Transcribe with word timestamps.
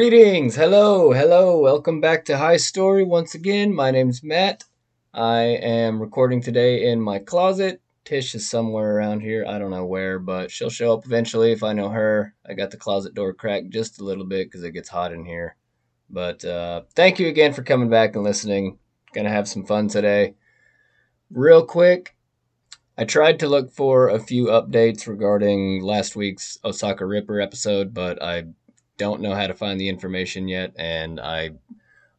Greetings, 0.00 0.56
hello, 0.56 1.12
hello, 1.12 1.60
welcome 1.60 2.00
back 2.00 2.24
to 2.24 2.38
Highstory 2.38 3.04
once 3.04 3.34
again. 3.34 3.74
My 3.74 3.90
name's 3.90 4.22
Matt. 4.22 4.64
I 5.12 5.42
am 5.42 6.00
recording 6.00 6.40
today 6.40 6.90
in 6.90 7.02
my 7.02 7.18
closet. 7.18 7.82
Tish 8.06 8.34
is 8.34 8.48
somewhere 8.48 8.96
around 8.96 9.20
here, 9.20 9.44
I 9.46 9.58
don't 9.58 9.70
know 9.70 9.84
where, 9.84 10.18
but 10.18 10.50
she'll 10.50 10.70
show 10.70 10.94
up 10.94 11.04
eventually 11.04 11.52
if 11.52 11.62
I 11.62 11.74
know 11.74 11.90
her. 11.90 12.34
I 12.48 12.54
got 12.54 12.70
the 12.70 12.78
closet 12.78 13.12
door 13.12 13.34
cracked 13.34 13.68
just 13.68 14.00
a 14.00 14.04
little 14.04 14.24
bit 14.24 14.46
because 14.46 14.62
it 14.64 14.70
gets 14.70 14.88
hot 14.88 15.12
in 15.12 15.26
here. 15.26 15.54
But 16.08 16.42
uh, 16.46 16.84
thank 16.94 17.18
you 17.18 17.28
again 17.28 17.52
for 17.52 17.62
coming 17.62 17.90
back 17.90 18.14
and 18.14 18.24
listening. 18.24 18.78
Gonna 19.12 19.28
have 19.28 19.48
some 19.48 19.66
fun 19.66 19.88
today. 19.88 20.32
Real 21.30 21.62
quick, 21.62 22.16
I 23.00 23.04
tried 23.04 23.38
to 23.40 23.48
look 23.48 23.70
for 23.72 24.08
a 24.08 24.18
few 24.18 24.46
updates 24.46 25.06
regarding 25.06 25.82
last 25.82 26.16
week's 26.16 26.58
Osaka 26.64 27.06
Ripper 27.06 27.40
episode, 27.40 27.94
but 27.94 28.22
I 28.22 28.44
don't 29.00 29.22
know 29.22 29.34
how 29.34 29.46
to 29.46 29.54
find 29.54 29.80
the 29.80 29.88
information 29.88 30.46
yet, 30.46 30.74
and 30.76 31.18
I 31.18 31.52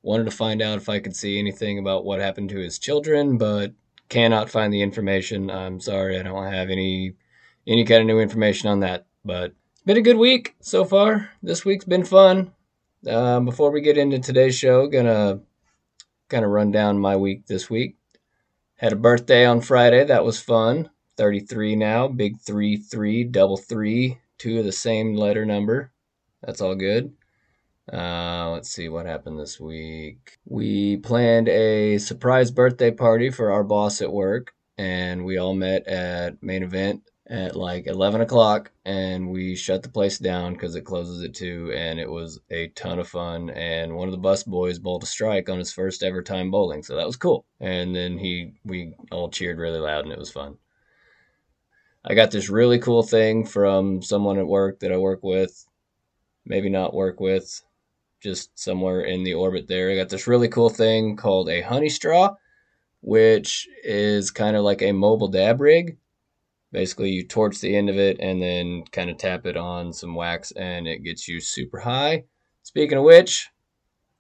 wanted 0.02 0.24
to 0.24 0.32
find 0.32 0.64
out 0.64 0.80
if 0.80 0.90
I 0.90 0.98
could 0.98 1.16
see 1.16 1.38
anything 1.38 1.78
about 1.78 2.04
what 2.04 2.20
happened 2.20 2.50
to 2.50 2.58
his 2.58 2.80
children, 2.80 3.38
but 3.38 3.74
cannot 4.10 4.50
find 4.50 4.74
the 4.74 4.82
information. 4.82 5.52
I'm 5.52 5.80
sorry, 5.80 6.20
I 6.20 6.24
don't 6.24 6.52
have 6.52 6.72
any 6.72 7.14
any 7.68 7.86
kind 7.86 8.02
of 8.02 8.08
new 8.08 8.20
information 8.20 8.68
on 8.68 8.80
that. 8.80 9.06
But 9.24 9.52
it's 9.74 9.84
been 9.86 9.98
a 9.98 10.02
good 10.02 10.18
week 10.18 10.56
so 10.60 10.84
far. 10.84 11.30
This 11.44 11.64
week's 11.64 11.86
been 11.86 12.04
fun. 12.04 12.52
Um, 13.08 13.46
before 13.46 13.70
we 13.70 13.82
get 13.82 14.00
into 14.00 14.18
today's 14.18 14.58
show, 14.58 14.88
gonna 14.88 15.42
kind 16.30 16.44
of 16.44 16.50
run 16.50 16.72
down 16.72 16.98
my 16.98 17.16
week 17.16 17.46
this 17.46 17.70
week. 17.70 17.96
Had 18.78 18.92
a 18.92 18.96
birthday 18.96 19.46
on 19.46 19.62
Friday. 19.62 20.04
That 20.04 20.26
was 20.26 20.42
fun. 20.42 20.90
33 21.18 21.76
now. 21.76 22.08
Big 22.08 22.40
three 22.40 22.76
three 22.76 23.24
double 23.24 23.58
three. 23.58 24.18
Two 24.40 24.58
of 24.58 24.66
the 24.66 24.72
same 24.72 25.14
letter 25.14 25.46
number. 25.46 25.91
That's 26.44 26.62
all 26.62 26.76
good. 26.76 27.14
Uh, 27.92 28.52
let's 28.52 28.70
see 28.70 28.90
what 28.90 29.06
happened 29.06 29.40
this 29.40 29.60
week. 29.60 30.38
We 30.46 30.98
planned 30.98 31.50
a 31.50 31.98
surprise 31.98 32.52
birthday 32.52 32.92
party 32.92 33.30
for 33.30 33.52
our 33.52 33.64
boss 33.64 34.02
at 34.02 34.12
work, 34.12 34.54
and 34.78 35.26
we 35.26 35.38
all 35.38 35.54
met 35.54 35.88
at 35.88 36.42
main 36.42 36.64
event 36.64 37.04
at 37.28 37.56
like 37.56 37.88
11 37.88 38.22
o'clock, 38.22 38.72
and 38.86 39.30
we 39.30 39.56
shut 39.56 39.84
the 39.84 39.90
place 39.90 40.20
down 40.20 40.54
because 40.54 40.76
it 40.76 40.86
closes 40.86 41.24
at 41.24 41.34
2, 41.34 41.74
and 41.76 42.00
it 42.00 42.10
was 42.10 42.40
a 42.50 42.68
ton 42.70 43.00
of 43.00 43.08
fun. 43.08 43.50
And 43.50 43.96
one 43.96 44.08
of 44.08 44.12
the 44.12 44.18
bus 44.18 44.44
boys 44.44 44.80
bowled 44.80 45.04
a 45.04 45.08
strike 45.08 45.50
on 45.50 45.60
his 45.60 45.74
first 45.74 46.04
ever 46.04 46.22
time 46.22 46.52
bowling, 46.52 46.84
so 46.84 46.96
that 46.96 47.08
was 47.08 47.18
cool. 47.18 47.46
And 47.60 47.96
then 47.96 48.18
he, 48.18 48.54
we 48.64 48.96
all 49.12 49.30
cheered 49.30 49.60
really 49.60 49.80
loud, 49.80 50.06
and 50.06 50.14
it 50.14 50.20
was 50.20 50.32
fun. 50.32 50.58
I 52.04 52.16
got 52.16 52.32
this 52.32 52.50
really 52.50 52.80
cool 52.80 53.04
thing 53.04 53.46
from 53.46 54.02
someone 54.02 54.40
at 54.40 54.48
work 54.48 54.80
that 54.80 54.92
I 54.92 54.98
work 54.98 55.22
with 55.24 55.66
maybe 56.46 56.70
not 56.70 56.94
work 56.94 57.20
with, 57.20 57.62
just 58.22 58.58
somewhere 58.58 59.02
in 59.02 59.24
the 59.24 59.34
orbit 59.34 59.68
there. 59.68 59.92
I 59.92 59.96
got 59.96 60.10
this 60.10 60.28
really 60.28 60.48
cool 60.48 60.70
thing 60.70 61.16
called 61.16 61.50
a 61.50 61.62
honey 61.62 61.90
straw, 61.90 62.36
which 63.02 63.68
is 63.84 64.32
kind 64.32 64.56
of 64.56 64.64
like 64.64 64.82
a 64.82 64.92
mobile 64.92 65.28
dab 65.28 65.62
rig. 65.62 65.98
Basically, 66.72 67.10
you 67.10 67.28
torch 67.28 67.60
the 67.60 67.76
end 67.76 67.90
of 67.90 67.98
it 67.98 68.18
and 68.20 68.42
then 68.42 68.84
kind 68.92 69.10
of 69.10 69.18
tap 69.18 69.46
it 69.46 69.58
on 69.58 69.92
some 69.92 70.16
wax, 70.16 70.52
and 70.52 70.88
it 70.88 71.04
gets 71.04 71.28
you 71.28 71.42
super 71.42 71.80
high. 71.80 72.24
Speaking 72.64 72.98
of 72.98 73.04
which, 73.04 73.50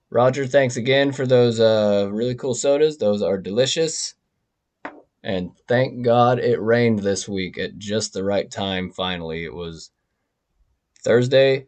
Roger, 0.09 0.45
thanks 0.45 0.75
again 0.75 1.13
for 1.13 1.25
those 1.25 1.59
uh, 1.59 2.09
really 2.11 2.35
cool 2.35 2.53
sodas. 2.53 2.97
Those 2.97 3.21
are 3.21 3.37
delicious. 3.37 4.15
And 5.23 5.51
thank 5.67 6.03
God 6.03 6.39
it 6.39 6.59
rained 6.59 6.99
this 6.99 7.29
week 7.29 7.57
at 7.57 7.77
just 7.77 8.11
the 8.11 8.23
right 8.23 8.49
time, 8.49 8.91
finally. 8.91 9.45
It 9.45 9.53
was 9.53 9.91
Thursday, 11.03 11.67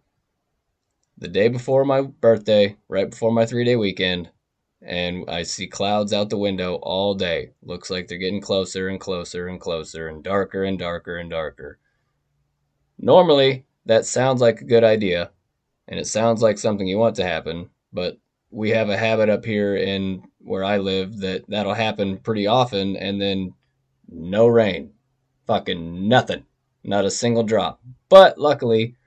the 1.23 1.29
day 1.29 1.47
before 1.47 1.85
my 1.85 2.01
birthday, 2.01 2.75
right 2.89 3.09
before 3.09 3.31
my 3.31 3.45
three 3.45 3.63
day 3.63 3.77
weekend, 3.77 4.29
and 4.81 5.23
I 5.29 5.43
see 5.43 5.67
clouds 5.67 6.11
out 6.11 6.29
the 6.29 6.37
window 6.37 6.75
all 6.83 7.15
day. 7.15 7.51
Looks 7.61 7.89
like 7.89 8.09
they're 8.09 8.17
getting 8.17 8.41
closer 8.41 8.89
and 8.89 8.99
closer 8.99 9.47
and 9.47 9.57
closer 9.57 10.09
and 10.09 10.21
darker 10.21 10.65
and 10.65 10.77
darker 10.77 11.15
and 11.15 11.29
darker. 11.29 11.79
Normally, 12.99 13.65
that 13.85 14.05
sounds 14.05 14.41
like 14.41 14.59
a 14.59 14.65
good 14.65 14.83
idea, 14.83 15.31
and 15.87 15.97
it 15.97 16.07
sounds 16.07 16.41
like 16.41 16.57
something 16.57 16.87
you 16.87 16.97
want 16.97 17.15
to 17.15 17.23
happen, 17.23 17.69
but 17.93 18.17
we 18.51 18.71
have 18.71 18.89
a 18.89 18.97
habit 18.97 19.29
up 19.29 19.45
here 19.45 19.77
in 19.77 20.23
where 20.39 20.65
I 20.65 20.77
live 20.77 21.19
that 21.19 21.45
that'll 21.47 21.73
happen 21.73 22.17
pretty 22.17 22.47
often, 22.47 22.97
and 22.97 23.21
then 23.21 23.53
no 24.09 24.47
rain. 24.47 24.91
Fucking 25.47 26.05
nothing. 26.09 26.43
Not 26.83 27.05
a 27.05 27.09
single 27.09 27.43
drop. 27.43 27.81
But 28.09 28.37
luckily, 28.37 28.97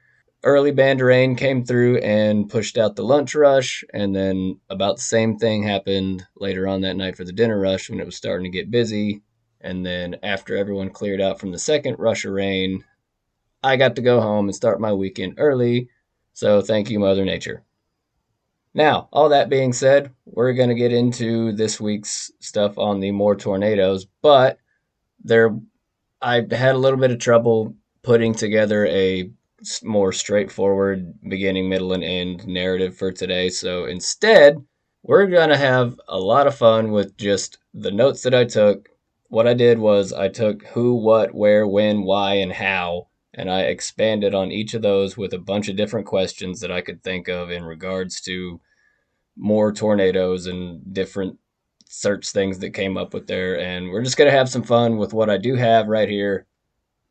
early 0.47 0.71
band 0.71 1.01
rain 1.01 1.35
came 1.35 1.65
through 1.65 1.99
and 1.99 2.49
pushed 2.49 2.79
out 2.79 2.95
the 2.95 3.03
lunch 3.03 3.35
rush 3.35 3.83
and 3.93 4.15
then 4.15 4.61
about 4.71 4.97
the 4.97 5.03
same 5.03 5.37
thing 5.37 5.65
happened 5.65 6.25
later 6.37 6.69
on 6.69 6.83
that 6.83 6.97
night 6.97 7.17
for 7.17 7.25
the 7.25 7.33
dinner 7.33 7.59
rush 7.59 7.91
when 7.91 7.99
it 7.99 8.07
was 8.07 8.17
starting 8.17 8.45
to 8.45 8.57
get 8.57 8.71
busy. 8.71 9.23
And 9.61 9.85
then 9.85 10.17
after 10.23 10.57
everyone 10.57 10.91
cleared 10.91 11.21
out 11.21 11.41
from 11.41 11.51
the 11.51 11.59
second 11.59 11.97
rush 11.99 12.25
of 12.25 12.33
rain 12.33 12.85
i 13.65 13.77
got 13.77 13.97
to 13.97 14.03
go 14.03 14.21
home 14.21 14.47
and 14.47 14.55
start 14.55 14.81
my 14.81 14.93
weekend 14.93 15.35
early. 15.39 15.89
So 16.33 16.61
thank 16.61 16.91
you 16.91 17.01
mother 17.01 17.25
nature. 17.25 17.65
Now 18.73 19.09
all 19.13 19.31
that 19.31 19.51
being 19.51 19.73
said 19.73 20.13
we're 20.27 20.53
going 20.53 20.69
to 20.69 20.77
get 20.77 20.93
into 20.93 21.53
this 21.53 21.81
week's 21.81 22.31
stuff 22.39 22.79
on 22.79 23.01
the 23.01 23.11
Moore 23.11 23.35
tornadoes 23.35 24.07
but 24.23 24.59
there 25.25 25.59
i 26.23 26.37
had 26.37 26.77
a 26.77 26.79
little 26.79 27.01
bit 27.01 27.11
of 27.11 27.19
trouble 27.19 27.75
putting 28.03 28.35
together 28.35 28.87
a 28.87 29.31
more 29.83 30.13
straightforward 30.13 31.15
beginning, 31.29 31.69
middle, 31.69 31.93
and 31.93 32.05
end 32.05 32.47
narrative 32.47 32.97
for 32.97 33.11
today. 33.13 33.49
So 33.49 33.87
instead, 33.87 34.57
we're 35.03 35.27
going 35.27 35.51
to 35.51 35.57
have 35.57 35.99
a 36.09 36.19
lot 36.19 36.47
of 36.47 36.55
fun 36.55 36.91
with 36.91 37.17
just 37.17 37.59
the 37.73 37.91
notes 37.91 38.23
that 38.23 38.35
I 38.35 38.45
took. 38.45 38.89
What 39.29 39.47
I 39.47 39.55
did 39.55 39.79
was 39.79 40.13
I 40.13 40.29
took 40.29 40.65
who, 40.67 40.95
what, 40.95 41.35
where, 41.35 41.67
when, 41.67 42.03
why, 42.03 42.35
and 42.35 42.53
how, 42.53 43.09
and 43.35 43.51
I 43.51 43.63
expanded 43.63 44.35
on 44.35 44.53
each 44.53 44.75
of 44.75 44.83
those 44.83 45.17
with 45.17 45.33
a 45.33 45.39
bunch 45.39 45.69
of 45.69 45.77
different 45.77 46.07
questions 46.07 46.61
that 46.61 46.71
I 46.71 46.81
could 46.81 47.03
think 47.03 47.29
of 47.29 47.51
in 47.51 47.65
regards 47.65 48.21
to 48.23 48.61
Moore 49.37 49.73
tornadoes 49.73 50.47
and 50.47 50.83
different 50.93 51.39
search 51.89 52.31
things 52.31 52.59
that 52.59 52.71
came 52.71 52.97
up 52.97 53.15
with 53.15 53.27
there. 53.27 53.59
And 53.59 53.91
we're 53.91 54.03
just 54.03 54.17
going 54.17 54.31
to 54.31 54.37
have 54.37 54.49
some 54.49 54.63
fun 54.63 54.97
with 54.97 55.13
what 55.13 55.31
I 55.31 55.39
do 55.39 55.55
have 55.55 55.87
right 55.87 56.09
here 56.09 56.47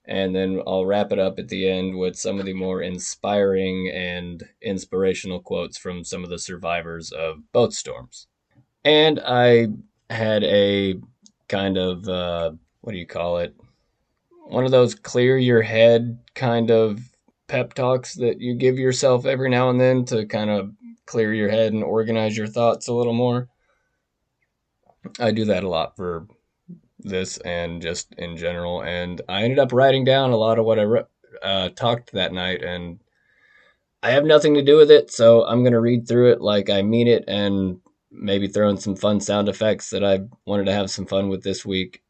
and 0.07 0.35
then 0.35 0.61
I'll 0.67 0.85
wrap 0.85 1.11
it 1.11 1.19
up 1.19 1.39
at 1.39 1.49
the 1.49 1.69
end 1.69 1.97
with 1.97 2.15
some 2.15 2.39
of 2.39 2.45
the 2.45 2.53
more 2.53 2.81
inspiring 2.81 3.89
and 3.93 4.43
inspirational 4.61 5.39
quotes 5.39 5.77
from 5.77 6.03
some 6.03 6.23
of 6.23 6.29
the 6.29 6.39
survivors 6.39 7.11
of 7.11 7.37
both 7.51 7.73
storms. 7.73 8.27
And 8.83 9.19
I 9.25 9.67
had 10.09 10.43
a 10.43 10.95
kind 11.47 11.77
of, 11.77 12.07
uh, 12.07 12.51
what 12.81 12.91
do 12.91 12.97
you 12.97 13.07
call 13.07 13.39
it? 13.39 13.55
One 14.47 14.65
of 14.65 14.71
those 14.71 14.93
clear 14.93 15.37
your 15.37 15.63
head 15.63 16.19
kind 16.35 16.69
of 16.69 16.99
pep 17.47 17.73
talks 17.73 18.15
that 18.15 18.39
you 18.39 18.55
give 18.55 18.77
yourself 18.77 19.25
every 19.25 19.49
now 19.49 19.69
and 19.69 19.79
then 19.79 20.05
to 20.05 20.25
kind 20.25 20.49
of 20.49 20.71
clear 21.05 21.33
your 21.33 21.49
head 21.49 21.73
and 21.73 21.83
organize 21.83 22.37
your 22.37 22.47
thoughts 22.47 22.87
a 22.87 22.93
little 22.93 23.13
more. 23.13 23.49
I 25.19 25.31
do 25.31 25.45
that 25.45 25.63
a 25.63 25.69
lot 25.69 25.95
for 25.95 26.27
this 27.05 27.37
and 27.37 27.81
just 27.81 28.13
in 28.17 28.37
general. 28.37 28.81
And 28.81 29.21
I 29.29 29.43
ended 29.43 29.59
up 29.59 29.71
writing 29.71 30.03
down 30.03 30.31
a 30.31 30.37
lot 30.37 30.59
of 30.59 30.65
what 30.65 30.79
I 30.79 30.85
uh, 31.41 31.69
talked 31.69 32.11
that 32.11 32.33
night, 32.33 32.63
and 32.63 32.99
I 34.03 34.11
have 34.11 34.25
nothing 34.25 34.53
to 34.55 34.63
do 34.63 34.77
with 34.77 34.91
it, 34.91 35.11
so 35.11 35.45
I'm 35.45 35.63
gonna 35.63 35.81
read 35.81 36.07
through 36.07 36.31
it 36.31 36.41
like 36.41 36.69
I 36.69 36.81
mean 36.81 37.07
it, 37.07 37.23
and 37.27 37.79
maybe 38.11 38.47
throw 38.47 38.69
in 38.69 38.77
some 38.77 38.95
fun 38.95 39.19
sound 39.19 39.49
effects 39.49 39.89
that 39.89 40.03
I 40.03 40.21
wanted 40.45 40.65
to 40.65 40.73
have 40.73 40.89
some 40.89 41.05
fun 41.05 41.29
with 41.29 41.43
this 41.43 41.65
week. 41.65 42.01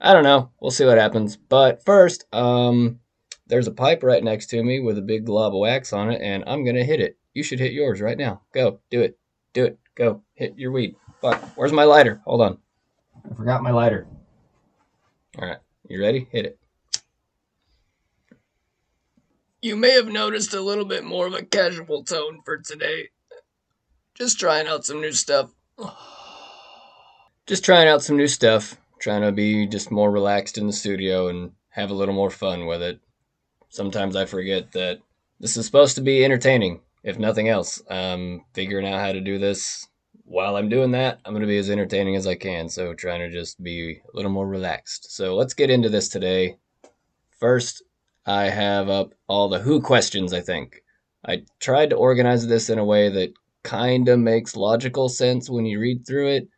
I 0.00 0.12
don't 0.12 0.22
know. 0.22 0.50
We'll 0.60 0.70
see 0.70 0.84
what 0.84 0.98
happens. 0.98 1.36
But 1.36 1.84
first, 1.84 2.26
um, 2.32 3.00
there's 3.46 3.66
a 3.66 3.72
pipe 3.72 4.02
right 4.02 4.22
next 4.22 4.46
to 4.48 4.62
me 4.62 4.80
with 4.80 4.98
a 4.98 5.02
big 5.02 5.26
glob 5.26 5.54
of 5.54 5.60
wax 5.60 5.92
on 5.92 6.10
it, 6.10 6.20
and 6.22 6.44
I'm 6.46 6.64
gonna 6.64 6.84
hit 6.84 7.00
it. 7.00 7.18
You 7.32 7.42
should 7.42 7.60
hit 7.60 7.72
yours 7.72 8.00
right 8.00 8.18
now. 8.18 8.42
Go, 8.52 8.80
do 8.90 9.00
it, 9.00 9.18
do 9.52 9.64
it, 9.64 9.78
go, 9.94 10.22
hit 10.34 10.58
your 10.58 10.72
weed. 10.72 10.94
Fuck, 11.20 11.42
where's 11.56 11.72
my 11.72 11.84
lighter? 11.84 12.20
Hold 12.24 12.42
on. 12.42 12.58
I 13.30 13.34
forgot 13.34 13.62
my 13.62 13.70
lighter. 13.70 14.06
All 15.38 15.48
right, 15.48 15.58
you 15.88 16.00
ready? 16.00 16.28
Hit 16.30 16.46
it. 16.46 16.58
You 19.62 19.76
may 19.76 19.92
have 19.92 20.08
noticed 20.08 20.52
a 20.52 20.60
little 20.60 20.84
bit 20.84 21.04
more 21.04 21.26
of 21.26 21.32
a 21.32 21.42
casual 21.42 22.04
tone 22.04 22.42
for 22.44 22.58
today. 22.58 23.08
Just 24.14 24.38
trying 24.38 24.66
out 24.66 24.84
some 24.84 25.00
new 25.00 25.12
stuff. 25.12 25.50
Just 27.46 27.64
trying 27.64 27.88
out 27.88 28.02
some 28.02 28.16
new 28.16 28.28
stuff. 28.28 28.76
Trying 29.00 29.22
to 29.22 29.32
be 29.32 29.66
just 29.66 29.90
more 29.90 30.10
relaxed 30.10 30.58
in 30.58 30.66
the 30.66 30.72
studio 30.72 31.28
and 31.28 31.52
have 31.70 31.90
a 31.90 31.94
little 31.94 32.14
more 32.14 32.30
fun 32.30 32.66
with 32.66 32.82
it. 32.82 33.00
Sometimes 33.70 34.16
I 34.16 34.26
forget 34.26 34.72
that 34.72 35.00
this 35.40 35.56
is 35.56 35.66
supposed 35.66 35.96
to 35.96 36.02
be 36.02 36.24
entertaining, 36.24 36.80
if 37.02 37.18
nothing 37.18 37.48
else. 37.48 37.82
Um, 37.88 38.44
figuring 38.52 38.86
out 38.86 39.00
how 39.00 39.12
to 39.12 39.20
do 39.20 39.38
this 39.38 39.88
while 40.24 40.56
I'm 40.56 40.68
doing 40.68 40.92
that, 40.92 41.20
I'm 41.24 41.32
going 41.32 41.42
to 41.42 41.46
be 41.46 41.58
as 41.58 41.70
entertaining 41.70 42.16
as 42.16 42.26
I 42.26 42.34
can. 42.34 42.68
So, 42.68 42.94
trying 42.94 43.20
to 43.20 43.30
just 43.30 43.62
be 43.62 44.02
a 44.12 44.16
little 44.16 44.30
more 44.30 44.48
relaxed. 44.48 45.14
So, 45.14 45.34
let's 45.36 45.54
get 45.54 45.70
into 45.70 45.88
this 45.88 46.08
today. 46.08 46.56
First, 47.38 47.82
I 48.26 48.44
have 48.44 48.88
up 48.88 49.14
all 49.28 49.48
the 49.48 49.58
who 49.58 49.80
questions, 49.80 50.32
I 50.32 50.40
think. 50.40 50.82
I 51.26 51.42
tried 51.60 51.90
to 51.90 51.96
organize 51.96 52.46
this 52.46 52.70
in 52.70 52.78
a 52.78 52.84
way 52.84 53.08
that 53.10 53.32
kind 53.62 54.08
of 54.08 54.18
makes 54.18 54.56
logical 54.56 55.08
sense 55.08 55.50
when 55.50 55.66
you 55.66 55.78
read 55.78 56.06
through 56.06 56.28
it. 56.28 56.48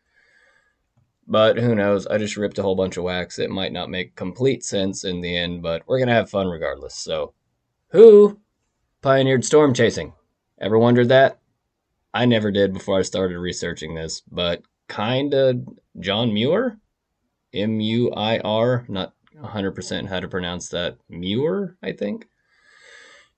But 1.26 1.58
who 1.58 1.74
knows? 1.74 2.06
I 2.06 2.18
just 2.18 2.36
ripped 2.36 2.58
a 2.58 2.62
whole 2.62 2.76
bunch 2.76 2.96
of 2.96 3.04
wax. 3.04 3.38
It 3.38 3.50
might 3.50 3.72
not 3.72 3.90
make 3.90 4.14
complete 4.14 4.64
sense 4.64 5.04
in 5.04 5.20
the 5.20 5.36
end, 5.36 5.62
but 5.62 5.82
we're 5.86 5.98
going 5.98 6.08
to 6.08 6.14
have 6.14 6.30
fun 6.30 6.46
regardless. 6.46 6.94
So, 6.94 7.34
who 7.90 8.38
pioneered 9.02 9.44
storm 9.44 9.74
chasing? 9.74 10.12
Ever 10.60 10.78
wondered 10.78 11.08
that? 11.08 11.40
I 12.16 12.24
never 12.24 12.50
did 12.50 12.72
before 12.72 12.98
I 12.98 13.02
started 13.02 13.38
researching 13.38 13.94
this, 13.94 14.22
but 14.22 14.62
kind 14.88 15.34
of 15.34 15.68
John 16.00 16.32
Muir? 16.32 16.78
M 17.52 17.78
U 17.78 18.10
I 18.12 18.38
R, 18.38 18.86
not 18.88 19.12
100% 19.38 20.08
how 20.08 20.20
to 20.20 20.26
pronounce 20.26 20.70
that. 20.70 20.96
Muir, 21.10 21.76
I 21.82 21.92
think. 21.92 22.26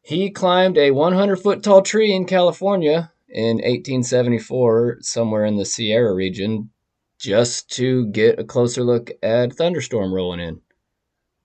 He 0.00 0.30
climbed 0.30 0.78
a 0.78 0.92
100 0.92 1.36
foot 1.40 1.64
tall 1.64 1.82
tree 1.82 2.14
in 2.14 2.25
California 2.25 3.10
in 3.28 3.56
1874, 3.56 4.98
somewhere 5.00 5.44
in 5.44 5.56
the 5.56 5.64
Sierra 5.64 6.14
region, 6.14 6.70
just 7.19 7.69
to 7.72 8.06
get 8.06 8.38
a 8.38 8.44
closer 8.44 8.84
look 8.84 9.10
at 9.25 9.50
a 9.50 9.54
thunderstorm 9.54 10.14
rolling 10.14 10.38
in, 10.38 10.60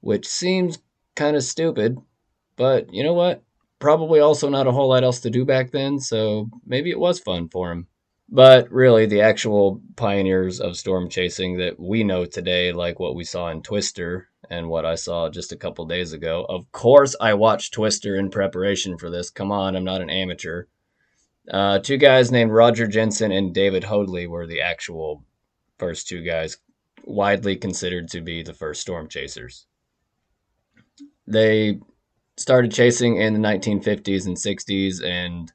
which 0.01 0.27
seems 0.27 0.77
kind 1.15 1.35
of 1.35 1.41
stupid, 1.41 1.97
but 2.57 2.93
you 2.93 3.03
know 3.03 3.15
what? 3.15 3.41
Probably 3.83 4.21
also 4.21 4.47
not 4.47 4.65
a 4.65 4.71
whole 4.71 4.87
lot 4.87 5.03
else 5.03 5.19
to 5.19 5.29
do 5.29 5.43
back 5.43 5.71
then, 5.71 5.99
so 5.99 6.49
maybe 6.65 6.89
it 6.89 6.97
was 6.97 7.19
fun 7.19 7.49
for 7.49 7.69
him. 7.69 7.87
But 8.29 8.71
really, 8.71 9.05
the 9.07 9.19
actual 9.19 9.81
pioneers 9.97 10.61
of 10.61 10.77
storm 10.77 11.09
chasing 11.09 11.57
that 11.57 11.77
we 11.77 12.05
know 12.05 12.23
today, 12.23 12.71
like 12.71 12.97
what 12.97 13.13
we 13.13 13.25
saw 13.25 13.49
in 13.49 13.61
Twister 13.61 14.29
and 14.49 14.69
what 14.69 14.85
I 14.85 14.95
saw 14.95 15.29
just 15.29 15.51
a 15.51 15.57
couple 15.57 15.85
days 15.85 16.13
ago. 16.13 16.45
Of 16.47 16.71
course, 16.71 17.13
I 17.19 17.33
watched 17.33 17.73
Twister 17.73 18.15
in 18.15 18.29
preparation 18.29 18.97
for 18.97 19.09
this. 19.09 19.29
Come 19.29 19.51
on, 19.51 19.75
I'm 19.75 19.83
not 19.83 19.99
an 19.99 20.09
amateur. 20.09 20.67
Uh, 21.51 21.79
two 21.79 21.97
guys 21.97 22.31
named 22.31 22.51
Roger 22.51 22.87
Jensen 22.87 23.33
and 23.33 23.53
David 23.53 23.83
Hoadley 23.83 24.27
were 24.27 24.47
the 24.47 24.61
actual 24.61 25.25
first 25.77 26.07
two 26.07 26.23
guys 26.23 26.55
widely 27.03 27.57
considered 27.57 28.07
to 28.11 28.21
be 28.21 28.43
the 28.43 28.53
first 28.53 28.79
storm 28.79 29.09
chasers. 29.09 29.65
They 31.27 31.81
started 32.37 32.71
chasing 32.71 33.17
in 33.17 33.33
the 33.33 33.39
1950s 33.39 34.25
and 34.25 34.35
60s 34.35 35.03
and 35.03 35.51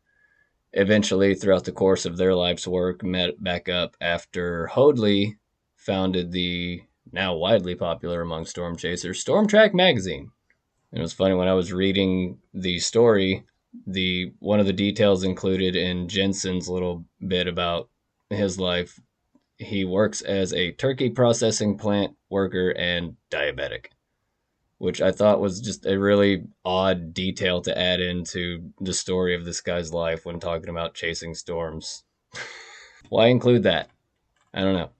eventually 0.72 1.34
throughout 1.34 1.64
the 1.64 1.72
course 1.72 2.06
of 2.06 2.16
their 2.16 2.34
life's 2.34 2.66
work 2.66 3.02
met 3.02 3.42
back 3.42 3.68
up 3.68 3.96
after 4.00 4.66
Hoadley 4.68 5.38
founded 5.76 6.32
the 6.32 6.82
now 7.12 7.34
widely 7.34 7.74
popular 7.74 8.20
among 8.20 8.44
storm 8.44 8.76
chasers 8.76 9.20
Storm 9.20 9.46
Track 9.46 9.74
magazine. 9.74 10.30
It 10.92 11.00
was 11.00 11.12
funny 11.12 11.34
when 11.34 11.48
I 11.48 11.54
was 11.54 11.72
reading 11.72 12.38
the 12.54 12.78
story, 12.78 13.44
the 13.86 14.32
one 14.38 14.60
of 14.60 14.66
the 14.66 14.72
details 14.72 15.24
included 15.24 15.76
in 15.76 16.08
Jensen's 16.08 16.68
little 16.68 17.04
bit 17.26 17.46
about 17.46 17.88
his 18.30 18.58
life 18.58 18.98
he 19.58 19.84
works 19.84 20.22
as 20.22 20.52
a 20.52 20.72
turkey 20.72 21.10
processing 21.10 21.76
plant 21.76 22.16
worker 22.30 22.70
and 22.70 23.16
diabetic, 23.30 23.86
which 24.78 25.02
I 25.02 25.12
thought 25.12 25.40
was 25.40 25.60
just 25.60 25.86
a 25.86 25.98
really 25.98 26.44
odd 26.64 27.12
detail 27.12 27.60
to 27.62 27.76
add 27.76 28.00
into 28.00 28.70
the 28.80 28.94
story 28.94 29.34
of 29.34 29.44
this 29.44 29.60
guy's 29.60 29.92
life 29.92 30.24
when 30.24 30.40
talking 30.40 30.70
about 30.70 30.94
chasing 30.94 31.34
storms. 31.34 32.04
Why 33.08 33.26
include 33.26 33.64
that? 33.64 33.90
I 34.54 34.60
don't 34.62 34.74
know. 34.74 34.90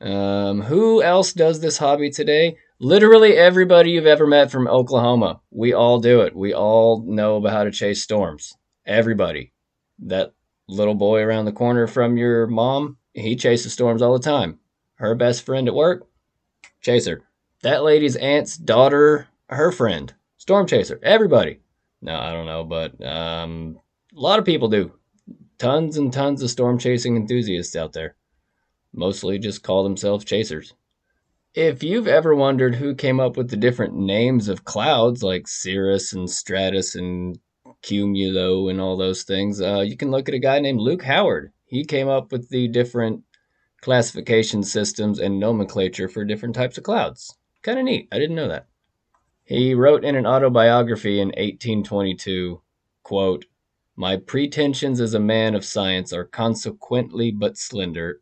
Um, 0.00 0.62
who 0.62 1.02
else 1.02 1.34
does 1.34 1.60
this 1.60 1.76
hobby 1.76 2.10
today? 2.10 2.56
Literally 2.78 3.36
everybody 3.36 3.90
you've 3.90 4.06
ever 4.06 4.26
met 4.26 4.50
from 4.50 4.66
Oklahoma. 4.66 5.40
We 5.50 5.74
all 5.74 6.00
do 6.00 6.22
it. 6.22 6.34
We 6.34 6.54
all 6.54 7.04
know 7.06 7.36
about 7.36 7.52
how 7.52 7.64
to 7.64 7.70
chase 7.70 8.02
storms. 8.02 8.54
Everybody. 8.86 9.52
That 9.98 10.32
little 10.66 10.94
boy 10.94 11.20
around 11.20 11.44
the 11.44 11.52
corner 11.52 11.86
from 11.86 12.16
your 12.16 12.46
mom, 12.46 12.96
he 13.12 13.36
chases 13.36 13.74
storms 13.74 14.00
all 14.00 14.14
the 14.14 14.24
time. 14.24 14.58
Her 14.94 15.14
best 15.14 15.44
friend 15.44 15.68
at 15.68 15.74
work, 15.74 16.06
chaser. 16.80 17.24
That 17.62 17.82
lady's 17.82 18.16
aunt's 18.16 18.56
daughter, 18.56 19.28
her 19.48 19.72
friend, 19.72 20.12
storm 20.38 20.66
chaser. 20.66 20.98
Everybody. 21.02 21.60
No, 22.00 22.16
I 22.16 22.32
don't 22.32 22.46
know, 22.46 22.64
but 22.64 23.04
um, 23.04 23.78
a 24.16 24.20
lot 24.20 24.38
of 24.38 24.44
people 24.44 24.68
do. 24.68 24.92
Tons 25.58 25.96
and 25.96 26.12
tons 26.12 26.42
of 26.42 26.50
storm 26.50 26.78
chasing 26.78 27.16
enthusiasts 27.16 27.76
out 27.76 27.92
there. 27.92 28.16
Mostly 28.94 29.38
just 29.38 29.62
call 29.62 29.84
themselves 29.84 30.24
chasers. 30.24 30.74
If 31.54 31.82
you've 31.82 32.08
ever 32.08 32.34
wondered 32.34 32.76
who 32.76 32.94
came 32.94 33.20
up 33.20 33.36
with 33.36 33.50
the 33.50 33.56
different 33.56 33.94
names 33.94 34.48
of 34.48 34.64
clouds 34.64 35.22
like 35.22 35.48
cirrus 35.48 36.12
and 36.12 36.30
stratus 36.30 36.94
and 36.94 37.38
cumulo 37.82 38.68
and 38.68 38.80
all 38.80 38.96
those 38.96 39.24
things, 39.24 39.60
uh, 39.60 39.80
you 39.80 39.96
can 39.96 40.10
look 40.10 40.28
at 40.28 40.34
a 40.34 40.38
guy 40.38 40.60
named 40.60 40.80
Luke 40.80 41.02
Howard 41.02 41.52
he 41.70 41.84
came 41.84 42.08
up 42.08 42.32
with 42.32 42.48
the 42.48 42.66
different 42.66 43.22
classification 43.80 44.64
systems 44.64 45.20
and 45.20 45.38
nomenclature 45.38 46.08
for 46.08 46.24
different 46.24 46.56
types 46.56 46.76
of 46.76 46.82
clouds. 46.82 47.38
Kind 47.62 47.78
of 47.78 47.84
neat. 47.84 48.08
I 48.10 48.18
didn't 48.18 48.36
know 48.36 48.48
that. 48.48 48.66
He 49.44 49.74
wrote 49.74 50.04
in 50.04 50.14
an 50.14 50.26
autobiography 50.26 51.20
in 51.20 51.28
1822, 51.28 52.62
quote, 53.02 53.46
My 53.96 54.16
pretensions 54.16 55.00
as 55.00 55.12
a 55.12 55.20
man 55.20 55.54
of 55.54 55.64
science 55.64 56.12
are 56.12 56.24
consequently 56.24 57.30
but 57.30 57.58
slender, 57.58 58.20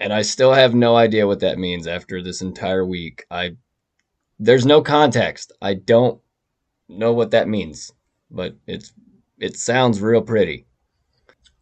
and 0.00 0.12
I 0.12 0.22
still 0.22 0.54
have 0.54 0.74
no 0.74 0.96
idea 0.96 1.26
what 1.26 1.40
that 1.40 1.58
means 1.58 1.86
after 1.86 2.22
this 2.22 2.42
entire 2.42 2.84
week. 2.84 3.24
I 3.30 3.56
there's 4.38 4.66
no 4.66 4.82
context. 4.82 5.52
I 5.62 5.74
don't 5.74 6.20
know 6.88 7.12
what 7.12 7.30
that 7.30 7.46
means, 7.46 7.92
but 8.28 8.56
it's 8.66 8.92
it 9.38 9.56
sounds 9.56 10.00
real 10.00 10.22
pretty. 10.22 10.66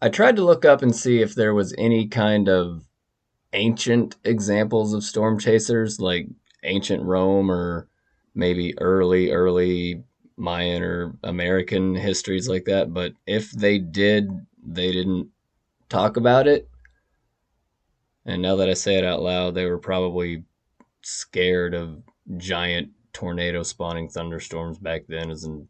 I 0.00 0.08
tried 0.08 0.36
to 0.36 0.44
look 0.44 0.64
up 0.64 0.80
and 0.80 0.96
see 0.96 1.20
if 1.20 1.34
there 1.34 1.52
was 1.52 1.74
any 1.76 2.08
kind 2.08 2.48
of 2.48 2.88
ancient 3.52 4.16
examples 4.24 4.94
of 4.94 5.04
storm 5.04 5.38
chasers, 5.38 6.00
like 6.00 6.28
ancient 6.62 7.02
Rome 7.02 7.50
or 7.50 7.88
maybe 8.34 8.78
early, 8.78 9.30
early 9.30 10.02
Mayan 10.36 10.82
or 10.82 11.16
American 11.22 11.94
histories 11.94 12.48
like 12.48 12.64
that. 12.64 12.92
But 12.94 13.12
if 13.26 13.50
they 13.50 13.78
did, 13.78 14.30
they 14.62 14.92
didn't 14.92 15.28
talk 15.88 16.16
about 16.16 16.46
it. 16.46 16.68
And 18.24 18.42
now 18.42 18.56
that 18.56 18.68
I 18.68 18.74
say 18.74 18.96
it 18.96 19.04
out 19.04 19.22
loud, 19.22 19.54
they 19.54 19.66
were 19.66 19.78
probably 19.78 20.44
scared 21.02 21.74
of 21.74 22.02
giant 22.36 22.90
tornado 23.12 23.62
spawning 23.62 24.08
thunderstorms 24.08 24.78
back 24.78 25.02
then 25.08 25.30
as 25.30 25.44
an 25.44 25.68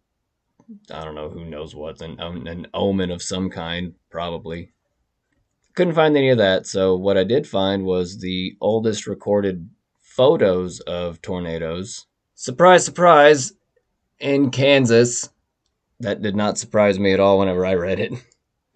I 0.92 1.04
don't 1.04 1.14
know 1.14 1.28
who 1.28 1.44
knows 1.44 1.74
what 1.74 2.00
an 2.00 2.20
an 2.20 2.66
omen 2.74 3.10
of 3.10 3.22
some 3.22 3.50
kind 3.50 3.94
probably. 4.10 4.72
Couldn't 5.74 5.94
find 5.94 6.16
any 6.16 6.30
of 6.30 6.38
that. 6.38 6.66
So 6.66 6.94
what 6.96 7.16
I 7.16 7.24
did 7.24 7.46
find 7.46 7.84
was 7.84 8.18
the 8.18 8.56
oldest 8.60 9.06
recorded 9.06 9.68
photos 10.20 10.80
of 10.80 11.22
tornadoes. 11.22 12.06
Surprise, 12.34 12.84
surprise! 12.84 13.54
In 14.18 14.50
Kansas. 14.50 15.30
That 15.98 16.20
did 16.20 16.36
not 16.36 16.58
surprise 16.58 16.98
me 16.98 17.14
at 17.14 17.20
all 17.20 17.38
whenever 17.38 17.64
I 17.64 17.74
read 17.74 18.00
it. 18.00 18.12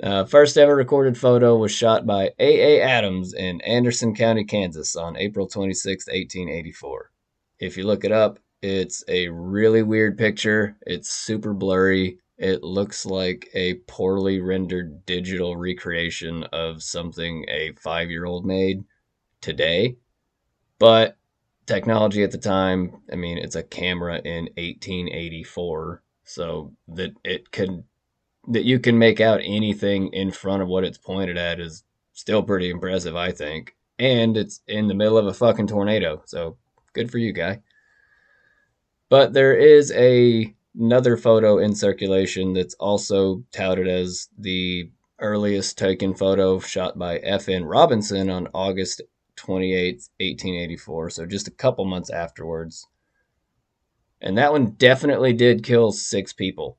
Uh, 0.02 0.24
first 0.24 0.58
ever 0.58 0.74
recorded 0.74 1.16
photo 1.16 1.56
was 1.56 1.70
shot 1.70 2.04
by 2.04 2.24
A. 2.40 2.78
A. 2.78 2.82
Adams 2.82 3.32
in 3.32 3.60
Anderson 3.60 4.12
County, 4.12 4.42
Kansas 4.42 4.96
on 4.96 5.16
April 5.16 5.46
26, 5.46 6.08
1884. 6.08 7.12
If 7.60 7.76
you 7.76 7.84
look 7.84 8.04
it 8.04 8.10
up, 8.10 8.40
it's 8.60 9.04
a 9.06 9.28
really 9.28 9.84
weird 9.84 10.18
picture. 10.18 10.76
It's 10.84 11.10
super 11.10 11.54
blurry. 11.54 12.18
It 12.38 12.64
looks 12.64 13.06
like 13.06 13.48
a 13.54 13.74
poorly 13.86 14.40
rendered 14.40 15.06
digital 15.06 15.56
recreation 15.56 16.42
of 16.52 16.82
something 16.82 17.44
a 17.48 17.72
five 17.80 18.10
year 18.10 18.24
old 18.24 18.44
made 18.44 18.82
today. 19.40 19.96
But 20.80 21.16
technology 21.66 22.22
at 22.22 22.30
the 22.30 22.38
time, 22.38 23.02
I 23.12 23.16
mean, 23.16 23.38
it's 23.38 23.56
a 23.56 23.62
camera 23.62 24.20
in 24.24 24.44
1884. 24.56 26.02
So 26.26 26.72
that 26.88 27.12
it 27.22 27.50
can, 27.50 27.84
that 28.48 28.64
you 28.64 28.78
can 28.78 28.98
make 28.98 29.20
out 29.20 29.40
anything 29.44 30.08
in 30.12 30.30
front 30.30 30.62
of 30.62 30.68
what 30.68 30.84
it's 30.84 30.96
pointed 30.96 31.36
at 31.36 31.60
is 31.60 31.84
still 32.14 32.42
pretty 32.42 32.70
impressive, 32.70 33.14
I 33.14 33.30
think. 33.30 33.76
And 33.98 34.36
it's 34.36 34.60
in 34.66 34.88
the 34.88 34.94
middle 34.94 35.18
of 35.18 35.26
a 35.26 35.34
fucking 35.34 35.66
tornado. 35.66 36.22
So 36.24 36.56
good 36.94 37.10
for 37.10 37.18
you, 37.18 37.32
guy. 37.32 37.60
But 39.10 39.34
there 39.34 39.54
is 39.54 39.92
a 39.92 40.54
another 40.76 41.16
photo 41.16 41.58
in 41.58 41.74
circulation 41.74 42.52
that's 42.52 42.74
also 42.74 43.44
touted 43.52 43.86
as 43.86 44.28
the 44.38 44.90
earliest 45.20 45.78
taken 45.78 46.14
photo 46.14 46.58
shot 46.58 46.98
by 46.98 47.18
F.N. 47.18 47.64
Robinson 47.64 48.28
on 48.28 48.48
August 48.52 49.00
28, 49.36 49.94
1884, 50.20 51.10
so 51.10 51.26
just 51.26 51.48
a 51.48 51.52
couple 51.52 51.84
months 51.84 52.10
afterwards. 52.10 52.86
And 54.20 54.38
that 54.38 54.52
one 54.52 54.72
definitely 54.72 55.32
did 55.32 55.64
kill 55.64 55.92
six 55.92 56.32
people. 56.32 56.78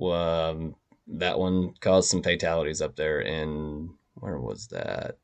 Um, 0.00 0.76
that 1.06 1.38
one 1.38 1.74
caused 1.80 2.10
some 2.10 2.22
fatalities 2.22 2.80
up 2.80 2.96
there 2.96 3.20
in 3.20 3.90
where 4.14 4.38
was 4.38 4.68
that? 4.68 5.18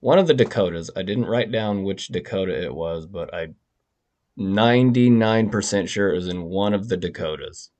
One 0.00 0.18
of 0.18 0.26
the 0.26 0.34
Dakotas. 0.34 0.90
I 0.96 1.02
didn't 1.02 1.26
write 1.26 1.52
down 1.52 1.84
which 1.84 2.08
Dakota 2.08 2.58
it 2.62 2.74
was, 2.74 3.06
but 3.06 3.32
I 3.34 3.48
99% 4.38 5.88
sure 5.88 6.10
it 6.10 6.14
was 6.14 6.28
in 6.28 6.44
one 6.44 6.72
of 6.72 6.88
the 6.88 6.96
Dakotas. 6.96 7.70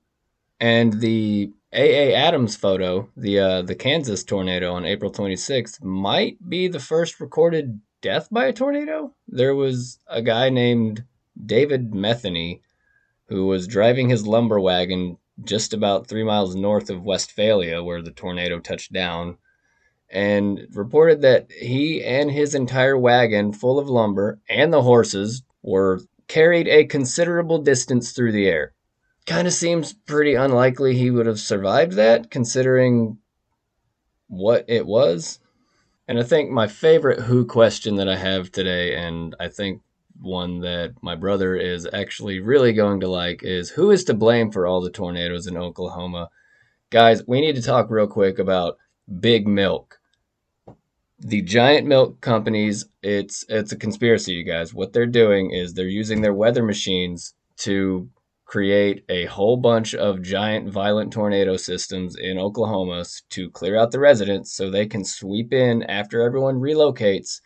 And 0.59 0.99
the 1.01 1.51
A.A. 1.73 2.13
Adams 2.13 2.55
photo, 2.55 3.09
the 3.17 3.39
uh, 3.39 3.61
the 3.63 3.73
Kansas 3.73 4.23
tornado 4.23 4.73
on 4.73 4.85
April 4.85 5.11
26th, 5.11 5.83
might 5.83 6.37
be 6.47 6.67
the 6.67 6.79
first 6.79 7.19
recorded 7.19 7.81
death 8.01 8.27
by 8.31 8.47
a 8.47 8.53
tornado. 8.53 9.13
There 9.27 9.55
was 9.55 9.99
a 10.07 10.21
guy 10.21 10.49
named 10.49 11.03
David 11.45 11.91
Metheny 11.91 12.61
who 13.27 13.45
was 13.45 13.67
driving 13.67 14.09
his 14.09 14.27
lumber 14.27 14.59
wagon 14.59 15.17
just 15.43 15.73
about 15.73 16.07
three 16.07 16.23
miles 16.23 16.55
north 16.55 16.89
of 16.89 17.03
Westphalia, 17.03 17.81
where 17.81 18.01
the 18.01 18.11
tornado 18.11 18.59
touched 18.59 18.91
down, 18.91 19.37
and 20.09 20.67
reported 20.73 21.21
that 21.21 21.51
he 21.51 22.03
and 22.03 22.29
his 22.29 22.53
entire 22.53 22.97
wagon 22.97 23.53
full 23.53 23.79
of 23.79 23.89
lumber 23.89 24.39
and 24.49 24.73
the 24.73 24.81
horses 24.81 25.43
were 25.63 26.01
carried 26.27 26.67
a 26.67 26.85
considerable 26.85 27.59
distance 27.59 28.11
through 28.11 28.31
the 28.31 28.47
air. 28.47 28.73
Kind 29.25 29.47
of 29.47 29.53
seems 29.53 29.93
pretty 29.93 30.33
unlikely 30.33 30.95
he 30.95 31.11
would 31.11 31.25
have 31.25 31.39
survived 31.39 31.93
that, 31.93 32.31
considering 32.31 33.17
what 34.27 34.65
it 34.67 34.85
was. 34.85 35.39
And 36.07 36.19
I 36.19 36.23
think 36.23 36.49
my 36.49 36.67
favorite 36.67 37.21
Who 37.21 37.45
question 37.45 37.95
that 37.95 38.09
I 38.09 38.17
have 38.17 38.51
today, 38.51 38.95
and 38.95 39.35
I 39.39 39.47
think 39.47 39.81
one 40.19 40.59
that 40.59 40.93
my 41.01 41.15
brother 41.15 41.55
is 41.55 41.87
actually 41.93 42.39
really 42.39 42.73
going 42.73 42.99
to 42.99 43.07
like, 43.07 43.43
is 43.43 43.71
who 43.71 43.91
is 43.91 44.03
to 44.05 44.13
blame 44.13 44.51
for 44.51 44.67
all 44.67 44.81
the 44.81 44.91
tornadoes 44.91 45.47
in 45.47 45.57
Oklahoma? 45.57 46.29
Guys, 46.89 47.25
we 47.27 47.41
need 47.41 47.55
to 47.55 47.61
talk 47.61 47.89
real 47.89 48.07
quick 48.07 48.39
about 48.39 48.77
Big 49.19 49.47
Milk. 49.47 49.99
The 51.19 51.41
giant 51.43 51.87
milk 51.87 52.19
companies, 52.19 52.85
it's 53.03 53.45
it's 53.47 53.71
a 53.71 53.77
conspiracy, 53.77 54.33
you 54.33 54.43
guys. 54.43 54.73
What 54.73 54.91
they're 54.91 55.05
doing 55.05 55.51
is 55.51 55.73
they're 55.73 55.85
using 55.85 56.21
their 56.21 56.33
weather 56.33 56.63
machines 56.63 57.35
to 57.57 58.09
create 58.51 59.05
a 59.07 59.23
whole 59.27 59.55
bunch 59.55 59.95
of 59.95 60.21
giant 60.21 60.69
violent 60.69 61.13
tornado 61.13 61.55
systems 61.55 62.17
in 62.17 62.37
Oklahoma 62.37 63.05
to 63.29 63.49
clear 63.51 63.77
out 63.77 63.91
the 63.91 63.99
residents 63.99 64.51
so 64.51 64.69
they 64.69 64.85
can 64.85 65.05
sweep 65.05 65.53
in 65.53 65.83
after 65.83 66.21
everyone 66.21 66.55
relocates, 66.59 67.39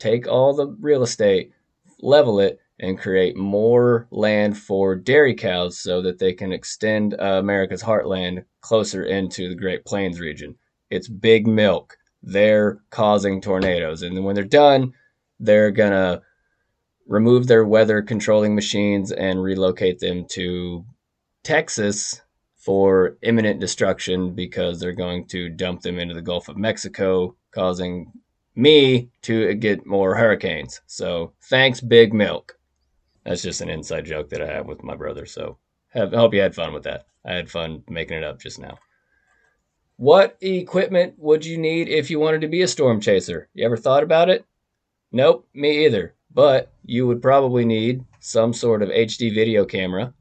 take 0.00 0.26
all 0.26 0.52
the 0.52 0.66
real 0.80 1.04
estate, 1.04 1.52
level 2.00 2.40
it, 2.40 2.58
and 2.80 2.98
create 2.98 3.36
more 3.36 4.08
land 4.10 4.58
for 4.58 4.96
dairy 4.96 5.32
cows 5.32 5.78
so 5.78 6.02
that 6.02 6.18
they 6.18 6.32
can 6.32 6.50
extend 6.50 7.14
uh, 7.20 7.38
America's 7.38 7.84
heartland 7.84 8.44
closer 8.62 9.04
into 9.04 9.48
the 9.48 9.54
Great 9.54 9.84
Plains 9.84 10.18
region. 10.18 10.56
It's 10.90 11.06
big 11.06 11.46
milk. 11.46 11.96
They're 12.20 12.80
causing 12.90 13.40
tornadoes. 13.40 14.02
And 14.02 14.16
then 14.16 14.24
when 14.24 14.34
they're 14.34 14.42
done, 14.42 14.92
they're 15.38 15.70
going 15.70 15.92
to 15.92 16.20
remove 17.06 17.46
their 17.46 17.64
weather 17.64 18.02
controlling 18.02 18.54
machines 18.54 19.12
and 19.12 19.42
relocate 19.42 19.98
them 19.98 20.24
to 20.30 20.84
Texas 21.42 22.20
for 22.56 23.16
imminent 23.22 23.60
destruction 23.60 24.34
because 24.34 24.78
they're 24.78 24.92
going 24.92 25.26
to 25.26 25.48
dump 25.48 25.82
them 25.82 25.98
into 25.98 26.14
the 26.14 26.22
Gulf 26.22 26.48
of 26.48 26.56
Mexico, 26.56 27.34
causing 27.50 28.12
me 28.54 29.10
to 29.22 29.54
get 29.54 29.86
more 29.86 30.14
hurricanes. 30.14 30.80
So 30.86 31.32
thanks, 31.42 31.80
Big 31.80 32.14
Milk. 32.14 32.56
That's 33.24 33.42
just 33.42 33.60
an 33.60 33.68
inside 33.68 34.04
joke 34.04 34.30
that 34.30 34.42
I 34.42 34.46
have 34.46 34.66
with 34.66 34.82
my 34.82 34.94
brother. 34.94 35.26
So 35.26 35.58
have, 35.88 36.14
I 36.14 36.18
hope 36.18 36.34
you 36.34 36.40
had 36.40 36.54
fun 36.54 36.72
with 36.72 36.84
that. 36.84 37.06
I 37.24 37.32
had 37.32 37.50
fun 37.50 37.82
making 37.88 38.18
it 38.18 38.24
up 38.24 38.40
just 38.40 38.58
now. 38.58 38.78
What 39.96 40.36
equipment 40.40 41.14
would 41.18 41.44
you 41.44 41.58
need 41.58 41.88
if 41.88 42.10
you 42.10 42.18
wanted 42.18 42.40
to 42.40 42.48
be 42.48 42.62
a 42.62 42.68
storm 42.68 43.00
chaser? 43.00 43.48
You 43.54 43.64
ever 43.64 43.76
thought 43.76 44.02
about 44.02 44.28
it? 44.28 44.44
Nope, 45.12 45.46
me 45.54 45.84
either. 45.84 46.14
But 46.34 46.72
you 46.84 47.06
would 47.06 47.20
probably 47.20 47.64
need 47.64 48.04
some 48.20 48.52
sort 48.52 48.82
of 48.82 48.88
HD 48.88 49.34
video 49.34 49.64
camera, 49.64 50.14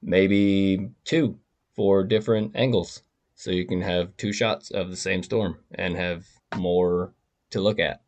maybe 0.00 0.90
two 1.04 1.38
for 1.74 2.04
different 2.04 2.52
angles. 2.54 3.02
So 3.34 3.50
you 3.50 3.66
can 3.66 3.80
have 3.82 4.16
two 4.16 4.32
shots 4.32 4.70
of 4.70 4.90
the 4.90 4.96
same 4.96 5.22
storm 5.22 5.58
and 5.74 5.96
have 5.96 6.26
more 6.56 7.12
to 7.50 7.60
look 7.60 7.78
at. 7.78 8.02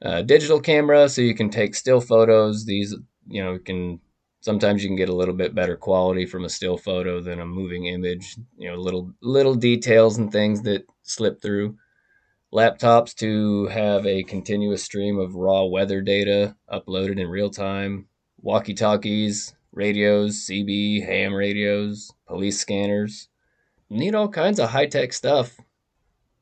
Uh, 0.00 0.22
digital 0.22 0.60
camera, 0.60 1.08
so 1.08 1.20
you 1.20 1.34
can 1.34 1.50
take 1.50 1.74
still 1.74 2.00
photos. 2.00 2.64
These, 2.64 2.94
you 3.26 3.42
know, 3.44 3.58
can 3.58 4.00
sometimes 4.40 4.82
you 4.82 4.88
can 4.88 4.96
get 4.96 5.08
a 5.08 5.14
little 5.14 5.34
bit 5.34 5.54
better 5.54 5.76
quality 5.76 6.24
from 6.24 6.44
a 6.44 6.48
still 6.48 6.76
photo 6.76 7.20
than 7.20 7.40
a 7.40 7.46
moving 7.46 7.86
image. 7.86 8.36
You 8.56 8.70
know, 8.70 8.76
little 8.76 9.12
little 9.20 9.54
details 9.54 10.18
and 10.18 10.30
things 10.30 10.62
that 10.62 10.86
slip 11.02 11.42
through 11.42 11.76
laptops 12.52 13.14
to 13.14 13.66
have 13.66 14.06
a 14.06 14.22
continuous 14.22 14.82
stream 14.82 15.18
of 15.18 15.34
raw 15.34 15.64
weather 15.64 16.00
data 16.00 16.56
uploaded 16.72 17.20
in 17.20 17.28
real 17.28 17.50
time, 17.50 18.06
walkie 18.40 18.74
talkies, 18.74 19.54
radios, 19.72 20.46
CB, 20.46 21.04
ham 21.04 21.34
radios, 21.34 22.12
police 22.26 22.58
scanners. 22.58 23.28
Need 23.90 24.14
all 24.14 24.28
kinds 24.28 24.58
of 24.58 24.70
high 24.70 24.86
tech 24.86 25.12
stuff. 25.12 25.58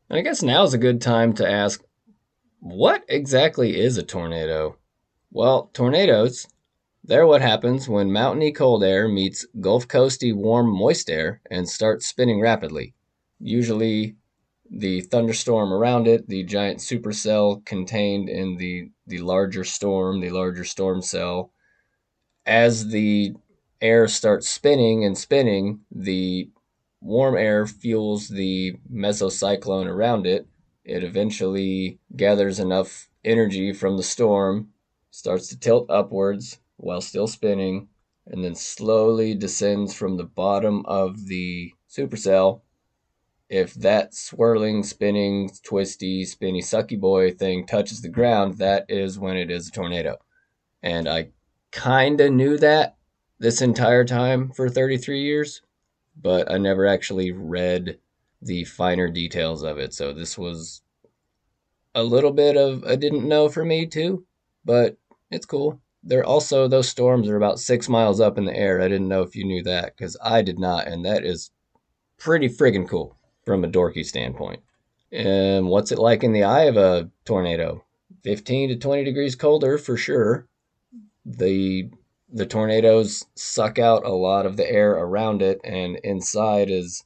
I 0.09 0.21
guess 0.21 0.43
now's 0.43 0.75
a 0.75 0.79
good 0.79 1.01
time 1.01 1.33
to 1.35 1.49
ask 1.49 1.83
what 2.61 3.05
exactly 3.09 3.79
is 3.79 3.99
a 3.99 4.03
tornado? 4.03 4.77
Well, 5.31 5.71
tornadoes, 5.73 6.47
they're 7.05 7.27
what 7.27 7.43
happens 7.43 7.89
when 7.89 8.11
mountainy 8.11 8.53
cold 8.53 8.83
air 8.83 9.09
meets 9.09 9.47
Gulf 9.61 9.87
Coasty 9.87 10.35
warm 10.35 10.69
moist 10.69 11.11
air 11.11 11.41
and 11.51 11.69
starts 11.69 12.07
spinning 12.07 12.41
rapidly. 12.41 12.95
Usually 13.39 14.17
the 14.71 15.01
thunderstorm 15.03 15.73
around 15.73 16.07
it, 16.07 16.29
the 16.29 16.43
giant 16.45 16.79
supercell 16.81 17.65
contained 17.65 18.29
in 18.29 18.57
the, 18.57 18.91
the 19.07 19.19
larger 19.19 19.65
storm, 19.65 20.21
the 20.21 20.31
larger 20.31 20.65
storm 20.65 21.03
cell. 21.03 21.53
As 22.45 22.89
the 22.89 23.35
air 23.81 24.09
starts 24.09 24.49
spinning 24.49 25.05
and 25.05 25.17
spinning, 25.17 25.81
the 25.91 26.51
warm 27.01 27.37
air 27.37 27.67
fuels 27.67 28.29
the 28.29 28.77
mesocyclone 28.93 29.87
around 29.87 30.27
it. 30.27 30.47
It 30.85 31.03
eventually 31.03 31.99
gathers 32.15 32.61
enough 32.61 33.09
energy 33.25 33.73
from 33.73 33.97
the 33.97 34.03
storm, 34.03 34.69
starts 35.11 35.49
to 35.49 35.59
tilt 35.59 35.91
upwards 35.91 36.59
while 36.77 37.01
still 37.01 37.27
spinning, 37.27 37.89
and 38.27 38.45
then 38.45 38.55
slowly 38.55 39.35
descends 39.35 39.95
from 39.95 40.17
the 40.17 40.25
bottom 40.25 40.85
of 40.87 41.27
the 41.27 41.73
supercell 41.89 42.63
if 43.49 43.75
that 43.75 44.15
swirling, 44.15 44.83
spinning, 44.83 45.51
twisty, 45.63 46.25
spinny, 46.25 46.61
sucky 46.61 46.99
boy 46.99 47.31
thing 47.31 47.67
touches 47.67 48.03
the 48.03 48.09
ground, 48.09 48.59
that 48.59 48.87
is 48.89 49.19
when 49.19 49.37
it 49.37 49.51
is 49.51 49.69
a 49.69 49.71
tornado. 49.71 50.17
And 50.83 51.09
I 51.09 51.31
kind 51.71 52.21
of 52.21 52.33
knew 52.33 52.59
that 52.59 52.97
this 53.39 53.63
entire 53.63 54.05
time 54.05 54.51
for 54.51 54.69
33 54.69 55.23
years, 55.23 55.63
but 56.21 56.51
I 56.51 56.59
never 56.59 56.87
actually 56.87 57.33
read 57.33 57.99
the 58.43 58.65
finer 58.65 59.09
details 59.09 59.63
of 59.63 59.79
it. 59.79 59.95
So 59.95 60.13
this 60.13 60.37
was 60.37 60.83
a 61.95 62.03
little 62.03 62.33
bit 62.33 62.57
of 62.57 62.85
I 62.85 62.97
didn't 62.97 63.29
know 63.29 63.49
for 63.49 63.65
me 63.65 63.87
too, 63.87 64.27
but 64.65 64.97
it's 65.31 65.47
cool. 65.47 65.81
They're 66.03 66.25
also 66.25 66.69
those 66.69 66.89
storms 66.89 67.29
are 67.29 67.37
about 67.37 67.59
six 67.59 67.89
miles 67.89 68.21
up 68.21 68.39
in 68.39 68.45
the 68.45 68.57
air. 68.57 68.81
I 68.81 68.89
didn't 68.89 69.09
know 69.09 69.23
if 69.23 69.35
you 69.35 69.45
knew 69.45 69.63
that 69.65 69.97
because 69.97 70.17
I 70.23 70.43
did 70.43 70.59
not, 70.59 70.87
and 70.87 71.05
that 71.05 71.25
is 71.25 71.51
pretty 72.19 72.49
friggin' 72.49 72.89
cool 72.89 73.16
from 73.47 73.65
a 73.65 73.69
dorky 73.69 74.05
standpoint. 74.05 74.61
And 75.13 75.69
what's 75.69 75.93
it 75.93 75.99
like 75.99 76.25
in 76.25 76.33
the 76.33 76.43
eye 76.43 76.65
of 76.65 76.77
a 76.77 77.11
tornado? 77.25 77.85
15 78.25 78.71
to 78.71 78.77
20 78.77 79.05
degrees 79.05 79.37
colder 79.37 79.79
for 79.79 79.97
sure. 79.97 80.47
The 81.25 81.91
the 82.33 82.45
tornadoes 82.45 83.25
suck 83.37 83.79
out 83.79 84.05
a 84.05 84.13
lot 84.13 84.47
of 84.47 84.57
the 84.57 84.69
air 84.69 84.91
around 84.91 85.43
it 85.43 85.61
and 85.63 85.97
inside 86.03 86.69
is 86.69 87.05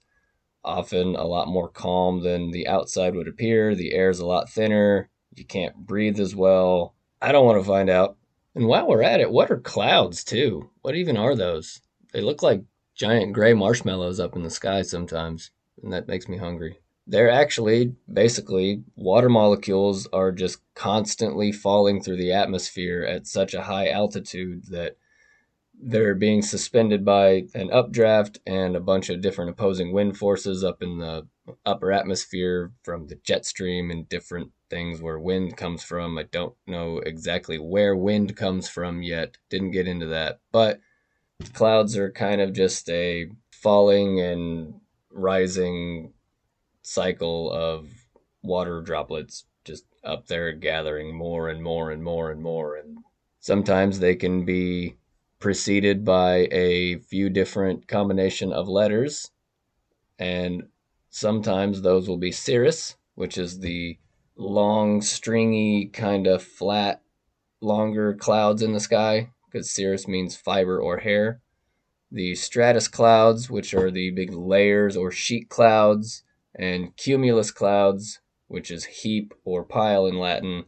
often 0.64 1.14
a 1.14 1.24
lot 1.24 1.46
more 1.46 1.68
calm 1.68 2.22
than 2.22 2.50
the 2.50 2.66
outside 2.66 3.14
would 3.14 3.28
appear. 3.28 3.74
The 3.74 3.92
air 3.92 4.08
is 4.08 4.18
a 4.18 4.26
lot 4.26 4.48
thinner. 4.48 5.10
You 5.36 5.44
can't 5.44 5.76
breathe 5.76 6.18
as 6.18 6.34
well. 6.34 6.94
I 7.20 7.32
don't 7.32 7.44
want 7.44 7.60
to 7.60 7.68
find 7.68 7.90
out. 7.90 8.16
And 8.54 8.66
while 8.66 8.88
we're 8.88 9.02
at 9.02 9.20
it, 9.20 9.30
what 9.30 9.50
are 9.50 9.60
clouds 9.60 10.24
too? 10.24 10.70
What 10.80 10.96
even 10.96 11.18
are 11.18 11.36
those? 11.36 11.82
They 12.14 12.22
look 12.22 12.42
like 12.42 12.62
giant 12.94 13.34
gray 13.34 13.52
marshmallows 13.52 14.18
up 14.18 14.34
in 14.34 14.42
the 14.42 14.50
sky 14.50 14.82
sometimes 14.82 15.50
and 15.82 15.92
that 15.92 16.08
makes 16.08 16.28
me 16.28 16.36
hungry. 16.36 16.78
They're 17.06 17.30
actually 17.30 17.94
basically 18.12 18.84
water 18.94 19.28
molecules 19.28 20.06
are 20.12 20.32
just 20.32 20.60
constantly 20.74 21.50
falling 21.50 22.00
through 22.00 22.18
the 22.18 22.32
atmosphere 22.32 23.02
at 23.02 23.26
such 23.26 23.54
a 23.54 23.62
high 23.62 23.88
altitude 23.88 24.66
that 24.68 24.96
they're 25.82 26.14
being 26.14 26.42
suspended 26.42 27.04
by 27.04 27.44
an 27.54 27.72
updraft 27.72 28.38
and 28.46 28.76
a 28.76 28.80
bunch 28.80 29.08
of 29.08 29.22
different 29.22 29.50
opposing 29.50 29.92
wind 29.92 30.16
forces 30.16 30.62
up 30.62 30.82
in 30.82 30.98
the 30.98 31.26
upper 31.64 31.90
atmosphere 31.90 32.70
from 32.82 33.06
the 33.06 33.16
jet 33.24 33.46
stream 33.46 33.90
and 33.90 34.08
different 34.08 34.50
things 34.68 35.00
where 35.00 35.18
wind 35.18 35.56
comes 35.56 35.82
from. 35.82 36.18
I 36.18 36.24
don't 36.24 36.54
know 36.66 36.98
exactly 36.98 37.58
where 37.58 37.96
wind 37.96 38.36
comes 38.36 38.68
from 38.68 39.02
yet. 39.02 39.38
Didn't 39.48 39.72
get 39.72 39.88
into 39.88 40.06
that. 40.06 40.40
But 40.52 40.80
clouds 41.54 41.96
are 41.96 42.10
kind 42.10 42.40
of 42.40 42.52
just 42.52 42.88
a 42.88 43.28
falling 43.50 44.20
and 44.20 44.79
rising 45.10 46.12
cycle 46.82 47.50
of 47.52 47.88
water 48.42 48.80
droplets 48.80 49.44
just 49.64 49.84
up 50.02 50.26
there 50.26 50.52
gathering 50.52 51.14
more 51.14 51.48
and 51.48 51.62
more 51.62 51.90
and 51.90 52.02
more 52.02 52.30
and 52.30 52.42
more 52.42 52.76
and 52.76 52.98
sometimes 53.38 53.98
they 53.98 54.14
can 54.14 54.44
be 54.44 54.96
preceded 55.38 56.04
by 56.04 56.48
a 56.50 56.96
few 57.00 57.28
different 57.28 57.86
combination 57.86 58.52
of 58.52 58.68
letters 58.68 59.30
and 60.18 60.64
sometimes 61.10 61.82
those 61.82 62.08
will 62.08 62.18
be 62.18 62.32
cirrus, 62.32 62.96
which 63.14 63.36
is 63.36 63.58
the 63.58 63.98
long, 64.36 65.02
stringy, 65.02 65.86
kind 65.86 66.26
of 66.26 66.42
flat, 66.42 67.02
longer 67.60 68.14
clouds 68.14 68.62
in 68.62 68.72
the 68.72 68.80
sky, 68.80 69.30
because 69.46 69.70
cirrus 69.70 70.06
means 70.06 70.36
fiber 70.36 70.80
or 70.80 70.98
hair. 70.98 71.40
The 72.12 72.34
stratus 72.34 72.88
clouds, 72.88 73.48
which 73.48 73.72
are 73.74 73.90
the 73.90 74.10
big 74.10 74.32
layers 74.32 74.96
or 74.96 75.10
sheet 75.10 75.48
clouds, 75.48 76.24
and 76.54 76.96
cumulus 76.96 77.50
clouds, 77.50 78.20
which 78.48 78.70
is 78.70 78.84
heap 78.84 79.32
or 79.44 79.64
pile 79.64 80.06
in 80.06 80.18
Latin. 80.18 80.64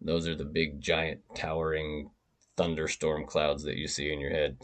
Those 0.00 0.28
are 0.28 0.36
the 0.36 0.44
big, 0.44 0.80
giant, 0.80 1.22
towering 1.34 2.10
thunderstorm 2.56 3.26
clouds 3.26 3.64
that 3.64 3.76
you 3.76 3.88
see 3.88 4.12
in 4.12 4.20
your 4.20 4.30
head. 4.30 4.58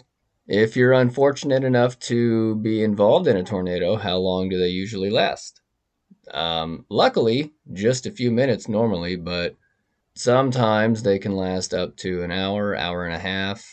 If 0.46 0.76
you're 0.76 0.92
unfortunate 0.92 1.64
enough 1.64 1.98
to 2.00 2.56
be 2.56 2.82
involved 2.82 3.26
in 3.26 3.36
a 3.36 3.44
tornado, 3.44 3.96
how 3.96 4.18
long 4.18 4.48
do 4.48 4.58
they 4.58 4.68
usually 4.68 5.10
last? 5.10 5.60
Um, 6.30 6.84
luckily, 6.88 7.52
just 7.72 8.06
a 8.06 8.10
few 8.10 8.30
minutes 8.30 8.68
normally, 8.68 9.16
but 9.16 9.56
sometimes 10.14 11.02
they 11.02 11.18
can 11.18 11.36
last 11.36 11.72
up 11.72 11.96
to 11.98 12.22
an 12.22 12.30
hour, 12.30 12.76
hour 12.76 13.06
and 13.06 13.14
a 13.14 13.18
half, 13.18 13.64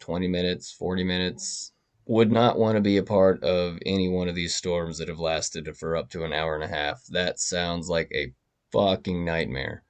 20 0.00 0.28
minutes, 0.28 0.72
40 0.72 1.04
minutes. 1.04 1.72
Would 2.06 2.30
not 2.30 2.58
want 2.58 2.76
to 2.76 2.82
be 2.82 2.96
a 2.96 3.02
part 3.02 3.42
of 3.42 3.78
any 3.86 4.08
one 4.08 4.28
of 4.28 4.34
these 4.34 4.54
storms 4.54 4.98
that 4.98 5.08
have 5.08 5.20
lasted 5.20 5.74
for 5.76 5.96
up 5.96 6.10
to 6.10 6.24
an 6.24 6.32
hour 6.32 6.54
and 6.54 6.64
a 6.64 6.68
half. 6.68 7.06
That 7.06 7.40
sounds 7.40 7.88
like 7.88 8.10
a 8.12 8.34
fucking 8.72 9.24
nightmare. 9.24 9.84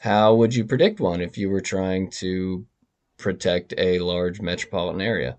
How 0.00 0.34
would 0.36 0.54
you 0.54 0.64
predict 0.64 1.00
one 1.00 1.20
if 1.20 1.36
you 1.36 1.50
were 1.50 1.60
trying 1.60 2.10
to 2.12 2.66
protect 3.16 3.74
a 3.76 3.98
large 3.98 4.40
metropolitan 4.40 5.00
area? 5.00 5.38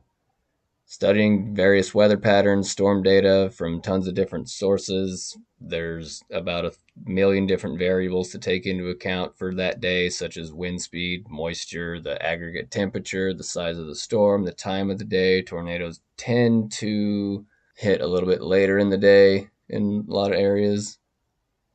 Studying 0.89 1.53
various 1.53 1.93
weather 1.93 2.17
patterns, 2.17 2.71
storm 2.71 3.03
data 3.03 3.51
from 3.53 3.79
tons 3.79 4.07
of 4.07 4.15
different 4.15 4.49
sources. 4.49 5.37
There's 5.61 6.23
about 6.31 6.65
a 6.65 6.73
million 7.05 7.45
different 7.45 7.77
variables 7.77 8.29
to 8.31 8.39
take 8.39 8.65
into 8.65 8.89
account 8.89 9.37
for 9.37 9.53
that 9.53 9.79
day, 9.81 10.09
such 10.09 10.35
as 10.35 10.51
wind 10.51 10.81
speed, 10.81 11.29
moisture, 11.29 11.99
the 11.99 12.19
aggregate 12.25 12.71
temperature, 12.71 13.35
the 13.35 13.43
size 13.43 13.77
of 13.77 13.85
the 13.85 13.95
storm, 13.95 14.45
the 14.45 14.51
time 14.51 14.89
of 14.89 14.97
the 14.97 15.05
day. 15.05 15.43
Tornadoes 15.43 16.01
tend 16.17 16.71
to 16.71 17.45
hit 17.75 18.01
a 18.01 18.07
little 18.07 18.27
bit 18.27 18.41
later 18.41 18.79
in 18.79 18.89
the 18.89 18.97
day 18.97 19.49
in 19.69 20.07
a 20.09 20.11
lot 20.11 20.31
of 20.31 20.39
areas. 20.39 20.97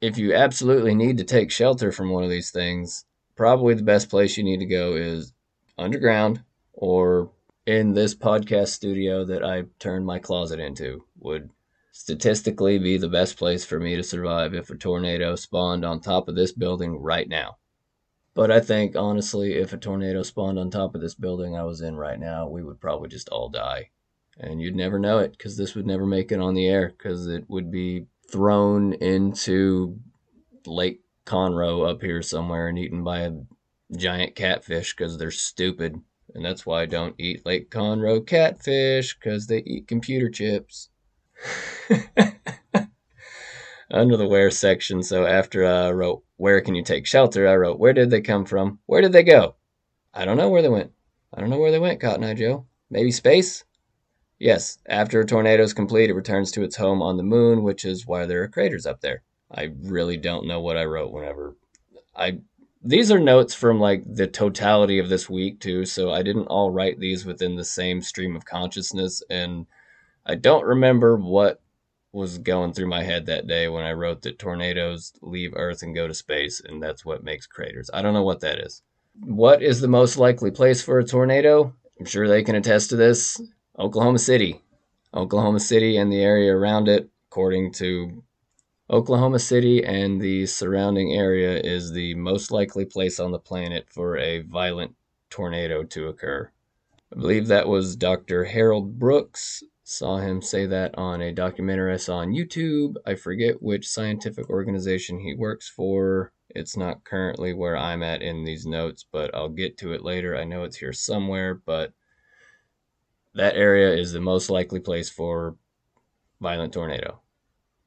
If 0.01 0.19
you 0.19 0.35
absolutely 0.35 0.95
need 0.97 1.19
to 1.19 1.25
take 1.25 1.53
shelter 1.53 1.93
from 1.93 2.11
one 2.11 2.25
of 2.25 2.31
these 2.31 2.51
things, 2.51 3.05
probably 3.37 3.75
the 3.75 3.85
best 3.85 4.11
place 4.11 4.37
you 4.37 4.43
need 4.43 4.59
to 4.59 4.67
go 4.67 4.97
is 4.97 5.33
underground 5.79 6.43
or 6.73 7.31
in 7.67 7.95
this 7.95 8.15
podcast 8.15 8.69
studio 8.69 9.25
that 9.25 9.45
I 9.45 9.65
turned 9.79 10.05
my 10.05 10.19
closet 10.19 10.61
into 10.61 11.05
would 11.19 11.51
statistically 11.93 12.79
be 12.79 12.99
the 12.99 13.09
best 13.09 13.39
place 13.39 13.65
for 13.65 13.81
me 13.81 13.97
to 13.97 14.03
survive 14.03 14.53
if 14.53 14.69
a 14.69 14.77
tornado 14.77 15.37
spawned 15.37 15.85
on 15.85 16.01
top 16.01 16.29
of 16.29 16.35
this 16.35 16.53
building 16.53 16.99
right 16.99 17.29
now. 17.29 17.57
But 18.35 18.51
I 18.51 18.61
think, 18.61 18.97
honestly, 18.97 19.55
if 19.55 19.73
a 19.73 19.79
tornado 19.79 20.23
spawned 20.25 20.59
on 20.59 20.71
top 20.71 20.95
of 20.95 21.01
this 21.01 21.15
building 21.15 21.57
I 21.57 21.63
was 21.63 21.81
in 21.81 21.97
right 21.97 22.19
now, 22.19 22.49
we 22.49 22.65
would 22.65 22.81
probably 22.81 23.09
just 23.09 23.29
all 23.29 23.49
die. 23.49 23.91
And 24.39 24.61
you'd 24.61 24.75
never 24.75 24.99
know 24.99 25.19
it 25.19 25.33
because 25.33 25.57
this 25.57 25.77
would 25.77 25.87
never 25.87 26.05
make 26.05 26.33
it 26.33 26.41
on 26.41 26.55
the 26.55 26.67
air 26.67 26.89
because 26.89 27.29
it 27.29 27.49
would 27.49 27.71
be 27.71 28.07
thrown 28.29 28.95
into 28.95 30.01
Lake 30.67 31.01
Conroe 31.25 31.89
up 31.89 32.03
here 32.03 32.21
somewhere 32.21 32.67
and 32.67 32.79
eaten 32.79 33.05
by 33.05 33.21
a 33.21 33.33
giant 33.97 34.35
catfish 34.35 34.95
because 34.95 35.17
they're 35.17 35.31
stupid 35.31 36.01
and 36.35 36.45
that's 36.45 36.67
why 36.67 36.83
I 36.83 36.87
don't 36.87 37.15
eat 37.19 37.47
Lake 37.47 37.71
Conroe 37.71 38.27
catfish, 38.27 39.15
because 39.15 39.47
they 39.47 39.59
eat 39.59 39.87
computer 39.87 40.29
chips. 40.29 40.89
Under 43.91 44.17
the 44.17 44.27
where 44.27 44.51
section, 44.51 45.03
so 45.03 45.27
after 45.27 45.65
I 45.65 45.91
wrote, 45.91 46.25
Where 46.37 46.61
can 46.61 46.75
you 46.75 46.83
take 46.83 47.07
shelter? 47.07 47.47
I 47.47 47.55
wrote, 47.55 47.79
Where 47.79 47.93
did 47.93 48.11
they 48.11 48.21
come 48.21 48.45
from? 48.45 48.81
Where 48.87 49.01
did 49.01 49.13
they 49.13 49.23
go? 49.23 49.55
I 50.13 50.25
don't 50.25 50.37
know 50.37 50.49
where 50.49 50.63
they 50.63 50.69
went. 50.69 50.91
I 51.33 51.41
don't 51.41 51.51
know 51.51 51.59
where 51.59 51.71
they 51.71 51.79
went, 51.79 52.01
Cotton 52.01 52.25
Eye 52.25 52.35
Joe. 52.35 52.67
Maybe 52.91 53.11
space? 53.11 53.65
Yes, 54.39 54.79
after 54.87 55.21
a 55.21 55.27
tornado 55.27 55.63
is 55.63 55.73
complete, 55.73 56.11
it 56.11 56.15
returns 56.15 56.51
to 56.53 56.63
its 56.63 56.77
home 56.77 57.01
on 57.01 57.17
the 57.17 57.23
moon, 57.23 57.63
which 57.63 57.85
is 57.85 58.07
why 58.07 58.27
there 58.27 58.43
are 58.43 58.49
craters 58.49 58.87
up 58.87 59.01
there. 59.01 59.23
I 59.51 59.71
really 59.83 60.17
don't 60.17 60.47
know 60.47 60.61
what 60.61 60.77
I 60.77 60.85
wrote 60.85 61.13
whenever 61.13 61.57
I 62.17 62.39
these 62.85 63.11
are 63.11 63.19
notes 63.19 63.55
from 63.55 63.81
like 63.81 64.03
the 64.07 64.27
totality 64.27 64.99
of 64.99 65.09
this 65.09 65.29
week 65.29 65.59
too 65.59 65.85
so 65.85 66.11
i 66.13 66.23
didn't 66.23 66.47
all 66.47 66.71
write 66.71 67.01
these 67.01 67.25
within 67.25 67.57
the 67.57 67.65
same 67.65 68.03
stream 68.03 68.37
of 68.37 68.45
consciousness 68.45 69.23
and 69.31 69.67
i 70.27 70.35
don't 70.35 70.65
remember 70.65 71.17
what 71.17 71.61
was 72.13 72.39
going 72.39 72.73
through 72.73 72.87
my 72.87 73.03
head 73.03 73.27
that 73.27 73.47
day 73.47 73.69
when 73.69 73.85
i 73.85 73.93
wrote 73.93 74.23
that 74.23 74.39
tornadoes 74.39 75.13
leave 75.23 75.53
earth 75.57 75.83
and 75.83 75.95
go 75.95 76.07
to 76.07 76.15
space 76.15 76.61
and 76.65 76.83
that's 76.83 77.05
what 77.05 77.25
makes 77.25 77.47
craters. 77.47 77.91
I 77.93 78.03
don't 78.03 78.15
know 78.15 78.23
what 78.23 78.41
that 78.41 78.59
is. 78.59 78.83
What 79.21 79.63
is 79.63 79.81
the 79.81 79.89
most 79.89 80.17
likely 80.17 80.51
place 80.51 80.83
for 80.83 80.99
a 80.99 81.05
tornado? 81.05 81.75
I'm 81.99 82.07
sure 82.07 82.27
they 82.27 82.43
can 82.43 82.57
attest 82.57 82.91
to 82.91 82.97
this. 82.97 83.41
Oklahoma 83.79 84.19
city. 84.19 84.61
Oklahoma 85.15 85.61
city 85.61 85.97
and 85.97 86.13
the 86.13 86.21
area 86.21 86.55
around 86.55 86.89
it 86.89 87.09
according 87.31 87.73
to 87.75 88.23
Oklahoma 88.91 89.39
City 89.39 89.83
and 89.83 90.21
the 90.21 90.45
surrounding 90.45 91.13
area 91.13 91.59
is 91.59 91.93
the 91.93 92.15
most 92.17 92.51
likely 92.51 92.85
place 92.85 93.19
on 93.19 93.33
the 93.33 93.39
planet 93.39 93.87
for 93.89 94.19
a 94.19 94.43
violent 94.43 94.95
tornado 95.31 95.83
to 95.85 96.09
occur. 96.09 96.51
I 97.11 97.19
believe 97.19 97.47
that 97.47 97.67
was 97.67 97.97
Dr. 97.97 98.45
Harold 98.45 98.99
Brooks. 98.99 99.63
Saw 99.85 100.19
him 100.19 100.43
say 100.43 100.67
that 100.67 100.97
on 100.99 101.23
a 101.23 101.33
documentary 101.33 101.95
I 101.95 101.97
saw 101.97 102.19
on 102.19 102.33
YouTube. 102.33 102.97
I 103.07 103.15
forget 103.15 103.63
which 103.63 103.89
scientific 103.89 104.51
organization 104.51 105.19
he 105.21 105.35
works 105.35 105.69
for. 105.69 106.33
It's 106.51 106.77
not 106.77 107.05
currently 107.05 107.55
where 107.55 107.77
I'm 107.77 108.03
at 108.03 108.21
in 108.21 108.45
these 108.45 108.67
notes, 108.67 109.05
but 109.11 109.35
I'll 109.35 109.49
get 109.49 109.79
to 109.79 109.93
it 109.93 110.05
later. 110.05 110.37
I 110.37 110.45
know 110.45 110.63
it's 110.65 110.77
here 110.77 110.93
somewhere, 110.93 111.55
but 111.55 111.93
that 113.35 113.57
area 113.57 113.95
is 113.95 114.13
the 114.13 114.21
most 114.21 114.51
likely 114.51 114.81
place 114.81 115.09
for 115.09 115.57
violent 116.41 116.75
tornado. 116.75 117.21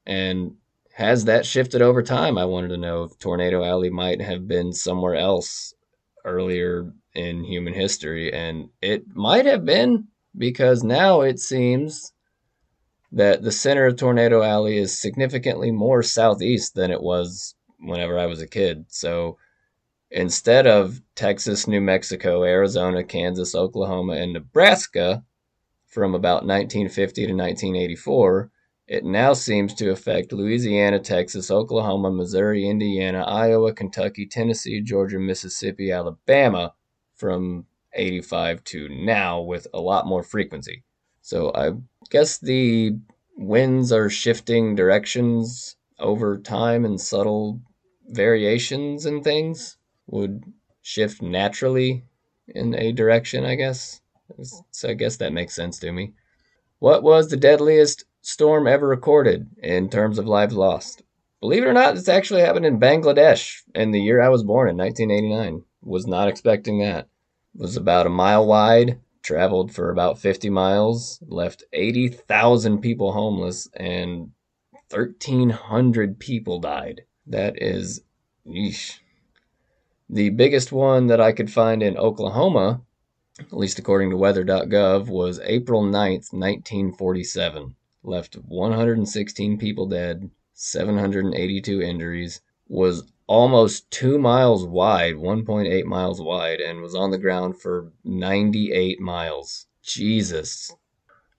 And 0.04 0.56
has 0.98 1.26
that 1.26 1.46
shifted 1.46 1.80
over 1.80 2.02
time? 2.02 2.36
I 2.36 2.44
wanted 2.44 2.70
to 2.70 2.76
know 2.76 3.04
if 3.04 3.16
Tornado 3.20 3.62
Alley 3.62 3.88
might 3.88 4.20
have 4.20 4.48
been 4.48 4.72
somewhere 4.72 5.14
else 5.14 5.72
earlier 6.24 6.92
in 7.14 7.44
human 7.44 7.72
history, 7.72 8.32
and 8.32 8.70
it 8.82 9.04
might 9.14 9.46
have 9.46 9.64
been 9.64 10.08
because 10.36 10.82
now 10.82 11.20
it 11.20 11.38
seems 11.38 12.12
that 13.12 13.44
the 13.44 13.52
center 13.52 13.86
of 13.86 13.94
Tornado 13.94 14.42
Alley 14.42 14.76
is 14.76 15.00
significantly 15.00 15.70
more 15.70 16.02
southeast 16.02 16.74
than 16.74 16.90
it 16.90 17.00
was 17.00 17.54
whenever 17.78 18.18
I 18.18 18.26
was 18.26 18.42
a 18.42 18.48
kid. 18.48 18.86
So 18.88 19.38
instead 20.10 20.66
of 20.66 21.00
Texas, 21.14 21.68
New 21.68 21.80
Mexico, 21.80 22.42
Arizona, 22.42 23.04
Kansas, 23.04 23.54
Oklahoma, 23.54 24.14
and 24.14 24.32
Nebraska 24.32 25.22
from 25.86 26.16
about 26.16 26.44
1950 26.44 27.26
to 27.26 27.32
1984, 27.34 28.50
it 28.88 29.04
now 29.04 29.34
seems 29.34 29.74
to 29.74 29.90
affect 29.90 30.32
Louisiana, 30.32 30.98
Texas, 30.98 31.50
Oklahoma, 31.50 32.10
Missouri, 32.10 32.66
Indiana, 32.66 33.22
Iowa, 33.22 33.74
Kentucky, 33.74 34.26
Tennessee, 34.26 34.80
Georgia, 34.80 35.18
Mississippi, 35.18 35.92
Alabama 35.92 36.72
from 37.14 37.66
85 37.92 38.64
to 38.64 38.88
now 38.88 39.42
with 39.42 39.66
a 39.74 39.80
lot 39.80 40.06
more 40.06 40.22
frequency. 40.22 40.84
So 41.20 41.52
I 41.54 41.72
guess 42.10 42.38
the 42.38 42.92
winds 43.36 43.92
are 43.92 44.08
shifting 44.08 44.74
directions 44.74 45.76
over 45.98 46.38
time 46.38 46.86
and 46.86 46.98
subtle 46.98 47.60
variations 48.06 49.04
and 49.04 49.22
things 49.22 49.76
would 50.06 50.44
shift 50.80 51.20
naturally 51.20 52.04
in 52.48 52.74
a 52.74 52.92
direction, 52.92 53.44
I 53.44 53.56
guess. 53.56 54.00
So 54.70 54.88
I 54.88 54.94
guess 54.94 55.18
that 55.18 55.34
makes 55.34 55.54
sense 55.54 55.78
to 55.80 55.92
me. 55.92 56.14
What 56.78 57.02
was 57.02 57.28
the 57.28 57.36
deadliest 57.36 58.04
storm 58.20 58.66
ever 58.66 58.86
recorded 58.86 59.48
in 59.62 59.88
terms 59.88 60.18
of 60.18 60.26
lives 60.26 60.54
lost. 60.54 61.02
Believe 61.40 61.62
it 61.62 61.68
or 61.68 61.72
not, 61.72 61.94
this 61.94 62.08
actually 62.08 62.40
happened 62.40 62.66
in 62.66 62.80
Bangladesh 62.80 63.62
in 63.74 63.92
the 63.92 64.00
year 64.00 64.20
I 64.20 64.28
was 64.28 64.42
born 64.42 64.68
in 64.68 64.76
1989. 64.76 65.62
Was 65.82 66.06
not 66.06 66.26
expecting 66.26 66.80
that. 66.80 67.08
It 67.54 67.60
was 67.60 67.76
about 67.76 68.06
a 68.06 68.10
mile 68.10 68.44
wide, 68.44 68.98
traveled 69.22 69.72
for 69.72 69.90
about 69.90 70.18
50 70.18 70.50
miles, 70.50 71.22
left 71.28 71.62
80,000 71.72 72.80
people 72.80 73.12
homeless, 73.12 73.68
and 73.74 74.32
1,300 74.90 76.18
people 76.18 76.58
died. 76.58 77.02
That 77.26 77.62
is, 77.62 78.02
yeesh. 78.44 78.98
The 80.10 80.30
biggest 80.30 80.72
one 80.72 81.06
that 81.06 81.20
I 81.20 81.32
could 81.32 81.52
find 81.52 81.84
in 81.84 81.96
Oklahoma, 81.96 82.82
at 83.38 83.52
least 83.52 83.78
according 83.78 84.10
to 84.10 84.16
weather.gov, 84.16 85.06
was 85.06 85.38
April 85.44 85.84
9th, 85.84 86.32
1947 86.32 87.76
left 88.02 88.34
116 88.34 89.58
people 89.58 89.86
dead, 89.86 90.30
782 90.54 91.82
injuries, 91.82 92.40
was 92.68 93.10
almost 93.26 93.90
two 93.90 94.18
miles 94.18 94.64
wide, 94.64 95.14
1.8 95.14 95.84
miles 95.84 96.20
wide, 96.20 96.60
and 96.60 96.80
was 96.80 96.94
on 96.94 97.10
the 97.10 97.18
ground 97.18 97.60
for 97.60 97.92
98 98.04 99.00
miles. 99.00 99.66
Jesus. 99.82 100.74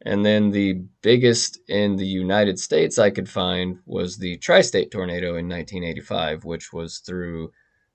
And 0.02 0.26
then 0.26 0.52
the 0.52 0.74
biggest 1.02 1.60
in 1.68 1.98
the 1.98 2.08
United 2.08 2.58
States 2.58 2.98
I 2.98 3.10
could 3.10 3.30
find 3.30 3.80
was 3.86 4.18
the 4.18 4.38
tri 4.38 4.62
state 4.62 4.92
tornado 4.92 5.36
in 5.36 5.50
1985, 5.50 6.46
which 6.46 6.72
was 6.72 7.00
through 7.00 7.52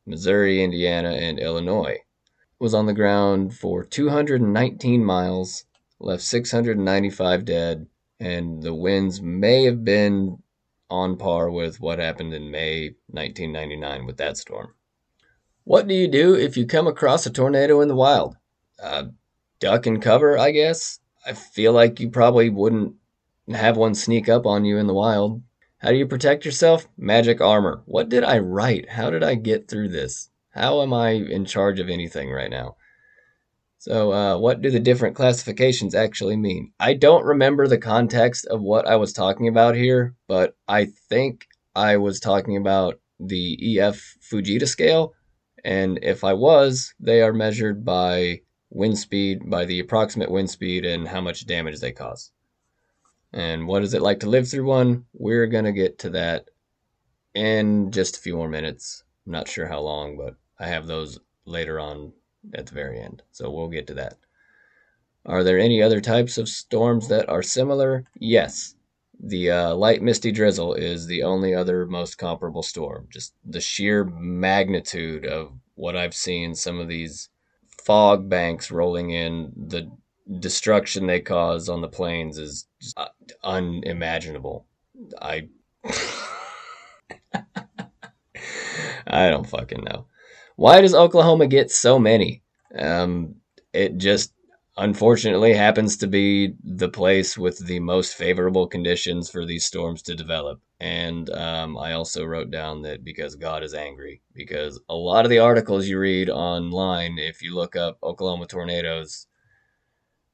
Missouri, 0.07 0.63
Indiana, 0.63 1.11
and 1.11 1.39
Illinois. 1.39 1.99
It 1.99 2.61
was 2.61 2.75
on 2.75 2.87
the 2.87 2.93
ground 2.93 3.55
for 3.55 3.85
219 3.85 5.05
miles, 5.05 5.65
left 5.99 6.23
695 6.23 7.45
dead, 7.45 7.87
and 8.21 8.63
the 8.63 8.75
winds 8.75 9.21
may 9.21 9.65
have 9.65 9.85
been 9.85 10.39
on 10.91 11.17
par 11.17 11.51
with 11.51 11.81
what 11.81 11.99
happened 11.99 12.33
in 12.33 12.51
May 12.51 12.95
1999 13.09 14.07
with 14.07 14.17
that 14.19 14.37
storm. 14.37 14.75
What 15.65 15.89
do 15.89 15.95
you 15.95 16.09
do 16.09 16.35
if 16.35 16.57
you 16.57 16.67
come 16.67 16.87
across 16.87 17.27
a 17.27 17.31
tornado 17.31 17.81
in 17.81 17.89
the 17.89 17.95
wild? 17.95 18.37
Uh, 18.83 19.05
duck 19.61 19.87
and 19.87 20.01
cover, 20.01 20.39
I 20.39 20.51
guess. 20.51 21.01
I 21.27 21.33
feel 21.33 21.73
like 21.73 22.01
you 22.01 22.11
probably 22.11 22.51
wouldn't 22.51 22.95
have 23.49 23.77
one 23.77 23.95
sneak 23.95 24.29
up 24.29 24.47
on 24.47 24.65
you 24.65 24.77
in 24.79 24.87
the 24.87 24.95
wild. 24.95 25.43
How 25.79 25.91
do 25.91 25.97
you 25.97 26.07
protect 26.07 26.45
yourself? 26.45 26.87
Magic 26.97 27.41
armor. 27.41 27.83
What 27.87 28.09
did 28.09 28.25
I 28.25 28.39
write? 28.39 28.91
How 28.91 29.11
did 29.11 29.23
I 29.23 29.35
get 29.35 29.69
through 29.69 29.89
this? 29.89 30.31
How 30.51 30.83
am 30.83 30.93
I 30.93 31.11
in 31.11 31.45
charge 31.45 31.81
of 31.81 31.89
anything 31.89 32.31
right 32.31 32.51
now? 32.51 32.77
So, 33.87 34.15
uh, 34.15 34.39
what 34.39 34.63
do 34.63 34.71
the 34.71 34.81
different 34.81 35.15
classifications 35.15 35.95
actually 35.95 36.39
mean? 36.39 36.73
I 36.81 36.95
don't 36.95 37.23
remember 37.23 37.69
the 37.69 37.77
context 37.77 38.47
of 38.47 38.63
what 38.63 38.89
I 38.89 38.97
was 38.97 39.13
talking 39.13 39.47
about 39.47 39.77
here, 39.77 40.15
but 40.27 40.57
I 40.67 40.87
think 41.11 41.47
I 41.77 41.99
was 41.99 42.19
talking 42.19 42.57
about 42.57 42.99
the 43.21 43.79
EF 43.79 44.17
Fujita 44.23 44.67
scale. 44.67 45.13
And 45.67 45.99
if 46.01 46.25
I 46.25 46.33
was, 46.33 46.95
they 46.99 47.21
are 47.21 47.35
measured 47.35 47.85
by 47.85 48.41
wind 48.71 48.97
speed 48.99 49.51
by 49.51 49.67
the 49.67 49.81
approximate 49.81 50.31
wind 50.31 50.49
speed 50.49 50.87
and 50.87 51.07
how 51.07 51.21
much 51.21 51.47
damage 51.47 51.81
they 51.81 51.93
cause. 51.93 52.31
And 53.35 53.67
what 53.69 53.83
is 53.83 53.93
it 53.93 54.01
like 54.01 54.21
to 54.21 54.31
live 54.31 54.49
through 54.49 54.65
one? 54.65 55.05
We're 55.13 55.47
going 55.47 55.67
to 55.67 55.73
get 55.73 55.99
to 55.99 56.11
that 56.11 56.47
in 57.35 57.91
just 57.91 58.17
a 58.17 58.21
few 58.21 58.37
more 58.37 58.49
minutes. 58.49 59.05
I'm 59.27 59.33
not 59.33 59.47
sure 59.47 59.67
how 59.67 59.81
long, 59.81 60.17
but 60.17 60.37
I 60.59 60.69
have 60.69 60.87
those 60.87 61.19
later 61.45 61.79
on 61.79 62.15
at 62.53 62.67
the 62.67 62.75
very 62.75 63.01
end. 63.01 63.23
So 63.33 63.51
we'll 63.51 63.69
get 63.69 63.87
to 63.89 63.95
that. 63.95 64.17
Are 65.27 65.43
there 65.43 65.59
any 65.59 65.83
other 65.83 66.01
types 66.01 66.37
of 66.37 66.49
storms 66.49 67.09
that 67.09 67.29
are 67.29 67.43
similar? 67.43 68.05
Yes. 68.19 68.75
The 69.19 69.51
uh, 69.51 69.75
light 69.75 70.03
misty 70.03 70.33
drizzle 70.33 70.75
is 70.75 71.07
the 71.07 71.23
only 71.23 71.55
other 71.55 71.87
most 71.87 72.19
comparable 72.19 72.63
storm. 72.63 73.09
Just 73.11 73.33
the 73.45 73.61
sheer 73.61 74.05
magnitude 74.05 75.25
of 75.25 75.53
what 75.77 75.97
I've 75.97 76.15
seen 76.15 76.55
some 76.55 76.79
of 76.79 76.89
these 76.89 77.31
fog 77.85 78.29
banks 78.29 78.71
rolling 78.71 79.11
in, 79.11 79.53
the 79.57 79.91
destruction 80.41 81.07
they 81.07 81.21
cause 81.21 81.69
on 81.69 81.81
the 81.81 81.89
plains 81.89 82.39
is 82.39 82.67
uh, 82.97 83.07
unimaginable. 83.43 84.67
I 85.21 85.49
I 89.07 89.29
don't 89.29 89.49
fucking 89.49 89.85
know. 89.85 90.07
Why 90.57 90.81
does 90.81 90.95
Oklahoma 90.95 91.47
get 91.47 91.71
so 91.71 91.99
many? 91.99 92.43
Um, 92.79 93.37
it 93.73 93.97
just 93.97 94.33
unfortunately 94.77 95.55
happens 95.55 95.97
to 95.97 96.07
be 96.07 96.55
the 96.63 96.89
place 96.89 97.39
with 97.39 97.65
the 97.67 97.81
most 97.81 98.15
favorable 98.15 98.67
conditions 98.67 99.31
for 99.31 99.45
these 99.45 99.67
storms 99.67 100.03
to 100.03 100.15
develop. 100.15 100.61
And 100.81 101.31
um, 101.31 101.79
I 101.79 101.93
also 101.93 102.25
wrote 102.25 102.51
down 102.51 102.83
that 102.83 103.05
because 103.05 103.37
God 103.37 103.63
is 103.63 103.75
angry, 103.75 104.23
because 104.33 104.81
a 104.89 104.95
lot 104.95 105.25
of 105.25 105.31
the 105.31 105.39
articles 105.39 105.87
you 105.87 105.99
read 105.99 106.29
online, 106.29 107.19
if 107.19 107.43
you 107.43 107.55
look 107.55 107.77
up 107.77 107.99
Oklahoma 108.03 108.47
tornadoes, 108.47 109.27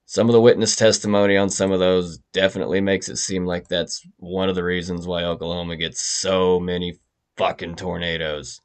some 0.07 0.29
of 0.29 0.33
the 0.33 0.41
witness 0.41 0.75
testimony 0.75 1.37
on 1.37 1.51
some 1.51 1.71
of 1.71 1.79
those 1.79 2.19
definitely 2.33 2.81
makes 2.81 3.09
it 3.09 3.17
seem 3.17 3.47
like 3.47 3.69
that's 3.69 4.05
one 4.17 4.49
of 4.49 4.55
the 4.55 4.65
reasons 4.65 5.07
why 5.07 5.23
Oklahoma 5.23 5.77
gets 5.77 6.03
so 6.03 6.59
many 6.59 6.99
fucking 7.37 7.77
tornadoes. 7.77 8.61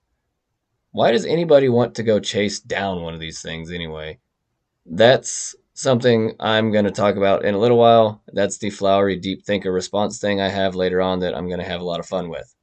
Why 0.96 1.12
does 1.12 1.26
anybody 1.26 1.68
want 1.68 1.96
to 1.96 2.04
go 2.04 2.22
chase 2.22 2.62
down 2.62 3.02
one 3.02 3.14
of 3.14 3.20
these 3.20 3.42
things 3.42 3.70
anyway? 3.70 4.18
That's 4.86 5.54
something 5.74 6.38
I'm 6.40 6.72
going 6.72 6.86
to 6.86 6.92
talk 6.92 7.18
about 7.18 7.44
in 7.44 7.54
a 7.54 7.58
little 7.58 7.78
while. 7.78 8.22
That's 8.32 8.60
the 8.60 8.70
flowery 8.70 9.18
deep 9.18 9.44
thinker 9.44 9.74
response 9.74 10.20
thing 10.20 10.40
I 10.40 10.48
have 10.48 10.74
later 10.74 11.02
on 11.02 11.20
that 11.20 11.36
I'm 11.36 11.50
going 11.50 11.60
to 11.60 11.66
have 11.66 11.82
a 11.82 11.84
lot 11.84 12.00
of 12.00 12.06
fun 12.06 12.30
with. 12.30 12.56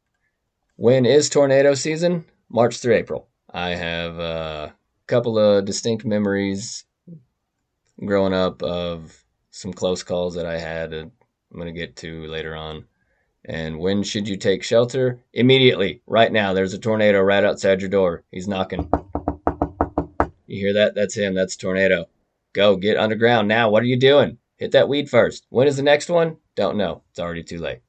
When 0.77 1.05
is 1.05 1.29
tornado 1.29 1.75
season? 1.75 2.25
March 2.49 2.79
through 2.79 2.95
April. 2.95 3.29
I 3.51 3.75
have 3.75 4.19
a 4.19 4.73
couple 5.07 5.39
of 5.39 5.67
distinct 5.67 6.07
memories 6.07 6.87
growing 8.03 8.33
up 8.33 8.63
of 8.63 9.27
some 9.51 9.75
close 9.75 10.03
calls 10.03 10.37
that 10.37 10.47
I 10.47 10.57
had. 10.57 10.95
I'm 10.95 11.13
going 11.53 11.67
to 11.67 11.79
get 11.79 11.97
to 11.97 12.27
later 12.29 12.57
on. 12.57 12.87
And 13.45 13.79
when 13.79 14.03
should 14.03 14.29
you 14.29 14.37
take 14.37 14.63
shelter? 14.63 15.21
Immediately, 15.33 16.03
right 16.07 16.31
now. 16.31 16.53
There's 16.53 16.75
a 16.75 16.79
tornado 16.79 17.21
right 17.21 17.45
outside 17.45 17.81
your 17.81 17.91
door. 17.91 18.23
He's 18.31 18.47
knocking. 18.47 18.89
You 20.47 20.61
hear 20.61 20.73
that? 20.75 20.95
That's 20.95 21.17
him. 21.17 21.35
That's 21.35 21.57
tornado. 21.57 22.07
Go 22.53 22.77
get 22.77 22.97
underground 22.97 23.49
now. 23.49 23.71
What 23.71 23.83
are 23.83 23.87
you 23.87 23.99
doing? 23.99 24.39
Hit 24.59 24.73
that 24.73 24.89
weed 24.89 25.11
first. 25.11 25.47
When 25.49 25.67
is 25.67 25.77
the 25.77 25.83
next 25.83 26.09
one? 26.09 26.37
Don't 26.55 26.77
know. 26.77 27.03
It's 27.11 27.19
already 27.19 27.43
too 27.43 27.59
late. 27.59 27.81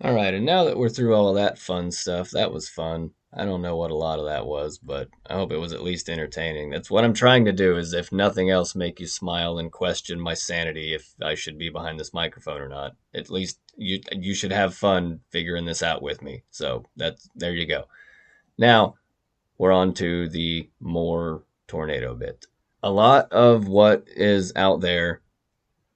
All 0.00 0.14
right, 0.14 0.32
and 0.32 0.46
now 0.46 0.64
that 0.64 0.78
we're 0.78 0.88
through 0.88 1.14
all 1.14 1.34
that 1.34 1.58
fun 1.58 1.90
stuff, 1.90 2.30
that 2.30 2.52
was 2.52 2.68
fun. 2.68 3.10
I 3.32 3.44
don't 3.44 3.62
know 3.62 3.76
what 3.76 3.90
a 3.90 3.96
lot 3.96 4.18
of 4.18 4.24
that 4.26 4.46
was, 4.46 4.78
but 4.78 5.08
I 5.26 5.34
hope 5.34 5.52
it 5.52 5.58
was 5.58 5.72
at 5.72 5.82
least 5.82 6.08
entertaining. 6.08 6.70
That's 6.70 6.90
what 6.90 7.04
I'm 7.04 7.12
trying 7.12 7.44
to 7.44 7.52
do 7.52 7.76
is 7.76 7.92
if 7.92 8.10
nothing 8.10 8.50
else 8.50 8.74
make 8.74 9.00
you 9.00 9.06
smile 9.06 9.58
and 9.58 9.70
question 9.70 10.18
my 10.18 10.34
sanity 10.34 10.94
if 10.94 11.14
I 11.22 11.34
should 11.34 11.58
be 11.58 11.68
behind 11.68 12.00
this 12.00 12.14
microphone 12.14 12.60
or 12.60 12.68
not. 12.68 12.96
At 13.14 13.30
least 13.30 13.60
you 13.76 14.00
you 14.12 14.34
should 14.34 14.52
have 14.52 14.74
fun 14.74 15.20
figuring 15.30 15.66
this 15.66 15.82
out 15.82 16.02
with 16.02 16.22
me. 16.22 16.44
So 16.50 16.84
that's 16.96 17.28
there 17.34 17.54
you 17.54 17.66
go. 17.66 17.84
Now, 18.56 18.94
we're 19.58 19.72
on 19.72 19.94
to 19.94 20.28
the 20.28 20.70
Moore 20.80 21.44
tornado 21.66 22.14
bit 22.14 22.46
a 22.82 22.90
lot 22.90 23.32
of 23.32 23.68
what 23.68 24.04
is 24.08 24.52
out 24.56 24.80
there 24.80 25.20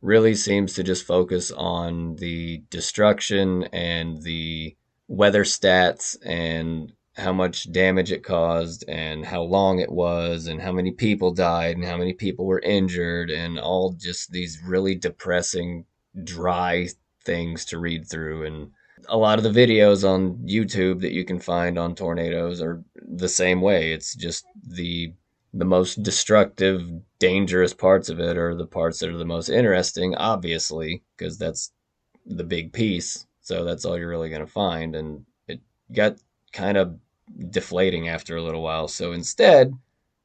really 0.01 0.35
seems 0.35 0.75
to 0.75 0.83
just 0.83 1.07
focus 1.07 1.53
on 1.53 2.17
the 2.17 2.63
destruction 2.71 3.65
and 3.73 4.23
the 4.23 4.77
weather 5.07 5.45
stats 5.45 6.17
and 6.25 6.93
how 7.15 7.33
much 7.33 7.71
damage 7.73 8.11
it 8.11 8.25
caused 8.25 8.85
and 8.89 9.25
how 9.25 9.43
long 9.43 9.79
it 9.79 9.91
was 9.91 10.47
and 10.47 10.61
how 10.61 10.73
many 10.73 10.91
people 10.91 11.33
died 11.33 11.77
and 11.77 11.85
how 11.85 11.97
many 11.97 12.13
people 12.13 12.47
were 12.47 12.61
injured 12.61 13.31
and 13.31 13.59
all 13.59 13.93
just 13.93 14.31
these 14.31 14.61
really 14.65 14.95
depressing 14.95 15.85
dry 16.25 16.89
things 17.25 17.65
to 17.67 17.79
read 17.79 18.09
through 18.09 18.47
and 18.47 18.71
a 19.09 19.17
lot 19.17 19.39
of 19.39 19.45
the 19.45 19.51
videos 19.51 20.09
on 20.09 20.37
YouTube 20.47 21.01
that 21.01 21.13
you 21.13 21.25
can 21.25 21.41
find 21.41 21.79
on 21.79 21.95
tornadoes 21.95 22.63
are 22.63 22.83
the 22.95 23.29
same 23.29 23.61
way 23.61 23.93
it's 23.93 24.15
just 24.15 24.45
the 24.67 25.13
the 25.55 25.65
most 25.65 26.03
destructive, 26.03 26.83
dangerous 27.19 27.75
parts 27.75 28.09
of 28.09 28.19
it 28.19 28.39
are 28.39 28.55
the 28.55 28.67
parts 28.67 28.99
that 29.01 29.11
are 29.11 29.19
the 29.19 29.25
most 29.25 29.49
interesting, 29.49 30.15
obviously, 30.15 31.03
because 31.17 31.37
that's 31.37 31.73
the 32.25 32.45
big 32.45 32.73
piece. 32.73 33.27
So 33.43 33.65
that's 33.65 33.85
all 33.85 33.99
you're 33.99 34.09
really 34.09 34.31
going 34.31 34.45
to 34.45 34.51
find. 34.51 34.97
And 34.97 35.27
it 35.49 35.61
got 35.93 36.17
kind 36.53 36.77
of 36.77 36.99
deflating 37.51 38.09
after 38.09 38.37
a 38.37 38.43
little 38.43 38.63
while. 38.63 38.89
So 38.89 39.13
instead, 39.13 39.73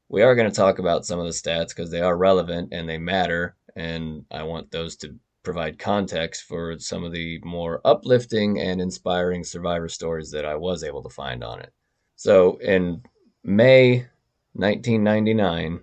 we 0.09 0.21
are 0.21 0.35
going 0.35 0.49
to 0.49 0.55
talk 0.55 0.79
about 0.79 1.05
some 1.05 1.19
of 1.19 1.25
the 1.25 1.31
stats 1.31 1.69
because 1.69 1.91
they 1.91 2.01
are 2.01 2.17
relevant 2.17 2.69
and 2.71 2.87
they 2.87 2.97
matter. 2.97 3.55
And 3.75 4.25
I 4.31 4.43
want 4.43 4.71
those 4.71 4.95
to 4.97 5.15
provide 5.43 5.79
context 5.79 6.43
for 6.43 6.77
some 6.79 7.03
of 7.03 7.11
the 7.13 7.39
more 7.43 7.81
uplifting 7.85 8.59
and 8.59 8.81
inspiring 8.81 9.43
survivor 9.43 9.87
stories 9.87 10.31
that 10.31 10.45
I 10.45 10.55
was 10.55 10.83
able 10.83 11.03
to 11.03 11.09
find 11.09 11.43
on 11.43 11.59
it. 11.61 11.71
So 12.15 12.57
in 12.57 13.03
May 13.43 14.07
1999, 14.53 15.81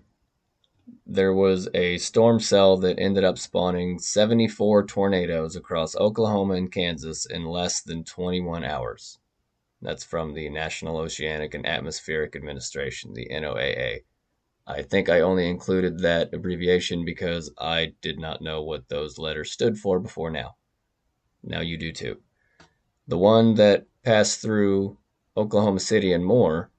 there 1.07 1.35
was 1.35 1.69
a 1.75 1.99
storm 1.99 2.41
cell 2.41 2.77
that 2.79 2.99
ended 2.99 3.25
up 3.25 3.39
spawning 3.39 3.99
74 3.99 4.87
tornadoes 4.87 5.55
across 5.55 5.97
Oklahoma 5.97 6.55
and 6.55 6.73
Kansas 6.73 7.27
in 7.27 7.45
less 7.45 7.83
than 7.83 8.05
21 8.05 8.65
hours. 8.65 9.19
That's 9.85 10.03
from 10.03 10.33
the 10.33 10.49
National 10.49 10.97
Oceanic 10.97 11.53
and 11.53 11.67
Atmospheric 11.67 12.35
Administration, 12.35 13.13
the 13.13 13.29
NOAA. 13.31 14.01
I 14.67 14.81
think 14.81 15.11
I 15.11 15.21
only 15.21 15.47
included 15.47 15.99
that 15.99 16.33
abbreviation 16.33 17.05
because 17.05 17.53
I 17.59 17.93
did 18.01 18.19
not 18.19 18.41
know 18.41 18.63
what 18.63 18.89
those 18.89 19.19
letters 19.19 19.53
stood 19.53 19.79
for 19.79 20.01
before 20.01 20.31
now. 20.31 20.57
Now 21.43 21.61
you 21.61 21.77
do 21.77 21.93
too. 21.93 22.23
The 23.09 23.19
one 23.19 23.57
that 23.57 23.85
passed 24.03 24.41
through 24.41 24.97
Oklahoma 25.37 25.81
City 25.81 26.15
and 26.15 26.25
Moore 26.25 26.71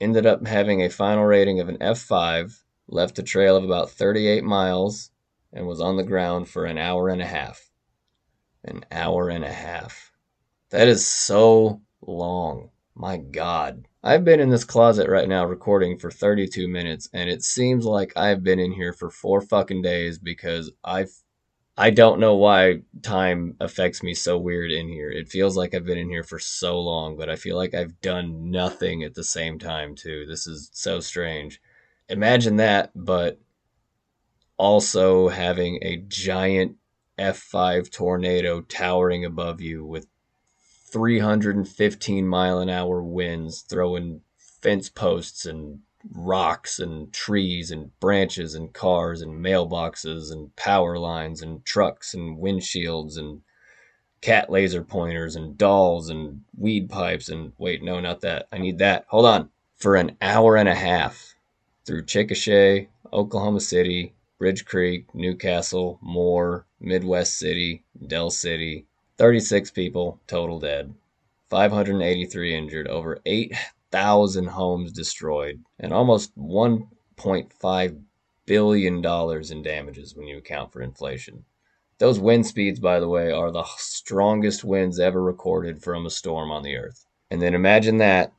ended 0.00 0.24
up 0.24 0.46
having 0.46 0.80
a 0.80 0.88
final 0.88 1.24
rating 1.24 1.60
of 1.60 1.68
an 1.68 1.76
F5, 1.76 2.62
left 2.86 3.18
a 3.18 3.22
trail 3.22 3.56
of 3.56 3.64
about 3.64 3.90
38 3.90 4.42
miles, 4.42 5.10
and 5.52 5.66
was 5.66 5.82
on 5.82 5.98
the 5.98 6.02
ground 6.02 6.48
for 6.48 6.64
an 6.64 6.78
hour 6.78 7.10
and 7.10 7.20
a 7.20 7.26
half. 7.26 7.70
An 8.64 8.86
hour 8.90 9.28
and 9.28 9.44
a 9.44 9.52
half. 9.52 10.12
That 10.70 10.88
is 10.88 11.06
so 11.06 11.82
long. 12.00 12.70
My 12.94 13.16
God. 13.16 13.86
I've 14.02 14.24
been 14.24 14.40
in 14.40 14.50
this 14.50 14.64
closet 14.64 15.08
right 15.08 15.28
now 15.28 15.44
recording 15.44 15.98
for 15.98 16.10
32 16.10 16.66
minutes, 16.68 17.08
and 17.12 17.30
it 17.30 17.42
seems 17.42 17.84
like 17.84 18.12
I've 18.16 18.42
been 18.42 18.58
in 18.58 18.72
here 18.72 18.92
for 18.92 19.10
four 19.10 19.40
fucking 19.40 19.82
days 19.82 20.18
because 20.18 20.72
I've 20.84 21.12
I 21.80 21.90
don't 21.90 22.18
know 22.18 22.34
why 22.34 22.80
time 23.02 23.54
affects 23.60 24.02
me 24.02 24.12
so 24.12 24.36
weird 24.36 24.72
in 24.72 24.88
here. 24.88 25.10
It 25.12 25.28
feels 25.28 25.56
like 25.56 25.74
I've 25.74 25.84
been 25.84 25.96
in 25.96 26.08
here 26.08 26.24
for 26.24 26.40
so 26.40 26.80
long, 26.80 27.16
but 27.16 27.30
I 27.30 27.36
feel 27.36 27.56
like 27.56 27.72
I've 27.72 28.00
done 28.00 28.50
nothing 28.50 29.04
at 29.04 29.14
the 29.14 29.22
same 29.22 29.60
time, 29.60 29.94
too. 29.94 30.26
This 30.26 30.48
is 30.48 30.70
so 30.72 30.98
strange. 30.98 31.60
Imagine 32.08 32.56
that, 32.56 32.90
but 32.96 33.38
also 34.56 35.28
having 35.28 35.78
a 35.82 35.98
giant 35.98 36.74
F5 37.16 37.92
tornado 37.92 38.60
towering 38.62 39.24
above 39.24 39.60
you 39.60 39.84
with 39.84 40.08
315 40.90 42.26
mile 42.26 42.58
an 42.58 42.68
hour 42.68 43.02
winds 43.02 43.62
throwing 43.62 44.22
fence 44.36 44.88
posts 44.88 45.46
and 45.46 45.80
rocks 46.12 46.78
and 46.78 47.12
trees 47.12 47.70
and 47.70 47.98
branches 48.00 48.54
and 48.54 48.72
cars 48.72 49.20
and 49.20 49.44
mailboxes 49.44 50.32
and 50.32 50.54
power 50.56 50.98
lines 50.98 51.42
and 51.42 51.64
trucks 51.64 52.14
and 52.14 52.38
windshields 52.38 53.18
and 53.18 53.42
cat 54.20 54.50
laser 54.50 54.82
pointers 54.82 55.36
and 55.36 55.58
dolls 55.58 56.08
and 56.08 56.42
weed 56.56 56.88
pipes 56.88 57.28
and 57.28 57.52
wait, 57.58 57.82
no, 57.82 58.00
not 58.00 58.20
that. 58.20 58.48
I 58.50 58.58
need 58.58 58.78
that. 58.78 59.04
Hold 59.08 59.26
on. 59.26 59.50
For 59.76 59.94
an 59.94 60.16
hour 60.20 60.56
and 60.56 60.68
a 60.68 60.74
half 60.74 61.34
through 61.84 62.04
Chickasha, 62.04 62.88
Oklahoma 63.12 63.60
City, 63.60 64.14
Bridge 64.38 64.64
Creek, 64.64 65.14
Newcastle, 65.14 65.98
Moore, 66.02 66.66
Midwest 66.80 67.38
City, 67.38 67.84
Del 68.06 68.30
City. 68.30 68.86
36 69.18 69.72
people 69.72 70.20
total 70.26 70.60
dead. 70.60 70.94
583 71.50 72.54
injured, 72.54 72.88
over 72.88 73.18
8,000 73.26 74.46
homes 74.46 74.92
destroyed, 74.92 75.62
and 75.78 75.92
almost 75.92 76.38
$1.5 76.38 78.02
billion 78.46 79.04
in 79.04 79.62
damages 79.62 80.14
when 80.14 80.26
you 80.26 80.38
account 80.38 80.72
for 80.72 80.82
inflation. 80.82 81.44
Those 81.98 82.20
wind 82.20 82.46
speeds, 82.46 82.78
by 82.78 83.00
the 83.00 83.08
way, 83.08 83.32
are 83.32 83.50
the 83.50 83.64
strongest 83.76 84.62
winds 84.62 85.00
ever 85.00 85.22
recorded 85.22 85.82
from 85.82 86.06
a 86.06 86.10
storm 86.10 86.52
on 86.52 86.62
the 86.62 86.76
earth. 86.76 87.04
And 87.30 87.42
then 87.42 87.54
imagine 87.54 87.98
that 87.98 88.32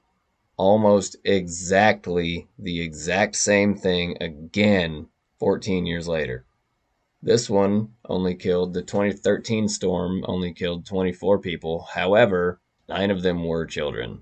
almost 0.56 1.18
exactly 1.24 2.48
the 2.58 2.82
exact 2.82 3.36
same 3.36 3.76
thing 3.76 4.18
again 4.22 5.08
14 5.40 5.86
years 5.86 6.08
later. 6.08 6.46
This 7.22 7.50
one 7.50 7.96
only 8.06 8.34
killed, 8.34 8.74
the 8.74 8.82
2013 8.82 9.68
storm 9.68 10.24
only 10.26 10.54
killed 10.54 10.86
24 10.86 11.40
people. 11.40 11.88
However, 11.94 12.62
nine 12.88 13.12
of 13.12 13.24
them 13.24 13.44
were 13.44 13.66
children. 13.66 14.22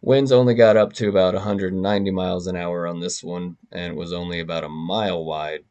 Winds 0.00 0.32
only 0.32 0.54
got 0.54 0.76
up 0.76 0.92
to 0.94 1.08
about 1.08 1.34
190 1.34 2.10
miles 2.10 2.46
an 2.48 2.56
hour 2.56 2.86
on 2.88 2.98
this 2.98 3.22
one, 3.22 3.56
and 3.70 3.92
it 3.92 3.96
was 3.96 4.12
only 4.12 4.40
about 4.40 4.64
a 4.64 4.68
mile 4.68 5.24
wide, 5.24 5.64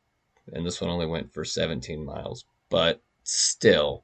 and 0.53 0.65
this 0.65 0.79
one 0.79 0.89
only 0.89 1.05
went 1.05 1.33
for 1.33 1.43
17 1.43 2.05
miles. 2.05 2.45
But 2.69 3.01
still, 3.23 4.03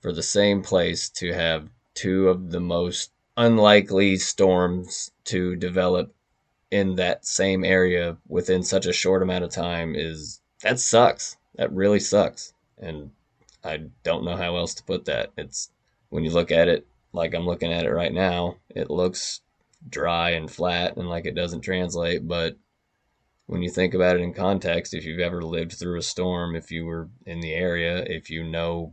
for 0.00 0.12
the 0.12 0.22
same 0.22 0.62
place 0.62 1.10
to 1.10 1.32
have 1.32 1.68
two 1.94 2.28
of 2.28 2.50
the 2.50 2.60
most 2.60 3.10
unlikely 3.36 4.16
storms 4.18 5.10
to 5.24 5.56
develop 5.56 6.14
in 6.70 6.94
that 6.96 7.26
same 7.26 7.64
area 7.64 8.16
within 8.28 8.62
such 8.62 8.86
a 8.86 8.92
short 8.92 9.22
amount 9.22 9.44
of 9.44 9.50
time 9.50 9.94
is 9.96 10.40
that 10.62 10.80
sucks. 10.80 11.36
That 11.56 11.72
really 11.72 12.00
sucks. 12.00 12.52
And 12.78 13.10
I 13.64 13.82
don't 14.04 14.24
know 14.24 14.36
how 14.36 14.56
else 14.56 14.74
to 14.74 14.84
put 14.84 15.06
that. 15.06 15.32
It's 15.36 15.70
when 16.10 16.24
you 16.24 16.30
look 16.30 16.50
at 16.50 16.68
it 16.68 16.86
like 17.12 17.34
I'm 17.34 17.46
looking 17.46 17.72
at 17.72 17.84
it 17.84 17.92
right 17.92 18.12
now, 18.12 18.56
it 18.68 18.90
looks 18.90 19.40
dry 19.88 20.30
and 20.30 20.50
flat 20.50 20.96
and 20.96 21.08
like 21.08 21.26
it 21.26 21.34
doesn't 21.34 21.62
translate, 21.62 22.26
but 22.26 22.56
when 23.46 23.62
you 23.62 23.70
think 23.70 23.94
about 23.94 24.16
it 24.16 24.22
in 24.22 24.34
context, 24.34 24.92
if 24.92 25.04
you've 25.04 25.20
ever 25.20 25.42
lived 25.42 25.72
through 25.72 25.98
a 25.98 26.02
storm, 26.02 26.56
if 26.56 26.70
you 26.70 26.84
were 26.84 27.08
in 27.24 27.40
the 27.40 27.54
area, 27.54 28.04
if 28.04 28.28
you 28.28 28.42
know 28.42 28.92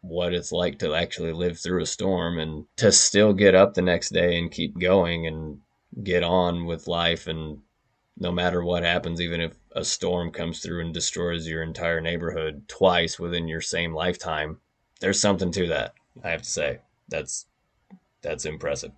what 0.00 0.34
it's 0.34 0.50
like 0.50 0.80
to 0.80 0.94
actually 0.94 1.32
live 1.32 1.58
through 1.58 1.82
a 1.82 1.86
storm 1.86 2.38
and 2.38 2.66
to 2.76 2.90
still 2.90 3.32
get 3.32 3.54
up 3.54 3.74
the 3.74 3.82
next 3.82 4.10
day 4.10 4.36
and 4.38 4.50
keep 4.50 4.78
going 4.78 5.26
and 5.26 5.60
get 6.02 6.24
on 6.24 6.66
with 6.66 6.88
life 6.88 7.28
and 7.28 7.58
no 8.22 8.32
matter 8.32 8.64
what 8.64 8.82
happens 8.82 9.20
even 9.20 9.40
if 9.40 9.52
a 9.72 9.84
storm 9.84 10.30
comes 10.30 10.60
through 10.60 10.80
and 10.80 10.94
destroys 10.94 11.46
your 11.46 11.62
entire 11.62 12.00
neighborhood 12.00 12.62
twice 12.68 13.18
within 13.18 13.46
your 13.48 13.60
same 13.60 13.92
lifetime 13.94 14.58
there's 15.00 15.20
something 15.20 15.50
to 15.50 15.66
that 15.66 15.92
i 16.24 16.30
have 16.30 16.42
to 16.42 16.48
say. 16.48 16.78
That's 17.08 17.46
that's 18.22 18.44
impressive. 18.44 18.92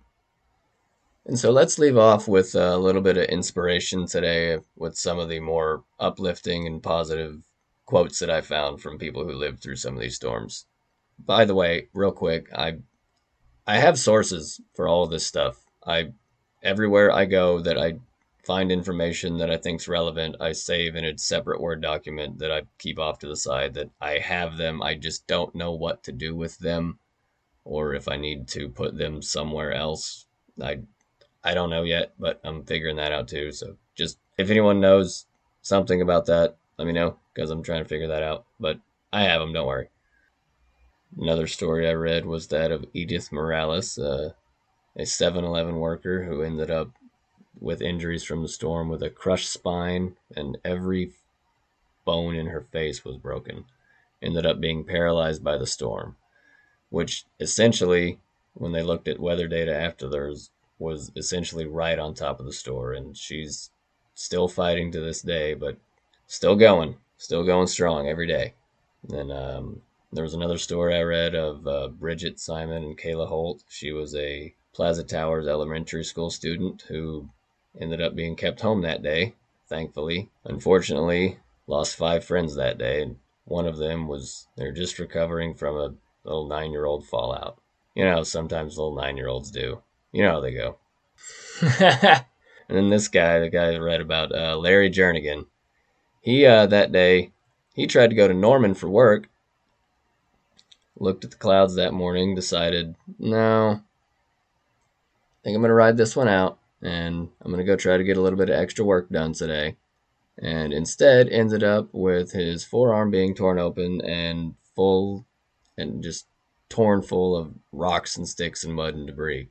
And 1.25 1.39
so 1.39 1.49
let's 1.51 1.79
leave 1.79 1.97
off 1.97 2.27
with 2.27 2.53
a 2.53 2.77
little 2.77 3.01
bit 3.01 3.17
of 3.17 3.25
inspiration 3.25 4.05
today 4.05 4.59
with 4.75 4.95
some 4.95 5.17
of 5.17 5.27
the 5.27 5.39
more 5.39 5.83
uplifting 5.99 6.67
and 6.67 6.83
positive 6.83 7.41
quotes 7.85 8.19
that 8.19 8.29
i 8.29 8.41
found 8.41 8.81
from 8.81 8.97
people 8.97 9.25
who 9.25 9.33
lived 9.33 9.61
through 9.61 9.75
some 9.75 9.95
of 9.95 10.01
these 10.01 10.15
storms. 10.15 10.65
By 11.19 11.45
the 11.45 11.55
way 11.55 11.89
real 11.93 12.11
quick 12.11 12.47
i 12.55 12.77
i 13.67 13.77
have 13.77 13.97
sources 13.99 14.61
for 14.75 14.87
all 14.87 15.03
of 15.03 15.11
this 15.11 15.25
stuff. 15.25 15.65
I 15.85 16.13
everywhere 16.63 17.11
I 17.11 17.25
go 17.25 17.59
that 17.61 17.77
I 17.77 17.99
find 18.45 18.71
information 18.71 19.37
that 19.39 19.49
I 19.49 19.57
think's 19.57 19.87
relevant, 19.87 20.35
I 20.39 20.51
save 20.51 20.95
in 20.95 21.03
a 21.03 21.17
separate 21.17 21.59
Word 21.59 21.81
document 21.81 22.39
that 22.39 22.51
I 22.51 22.63
keep 22.77 22.99
off 22.99 23.19
to 23.19 23.27
the 23.27 23.35
side 23.35 23.73
that 23.73 23.89
I 23.99 24.19
have 24.19 24.57
them. 24.57 24.81
I 24.81 24.95
just 24.95 25.25
don't 25.27 25.55
know 25.55 25.71
what 25.71 26.03
to 26.03 26.11
do 26.11 26.35
with 26.35 26.59
them 26.59 26.99
or 27.63 27.95
if 27.95 28.07
I 28.07 28.17
need 28.17 28.47
to 28.49 28.69
put 28.69 28.97
them 28.97 29.21
somewhere 29.21 29.73
else. 29.73 30.27
I 30.61 30.81
I 31.43 31.53
don't 31.53 31.69
know 31.69 31.83
yet, 31.83 32.13
but 32.17 32.39
I'm 32.43 32.63
figuring 32.63 32.95
that 32.97 33.11
out 33.11 33.27
too. 33.27 33.51
So 33.51 33.77
just 33.95 34.19
if 34.37 34.49
anyone 34.49 34.79
knows 34.79 35.25
something 35.61 36.01
about 36.01 36.27
that, 36.27 36.57
let 36.77 36.85
me 36.85 36.93
know 36.93 37.17
because 37.33 37.49
I'm 37.49 37.63
trying 37.63 37.83
to 37.83 37.89
figure 37.89 38.07
that 38.07 38.23
out. 38.23 38.45
But 38.59 38.79
I 39.11 39.23
have 39.23 39.41
them, 39.41 39.53
don't 39.53 39.67
worry. 39.67 39.89
Another 41.17 41.47
story 41.47 41.87
I 41.87 41.93
read 41.93 42.25
was 42.25 42.47
that 42.47 42.71
of 42.71 42.85
Edith 42.93 43.31
Morales, 43.31 43.97
uh, 43.97 44.31
a 44.97 45.05
7 45.05 45.43
Eleven 45.43 45.77
worker 45.77 46.23
who 46.23 46.41
ended 46.41 46.69
up 46.69 46.91
with 47.59 47.81
injuries 47.81 48.23
from 48.23 48.41
the 48.41 48.47
storm 48.47 48.89
with 48.89 49.01
a 49.01 49.09
crushed 49.09 49.51
spine 49.51 50.15
and 50.35 50.57
every 50.63 51.11
bone 52.03 52.35
in 52.35 52.47
her 52.47 52.61
face 52.61 53.03
was 53.03 53.17
broken. 53.17 53.65
Ended 54.21 54.45
up 54.45 54.59
being 54.59 54.83
paralyzed 54.83 55.43
by 55.43 55.57
the 55.57 55.67
storm, 55.67 56.15
which 56.89 57.25
essentially, 57.39 58.19
when 58.53 58.71
they 58.71 58.81
looked 58.83 59.07
at 59.07 59.19
weather 59.19 59.47
data 59.47 59.75
after 59.75 60.07
theirs, 60.07 60.51
was 60.79 61.11
essentially 61.15 61.65
right 61.65 61.99
on 61.99 62.13
top 62.13 62.39
of 62.39 62.45
the 62.45 62.53
store. 62.53 62.93
And 62.93 63.15
she's 63.17 63.71
still 64.13 64.47
fighting 64.47 64.91
to 64.91 65.01
this 65.01 65.21
day, 65.21 65.53
but 65.53 65.77
still 66.27 66.55
going, 66.55 66.95
still 67.17 67.43
going 67.43 67.67
strong 67.67 68.07
every 68.07 68.27
day. 68.27 68.53
And 69.09 69.31
um, 69.31 69.81
there 70.11 70.23
was 70.23 70.33
another 70.33 70.57
story 70.57 70.95
I 70.95 71.01
read 71.01 71.35
of 71.35 71.67
uh, 71.67 71.89
Bridget 71.89 72.39
Simon 72.39 72.83
and 72.83 72.97
Kayla 72.97 73.27
Holt. 73.27 73.63
She 73.69 73.91
was 73.91 74.15
a 74.15 74.53
Plaza 74.73 75.03
Towers 75.03 75.47
elementary 75.47 76.03
school 76.03 76.29
student 76.29 76.83
who 76.87 77.29
ended 77.79 78.01
up 78.01 78.15
being 78.15 78.35
kept 78.35 78.61
home 78.61 78.81
that 78.81 79.03
day, 79.03 79.35
thankfully. 79.67 80.29
Unfortunately, 80.43 81.39
lost 81.67 81.95
five 81.95 82.23
friends 82.23 82.55
that 82.55 82.77
day, 82.77 83.01
and 83.01 83.17
one 83.45 83.65
of 83.65 83.77
them 83.77 84.07
was 84.07 84.47
they're 84.55 84.71
just 84.71 84.99
recovering 84.99 85.53
from 85.53 85.75
a 85.75 85.93
little 86.23 86.47
nine 86.47 86.71
year 86.71 86.85
old 86.85 87.05
fallout. 87.05 87.57
You 87.93 88.05
know, 88.05 88.23
sometimes 88.23 88.77
little 88.77 88.95
nine 88.95 89.17
year 89.17 89.27
olds 89.27 89.51
do. 89.51 89.81
You 90.11 90.23
know 90.23 90.31
how 90.33 90.41
they 90.41 90.53
go. 90.53 90.77
and 91.79 92.77
then 92.77 92.89
this 92.89 93.07
guy, 93.07 93.39
the 93.39 93.49
guy 93.49 93.73
I 93.73 93.77
read 93.77 94.01
about, 94.01 94.33
uh, 94.33 94.57
Larry 94.57 94.89
Jernigan, 94.89 95.45
he, 96.21 96.45
uh, 96.45 96.65
that 96.67 96.91
day, 96.91 97.31
he 97.73 97.87
tried 97.87 98.09
to 98.09 98.15
go 98.15 98.27
to 98.27 98.33
Norman 98.33 98.73
for 98.73 98.89
work. 98.89 99.29
Looked 100.97 101.25
at 101.25 101.31
the 101.31 101.37
clouds 101.37 101.75
that 101.75 101.93
morning, 101.93 102.35
decided, 102.35 102.95
no, 103.19 103.69
I 103.71 103.79
think 105.43 105.55
I'm 105.55 105.61
going 105.61 105.69
to 105.69 105.73
ride 105.73 105.97
this 105.97 106.15
one 106.15 106.29
out 106.29 106.57
and 106.85 107.29
I'm 107.41 107.51
going 107.51 107.57
to 107.57 107.63
go 107.63 107.75
try 107.75 107.97
to 107.97 108.03
get 108.03 108.17
a 108.17 108.21
little 108.21 108.37
bit 108.37 108.49
of 108.49 108.59
extra 108.59 108.85
work 108.85 109.09
done 109.09 109.33
today. 109.33 109.75
And 110.37 110.71
instead 110.71 111.29
ended 111.29 111.63
up 111.63 111.89
with 111.93 112.31
his 112.33 112.63
forearm 112.63 113.09
being 113.09 113.33
torn 113.33 113.57
open 113.57 114.01
and 114.01 114.53
full 114.75 115.25
and 115.77 116.03
just 116.03 116.27
torn 116.69 117.01
full 117.01 117.35
of 117.35 117.53
rocks 117.71 118.17
and 118.17 118.27
sticks 118.27 118.63
and 118.63 118.75
mud 118.75 118.93
and 118.93 119.07
debris 119.07 119.49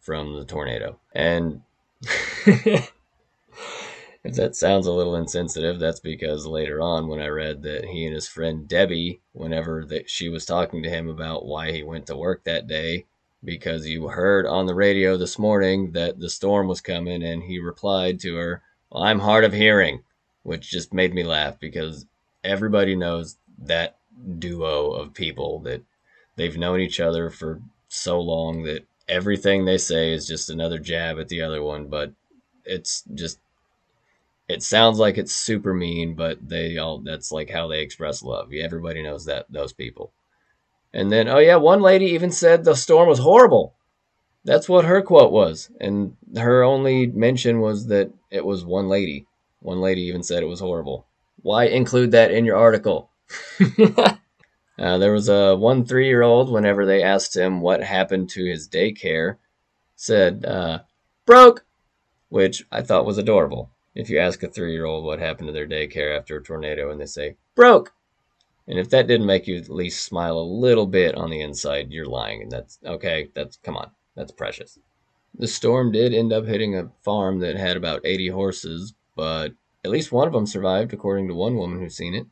from 0.00 0.34
the 0.34 0.44
tornado. 0.44 0.98
And 1.14 1.62
if 2.02 2.90
that 4.24 4.56
sounds 4.56 4.86
a 4.86 4.92
little 4.92 5.14
insensitive, 5.14 5.78
that's 5.78 6.00
because 6.00 6.46
later 6.46 6.80
on 6.80 7.06
when 7.06 7.20
I 7.20 7.28
read 7.28 7.62
that 7.62 7.84
he 7.84 8.04
and 8.04 8.14
his 8.14 8.26
friend 8.26 8.66
Debbie, 8.66 9.20
whenever 9.32 9.84
that 9.86 10.10
she 10.10 10.28
was 10.28 10.44
talking 10.44 10.82
to 10.82 10.90
him 10.90 11.08
about 11.08 11.46
why 11.46 11.70
he 11.70 11.82
went 11.84 12.06
to 12.06 12.16
work 12.16 12.42
that 12.44 12.66
day, 12.66 13.06
because 13.44 13.86
you 13.86 14.08
heard 14.08 14.46
on 14.46 14.66
the 14.66 14.74
radio 14.74 15.16
this 15.16 15.38
morning 15.38 15.92
that 15.92 16.18
the 16.18 16.30
storm 16.30 16.66
was 16.66 16.80
coming, 16.80 17.22
and 17.22 17.42
he 17.42 17.58
replied 17.58 18.20
to 18.20 18.36
her, 18.36 18.62
well, 18.90 19.02
I'm 19.02 19.20
hard 19.20 19.44
of 19.44 19.52
hearing, 19.52 20.02
which 20.42 20.70
just 20.70 20.94
made 20.94 21.14
me 21.14 21.24
laugh 21.24 21.58
because 21.60 22.06
everybody 22.42 22.94
knows 22.94 23.36
that 23.58 23.96
duo 24.38 24.92
of 24.92 25.14
people 25.14 25.60
that 25.60 25.82
they've 26.36 26.56
known 26.56 26.80
each 26.80 27.00
other 27.00 27.30
for 27.30 27.60
so 27.88 28.20
long 28.20 28.62
that 28.64 28.84
everything 29.08 29.64
they 29.64 29.78
say 29.78 30.12
is 30.12 30.26
just 30.26 30.50
another 30.50 30.78
jab 30.78 31.18
at 31.18 31.28
the 31.28 31.42
other 31.42 31.62
one, 31.62 31.86
but 31.88 32.12
it's 32.64 33.02
just 33.14 33.38
it 34.48 34.62
sounds 34.62 34.98
like 34.98 35.16
it's 35.16 35.34
super 35.34 35.72
mean, 35.72 36.14
but 36.14 36.48
they 36.48 36.76
all 36.76 36.98
that's 36.98 37.32
like 37.32 37.50
how 37.50 37.66
they 37.68 37.80
express 37.80 38.22
love. 38.22 38.52
Everybody 38.52 39.02
knows 39.02 39.24
that 39.24 39.46
those 39.50 39.72
people. 39.72 40.12
And 40.94 41.10
then, 41.10 41.26
oh 41.28 41.38
yeah, 41.38 41.56
one 41.56 41.82
lady 41.82 42.06
even 42.06 42.30
said 42.30 42.64
the 42.64 42.76
storm 42.76 43.08
was 43.08 43.18
horrible. 43.18 43.74
That's 44.44 44.68
what 44.68 44.84
her 44.84 45.02
quote 45.02 45.32
was. 45.32 45.68
And 45.80 46.16
her 46.36 46.62
only 46.62 47.08
mention 47.08 47.60
was 47.60 47.88
that 47.88 48.12
it 48.30 48.44
was 48.44 48.64
one 48.64 48.88
lady. 48.88 49.26
One 49.58 49.80
lady 49.80 50.02
even 50.02 50.22
said 50.22 50.42
it 50.42 50.46
was 50.46 50.60
horrible. 50.60 51.08
Why 51.42 51.64
include 51.64 52.12
that 52.12 52.30
in 52.30 52.44
your 52.44 52.56
article? 52.56 53.10
uh, 53.78 54.98
there 54.98 55.12
was 55.12 55.28
a 55.28 55.56
one 55.56 55.84
three 55.84 56.06
year 56.06 56.22
old, 56.22 56.52
whenever 56.52 56.86
they 56.86 57.02
asked 57.02 57.36
him 57.36 57.60
what 57.60 57.82
happened 57.82 58.30
to 58.30 58.44
his 58.44 58.68
daycare, 58.68 59.38
said, 59.96 60.44
uh, 60.44 60.80
broke, 61.26 61.64
which 62.28 62.64
I 62.70 62.82
thought 62.82 63.06
was 63.06 63.18
adorable. 63.18 63.70
If 63.96 64.10
you 64.10 64.20
ask 64.20 64.44
a 64.44 64.48
three 64.48 64.72
year 64.72 64.84
old 64.84 65.04
what 65.04 65.18
happened 65.18 65.48
to 65.48 65.52
their 65.52 65.66
daycare 65.66 66.16
after 66.16 66.36
a 66.36 66.42
tornado 66.42 66.90
and 66.92 67.00
they 67.00 67.06
say, 67.06 67.36
broke, 67.56 67.92
and 68.66 68.78
if 68.78 68.88
that 68.90 69.06
didn't 69.06 69.26
make 69.26 69.46
you 69.46 69.56
at 69.56 69.68
least 69.68 70.04
smile 70.04 70.38
a 70.38 70.40
little 70.40 70.86
bit 70.86 71.14
on 71.14 71.30
the 71.30 71.40
inside, 71.40 71.92
you're 71.92 72.06
lying. 72.06 72.42
And 72.42 72.50
that's 72.50 72.78
okay. 72.84 73.30
That's 73.34 73.58
come 73.58 73.76
on. 73.76 73.90
That's 74.16 74.32
precious. 74.32 74.78
The 75.36 75.48
storm 75.48 75.92
did 75.92 76.14
end 76.14 76.32
up 76.32 76.46
hitting 76.46 76.76
a 76.76 76.90
farm 77.02 77.40
that 77.40 77.56
had 77.56 77.76
about 77.76 78.06
80 78.06 78.28
horses, 78.28 78.94
but 79.16 79.52
at 79.84 79.90
least 79.90 80.12
one 80.12 80.28
of 80.28 80.32
them 80.32 80.46
survived, 80.46 80.92
according 80.92 81.28
to 81.28 81.34
one 81.34 81.56
woman 81.56 81.80
who's 81.80 81.96
seen 81.96 82.14
it. 82.14 82.26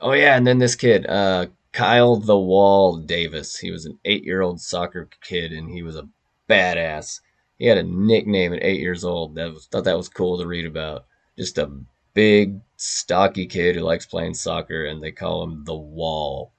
Oh, 0.00 0.12
yeah, 0.12 0.34
and 0.36 0.46
then 0.46 0.58
this 0.58 0.74
kid, 0.74 1.06
uh, 1.06 1.46
Kyle 1.72 2.16
the 2.16 2.38
Wall 2.38 2.96
Davis. 2.96 3.58
He 3.58 3.70
was 3.70 3.84
an 3.84 3.98
eight 4.04 4.24
year 4.24 4.40
old 4.40 4.60
soccer 4.60 5.08
kid, 5.20 5.52
and 5.52 5.70
he 5.70 5.82
was 5.82 5.94
a 5.94 6.08
badass. 6.48 7.20
He 7.58 7.66
had 7.66 7.78
a 7.78 7.82
nickname 7.82 8.52
at 8.54 8.64
eight 8.64 8.80
years 8.80 9.04
old. 9.04 9.34
That 9.34 9.52
was 9.52 9.66
thought 9.66 9.84
that 9.84 9.96
was 9.96 10.08
cool 10.08 10.38
to 10.38 10.46
read 10.46 10.66
about. 10.66 11.04
Just 11.36 11.58
a 11.58 11.70
big, 12.14 12.60
stocky 12.76 13.46
kid 13.46 13.76
who 13.76 13.82
likes 13.82 14.06
playing 14.06 14.34
soccer, 14.34 14.84
and 14.86 15.02
they 15.02 15.12
call 15.12 15.42
him 15.42 15.64
the 15.64 15.76
Wall. 15.76 16.52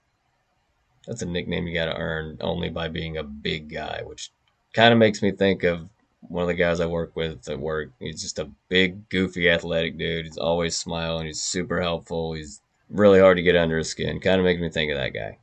That's 1.08 1.22
a 1.22 1.26
nickname 1.26 1.68
you 1.68 1.74
got 1.74 1.86
to 1.86 1.98
earn 1.98 2.38
only 2.42 2.70
by 2.70 2.88
being 2.88 3.18
a 3.18 3.24
big 3.24 3.70
guy, 3.70 4.02
which 4.06 4.32
kind 4.74 4.94
of 4.94 5.00
makes 5.00 5.22
me 5.22 5.32
think 5.32 5.64
of 5.64 5.90
one 6.22 6.44
of 6.44 6.48
the 6.48 6.54
guys 6.54 6.80
I 6.80 6.86
work 6.86 7.16
with 7.16 7.50
at 7.50 7.60
work. 7.60 7.92
He's 8.00 8.22
just 8.22 8.40
a 8.40 8.50
big, 8.70 9.10
goofy, 9.10 9.50
athletic 9.50 9.98
dude. 9.98 10.26
He's 10.26 10.38
always 10.38 10.78
smiling. 10.78 11.26
He's 11.26 11.42
super 11.42 11.82
helpful. 11.82 12.34
He's 12.34 12.62
really 12.90 13.20
hard 13.20 13.38
to 13.38 13.44
get 13.44 13.56
under 13.56 13.80
his 13.80 13.90
skin. 13.90 14.20
Kind 14.20 14.40
of 14.40 14.46
makes 14.46 14.62
me 14.62 14.70
think 14.70 14.92
of 14.92 14.98
that 14.98 15.14
guy. 15.14 15.40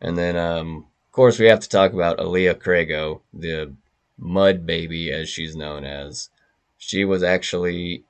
And 0.00 0.16
then, 0.16 0.36
um, 0.36 0.86
of 1.06 1.12
course, 1.12 1.38
we 1.38 1.46
have 1.46 1.60
to 1.60 1.68
talk 1.68 1.92
about 1.92 2.18
Aaliyah 2.18 2.54
Crago, 2.54 3.20
the 3.34 3.74
mud 4.16 4.64
baby, 4.64 5.10
as 5.10 5.28
she's 5.28 5.56
known 5.56 5.84
as. 5.84 6.30
She 6.78 7.04
was 7.04 7.24
actually 7.24 8.04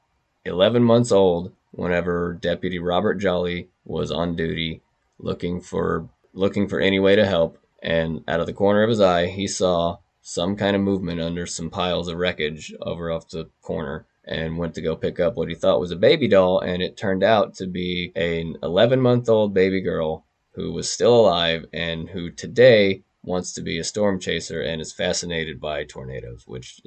11 0.45 0.83
months 0.83 1.13
old 1.13 1.53
whenever 1.71 2.39
Deputy 2.41 2.79
Robert 2.79 3.15
Jolly 3.15 3.69
was 3.85 4.11
on 4.11 4.37
duty 4.37 4.83
looking 5.19 5.61
for 5.61 6.09
looking 6.33 6.69
for 6.69 6.81
any 6.81 6.99
way 6.99 7.17
to 7.17 7.27
help 7.27 7.59
and 7.83 8.23
out 8.29 8.41
of 8.41 8.47
the 8.47 8.53
corner 8.53 8.83
of 8.83 8.91
his 8.91 9.01
eye 9.01 9.27
he 9.27 9.47
saw 9.47 9.97
some 10.23 10.57
kind 10.57 10.77
of 10.77 10.83
movement 10.83 11.21
under 11.21 11.47
some 11.47 11.71
piles 11.71 12.09
of 12.09 12.19
wreckage 12.19 12.75
over 12.83 13.11
off 13.11 13.29
the 13.29 13.49
corner 13.63 14.07
and 14.25 14.59
went 14.59 14.75
to 14.75 14.83
go 14.83 14.95
pick 14.95 15.19
up 15.19 15.37
what 15.37 15.49
he 15.49 15.55
thought 15.55 15.81
was 15.81 15.91
a 15.91 15.97
baby 15.97 16.29
doll 16.29 16.61
and 16.61 16.83
it 16.83 16.97
turned 16.97 17.23
out 17.23 17.55
to 17.55 17.67
be 17.67 18.13
an 18.15 18.57
11 18.63 19.01
month 19.01 19.29
old 19.29 19.55
baby 19.55 19.81
girl 19.81 20.25
who 20.53 20.73
was 20.73 20.91
still 20.93 21.21
alive 21.21 21.65
and 21.73 22.11
who 22.11 22.31
today 22.31 23.03
wants 23.23 23.53
to 23.53 23.63
be 23.63 23.79
a 23.79 23.85
storm 23.85 24.21
chaser 24.21 24.61
and 24.61 24.81
is 24.81 24.93
fascinated 24.93 25.61
by 25.61 25.85
tornadoes 25.85 26.45
which 26.47 26.81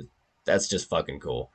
that's 0.45 0.67
just 0.67 0.89
fucking 0.89 1.19
cool 1.19 1.51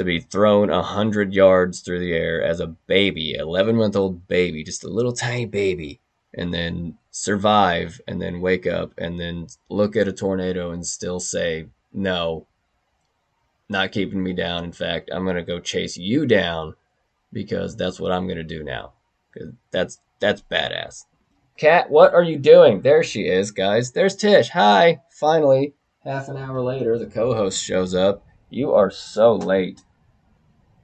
to 0.00 0.04
be 0.04 0.18
thrown 0.18 0.70
a 0.70 0.82
hundred 0.82 1.34
yards 1.34 1.80
through 1.80 2.00
the 2.00 2.14
air 2.14 2.42
as 2.42 2.58
a 2.58 2.66
baby, 2.66 3.34
11 3.34 3.76
month 3.76 3.94
old 3.94 4.26
baby, 4.28 4.64
just 4.64 4.82
a 4.82 4.88
little 4.88 5.12
tiny 5.12 5.44
baby, 5.44 6.00
and 6.34 6.54
then 6.54 6.96
survive 7.10 8.00
and 8.08 8.20
then 8.20 8.40
wake 8.40 8.66
up 8.66 8.92
and 8.96 9.20
then 9.20 9.46
look 9.68 9.96
at 9.96 10.08
a 10.08 10.12
tornado 10.12 10.70
and 10.70 10.86
still 10.86 11.20
say, 11.20 11.66
no, 11.92 12.46
not 13.68 13.92
keeping 13.92 14.22
me 14.22 14.32
down. 14.32 14.64
In 14.64 14.72
fact, 14.72 15.10
I'm 15.12 15.24
going 15.24 15.36
to 15.36 15.42
go 15.42 15.60
chase 15.60 15.98
you 15.98 16.24
down 16.24 16.74
because 17.30 17.76
that's 17.76 18.00
what 18.00 18.10
I'm 18.10 18.26
going 18.26 18.38
to 18.38 18.42
do 18.42 18.64
now. 18.64 18.92
Cause 19.36 19.52
that's, 19.70 20.00
that's 20.18 20.42
badass. 20.50 21.04
Cat, 21.58 21.90
what 21.90 22.14
are 22.14 22.22
you 22.22 22.38
doing? 22.38 22.80
There 22.80 23.02
she 23.02 23.28
is, 23.28 23.50
guys. 23.50 23.92
There's 23.92 24.16
Tish. 24.16 24.48
Hi. 24.48 25.02
Finally, 25.10 25.74
half 26.04 26.28
an 26.28 26.38
hour 26.38 26.62
later, 26.62 26.98
the 26.98 27.04
co 27.04 27.34
host 27.34 27.62
shows 27.62 27.94
up 27.94 28.24
you 28.50 28.72
are 28.72 28.90
so 28.90 29.36
late. 29.36 29.82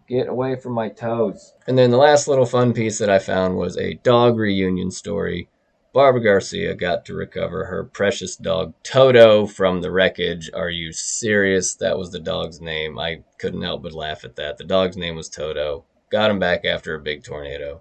Get 0.08 0.28
away 0.28 0.54
from 0.56 0.72
my 0.72 0.88
toes. 0.88 1.54
And 1.66 1.76
then 1.76 1.90
the 1.90 1.96
last 1.96 2.28
little 2.28 2.46
fun 2.46 2.72
piece 2.72 2.98
that 2.98 3.10
I 3.10 3.18
found 3.18 3.56
was 3.56 3.76
a 3.76 3.94
dog 3.94 4.38
reunion 4.38 4.90
story. 4.90 5.48
Barbara 5.92 6.22
Garcia 6.22 6.74
got 6.74 7.04
to 7.06 7.14
recover 7.14 7.64
her 7.64 7.82
precious 7.82 8.36
dog 8.36 8.74
Toto 8.82 9.46
from 9.46 9.80
the 9.80 9.90
wreckage. 9.90 10.50
Are 10.54 10.70
you 10.70 10.92
serious? 10.92 11.74
That 11.74 11.98
was 11.98 12.12
the 12.12 12.20
dog's 12.20 12.60
name. 12.60 12.98
I 12.98 13.22
couldn't 13.38 13.62
help 13.62 13.82
but 13.82 13.94
laugh 13.94 14.24
at 14.24 14.36
that. 14.36 14.58
The 14.58 14.64
dog's 14.64 14.96
name 14.96 15.16
was 15.16 15.28
Toto. 15.28 15.84
Got 16.10 16.30
him 16.30 16.38
back 16.38 16.64
after 16.64 16.94
a 16.94 17.00
big 17.00 17.24
tornado. 17.24 17.80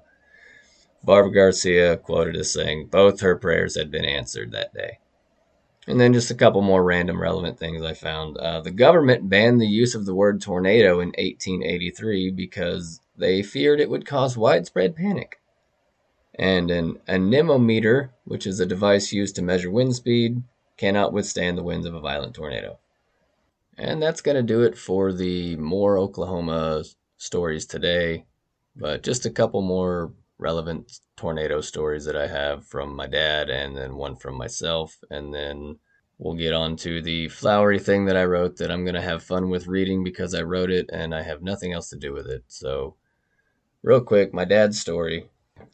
Barbara 1.04 1.32
Garcia 1.32 1.98
quoted 1.98 2.36
as 2.36 2.52
saying 2.52 2.88
both 2.88 3.20
her 3.20 3.36
prayers 3.36 3.78
had 3.78 3.92
been 3.92 4.06
answered 4.06 4.52
that 4.52 4.74
day. 4.74 4.98
And 5.88 6.00
then 6.00 6.14
just 6.14 6.32
a 6.32 6.36
couple 6.36 6.62
Moore 6.62 6.84
random 6.84 7.22
relevant 7.22 7.60
things 7.60 7.84
I 7.84 7.94
found. 7.94 8.38
Uh, 8.38 8.62
the 8.62 8.72
government 8.72 9.30
banned 9.30 9.62
the 9.62 9.68
use 9.68 9.94
of 9.94 10.06
the 10.06 10.16
word 10.16 10.42
tornado 10.42 11.00
in 11.00 11.10
1883 11.10 12.32
because 12.32 13.02
they 13.18 13.44
feared 13.44 13.80
it 13.80 13.90
would 13.90 14.06
cause 14.06 14.36
widespread 14.36 14.96
panic. 14.96 15.40
And 16.34 16.72
an 16.72 16.98
anemometer, 17.08 18.12
which 18.26 18.48
is 18.48 18.60
a 18.60 18.66
device 18.66 19.14
used 19.14 19.36
to 19.36 19.42
measure 19.42 19.70
wind 19.70 19.96
speed, 19.96 20.44
cannot 20.76 21.14
withstand 21.14 21.58
the 21.58 21.64
winds 21.64 21.86
of 21.86 21.94
a 21.94 22.00
violent 22.00 22.34
tornado. 22.34 22.80
And 23.78 24.02
that's 24.02 24.22
going 24.22 24.36
to 24.36 24.44
do 24.44 24.62
it 24.62 24.78
for 24.78 25.14
the 25.14 25.56
more 25.58 25.98
Oklahoma 25.98 26.84
stories 27.18 27.66
today. 27.66 28.26
But 28.76 29.04
just 29.04 29.26
a 29.26 29.30
couple 29.30 29.62
more 29.62 30.12
relevant 30.38 31.00
tornado 31.16 31.62
stories 31.62 32.06
that 32.06 32.16
I 32.16 32.28
have 32.28 32.66
from 32.66 32.96
my 32.96 33.08
dad 33.08 33.50
and 33.50 33.76
then 33.76 33.96
one 33.96 34.16
from 34.16 34.36
myself. 34.36 34.98
And 35.10 35.34
then 35.34 35.78
we'll 36.18 36.36
get 36.36 36.54
on 36.54 36.76
to 36.78 37.02
the 37.02 37.30
flowery 37.30 37.80
thing 37.80 38.06
that 38.06 38.18
I 38.18 38.26
wrote 38.26 38.58
that 38.58 38.72
I'm 38.72 38.84
going 38.84 38.96
to 38.96 39.02
have 39.02 39.24
fun 39.24 39.50
with 39.50 39.68
reading 39.68 40.04
because 40.04 40.34
I 40.34 40.42
wrote 40.42 40.72
it 40.72 40.90
and 40.92 41.14
I 41.16 41.24
have 41.24 41.42
nothing 41.42 41.74
else 41.74 41.90
to 41.90 41.98
do 41.98 42.14
with 42.14 42.28
it. 42.28 42.44
So, 42.48 42.96
real 43.82 44.02
quick, 44.02 44.34
my 44.34 44.46
dad's 44.46 44.80
story 44.80 45.30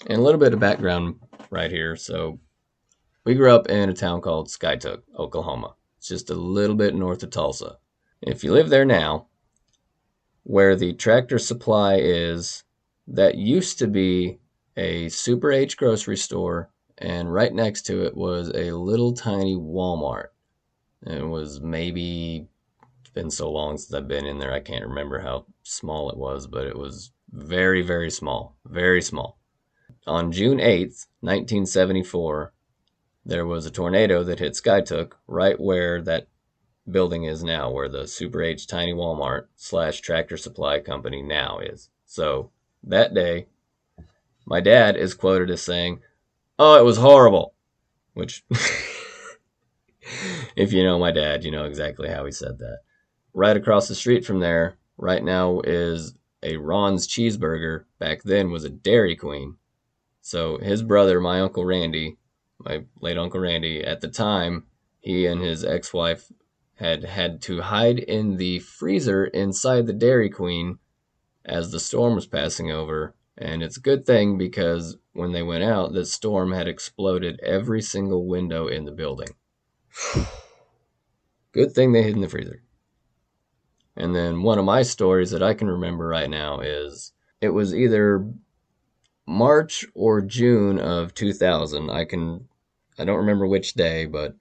and 0.08 0.20
a 0.20 0.22
little 0.22 0.40
bit 0.40 0.54
of 0.54 0.60
background 0.60 1.20
right 1.50 1.72
here. 1.72 1.96
So, 1.96 2.40
we 3.24 3.36
grew 3.36 3.54
up 3.54 3.70
in 3.70 3.90
a 3.90 3.94
town 3.94 4.22
called 4.22 4.48
Skiatook, 4.48 5.04
Oklahoma. 5.18 5.76
It's 5.98 6.08
just 6.08 6.32
a 6.32 6.36
little 6.36 6.76
bit 6.76 6.96
north 6.96 7.22
of 7.22 7.30
Tulsa. 7.30 7.78
If 8.22 8.44
you 8.44 8.52
live 8.52 8.70
there 8.70 8.86
now, 8.86 9.28
where 10.44 10.76
the 10.76 10.94
tractor 10.94 11.38
supply 11.38 11.98
is, 11.98 12.64
that 13.08 13.36
used 13.36 13.78
to 13.80 13.88
be 13.88 14.40
a 14.78 15.10
Super 15.10 15.52
H 15.52 15.78
grocery 15.78 16.18
store, 16.18 16.70
and 16.98 17.34
right 17.34 17.54
next 17.54 17.84
to 17.84 18.06
it 18.06 18.16
was 18.16 18.52
a 18.54 18.72
little 18.72 19.14
tiny 19.14 19.56
Walmart. 19.56 20.28
And 21.04 21.16
It 21.16 21.28
was 21.28 21.60
maybe, 21.60 22.48
it's 23.02 23.10
been 23.10 23.32
so 23.32 23.52
long 23.52 23.78
since 23.78 23.94
I've 23.94 24.08
been 24.08 24.26
in 24.26 24.40
there, 24.40 24.54
I 24.54 24.60
can't 24.60 24.86
remember 24.86 25.20
how 25.20 25.46
small 25.64 26.10
it 26.10 26.18
was, 26.18 26.48
but 26.48 26.66
it 26.66 26.78
was 26.78 27.12
very, 27.32 27.82
very 27.82 28.12
small. 28.12 28.56
Very 28.66 29.02
small. 29.02 29.40
On 30.08 30.32
June 30.32 30.58
8th, 30.58 31.08
1974, 31.22 32.54
there 33.26 33.46
was 33.46 33.66
a 33.66 33.72
tornado 33.72 34.24
that 34.24 34.40
hit 34.40 34.54
Skiatook 34.54 35.14
right 35.28 35.60
where 35.60 36.02
that 36.02 36.28
building 36.90 37.24
is 37.24 37.44
now, 37.44 37.70
where 37.70 37.90
the 37.90 38.08
Super 38.08 38.42
H 38.42 38.68
Tiny 38.68 38.94
Walmart 38.94 39.46
slash 39.56 40.02
Tractor 40.02 40.38
Supply 40.38 40.80
Company 40.80 41.22
now 41.22 41.60
is. 41.60 41.90
So 42.06 42.52
that 42.84 43.14
day, 43.14 43.48
my 44.46 44.60
dad 44.60 44.96
is 44.98 45.14
quoted 45.14 45.50
as 45.50 45.62
saying, 45.62 46.02
Oh, 46.58 46.80
it 46.80 46.84
was 46.84 46.98
horrible. 46.98 47.56
Which, 48.14 48.44
if 50.56 50.74
you 50.74 50.84
know 50.84 51.00
my 51.00 51.12
dad, 51.12 51.44
you 51.44 51.52
know 51.52 51.66
exactly 51.66 52.10
how 52.10 52.26
he 52.26 52.32
said 52.32 52.60
that. 52.60 52.80
Right 53.34 53.56
across 53.58 53.88
the 53.88 53.96
street 53.96 54.26
from 54.26 54.40
there, 54.40 54.78
right 54.98 55.24
now, 55.24 55.62
is 55.62 56.14
a 56.44 56.58
Ron's 56.58 57.08
Cheeseburger. 57.08 57.86
Back 58.00 58.24
then 58.24 58.52
was 58.52 58.64
a 58.64 58.70
Dairy 58.70 59.16
Queen. 59.16 59.56
So 60.22 60.58
his 60.58 60.84
brother, 60.84 61.20
my 61.20 61.40
Uncle 61.40 61.66
Randy, 61.66 62.18
my 62.60 62.84
late 63.00 63.18
Uncle 63.18 63.40
Randy, 63.40 63.84
at 63.84 64.02
the 64.02 64.08
time, 64.08 64.66
he 65.00 65.26
and 65.26 65.42
his 65.42 65.64
ex 65.64 65.94
wife 65.94 66.32
had 66.76 67.04
had 67.04 67.42
to 67.44 67.62
hide 67.62 68.00
in 68.00 68.38
the 68.38 68.60
freezer 68.60 69.26
inside 69.26 69.88
the 69.88 69.94
Dairy 69.94 70.30
Queen 70.30 70.80
as 71.46 71.72
the 71.72 71.80
storm 71.80 72.16
was 72.16 72.28
passing 72.28 72.72
over 72.72 73.16
and 73.38 73.64
it's 73.64 73.78
a 73.78 73.82
good 73.82 74.06
thing 74.06 74.38
because 74.38 74.98
when 75.14 75.32
they 75.32 75.44
went 75.44 75.64
out, 75.64 75.94
the 75.94 76.06
storm 76.06 76.52
had 76.52 76.68
exploded 76.68 77.40
every 77.42 77.82
single 77.82 78.26
window 78.26 78.68
in 78.68 78.86
the 78.86 78.92
building. 78.92 79.30
good 81.52 81.72
thing 81.74 81.92
they 81.92 82.04
hid 82.04 82.16
in 82.16 82.22
the 82.22 82.30
freezer. 82.30 82.64
And 83.96 84.16
then 84.16 84.44
one 84.44 84.58
of 84.58 84.66
my 84.66 84.84
stories 84.84 85.32
that 85.32 85.44
I 85.44 85.54
can 85.54 85.68
remember 85.68 86.08
right 86.08 86.30
now 86.30 86.60
is 86.60 87.12
it 87.42 87.50
was 87.50 87.76
either 87.76 88.26
March 89.28 89.86
or 89.94 90.22
June 90.22 90.80
of 90.80 91.14
2000. 91.14 91.90
I 91.90 92.06
can 92.06 92.48
I 92.98 93.06
don't 93.06 93.18
remember 93.18 93.48
which 93.48 93.74
day, 93.74 94.06
but 94.06 94.36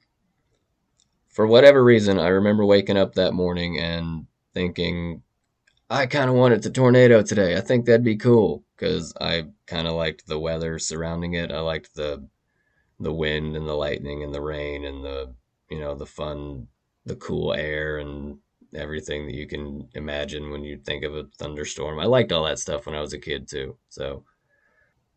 for 1.29 1.47
whatever 1.47 1.83
reason, 1.83 2.19
I 2.19 2.29
remember 2.29 2.65
waking 2.65 2.97
up 2.97 3.15
that 3.15 3.33
morning 3.33 3.79
and 3.79 4.27
thinking 4.53 5.23
I 5.93 6.07
kind 6.07 6.31
of 6.31 6.37
wanted 6.37 6.63
to 6.63 6.71
tornado 6.71 7.21
today. 7.21 7.57
I 7.57 7.61
think 7.61 7.85
that'd 7.85 8.05
be 8.05 8.17
cool 8.17 8.63
because 8.77 9.13
I 9.21 9.47
kind 9.67 9.89
of 9.89 9.95
liked 9.95 10.25
the 10.25 10.39
weather 10.39 10.79
surrounding 10.79 11.35
it. 11.35 11.51
I 11.51 11.59
liked 11.59 11.97
the 11.97 12.29
the 13.01 13.13
wind 13.13 13.57
and 13.57 13.67
the 13.67 13.75
lightning 13.75 14.23
and 14.23 14.33
the 14.33 14.41
rain 14.41 14.85
and 14.85 15.05
the 15.05 15.35
you 15.69 15.81
know 15.81 15.97
the 15.97 16.07
fun, 16.07 16.69
the 17.07 17.17
cool 17.17 17.55
air 17.55 17.99
and 17.99 18.39
everything 18.73 19.27
that 19.27 19.35
you 19.35 19.49
can 19.49 19.89
imagine 19.95 20.51
when 20.51 20.63
you 20.63 20.79
think 20.79 21.03
of 21.03 21.17
a 21.17 21.27
thunderstorm. 21.39 21.99
I 21.99 22.05
liked 22.05 22.31
all 22.31 22.45
that 22.45 22.61
stuff 22.61 22.87
when 22.87 22.95
I 22.95 23.01
was 23.01 23.13
a 23.13 23.19
kid 23.19 23.49
too. 23.49 23.77
So 23.89 24.23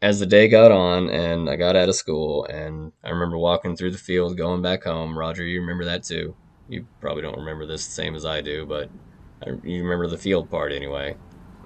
as 0.02 0.20
the 0.20 0.26
day 0.26 0.48
got 0.48 0.72
on 0.72 1.08
and 1.10 1.52
I 1.52 1.56
got 1.56 1.76
out 1.76 1.90
of 1.90 1.96
school 1.96 2.46
and 2.46 2.92
I 3.04 3.12
remember 3.12 3.38
walking 3.38 3.76
through 3.76 3.92
the 3.92 3.98
field 4.00 4.38
going 4.38 4.64
back 4.64 4.86
home. 4.86 5.18
Roger, 5.18 5.44
you 5.44 5.62
remember 5.62 5.86
that 5.86 6.04
too. 6.04 6.36
You 6.68 6.88
probably 7.00 7.22
don't 7.22 7.38
remember 7.38 7.68
this 7.68 7.86
the 7.86 7.92
same 7.92 8.16
as 8.16 8.26
I 8.26 8.42
do, 8.42 8.66
but 8.66 8.90
you 9.64 9.84
remember 9.84 10.08
the 10.08 10.18
field 10.18 10.50
part 10.50 10.72
anyway. 10.72 11.16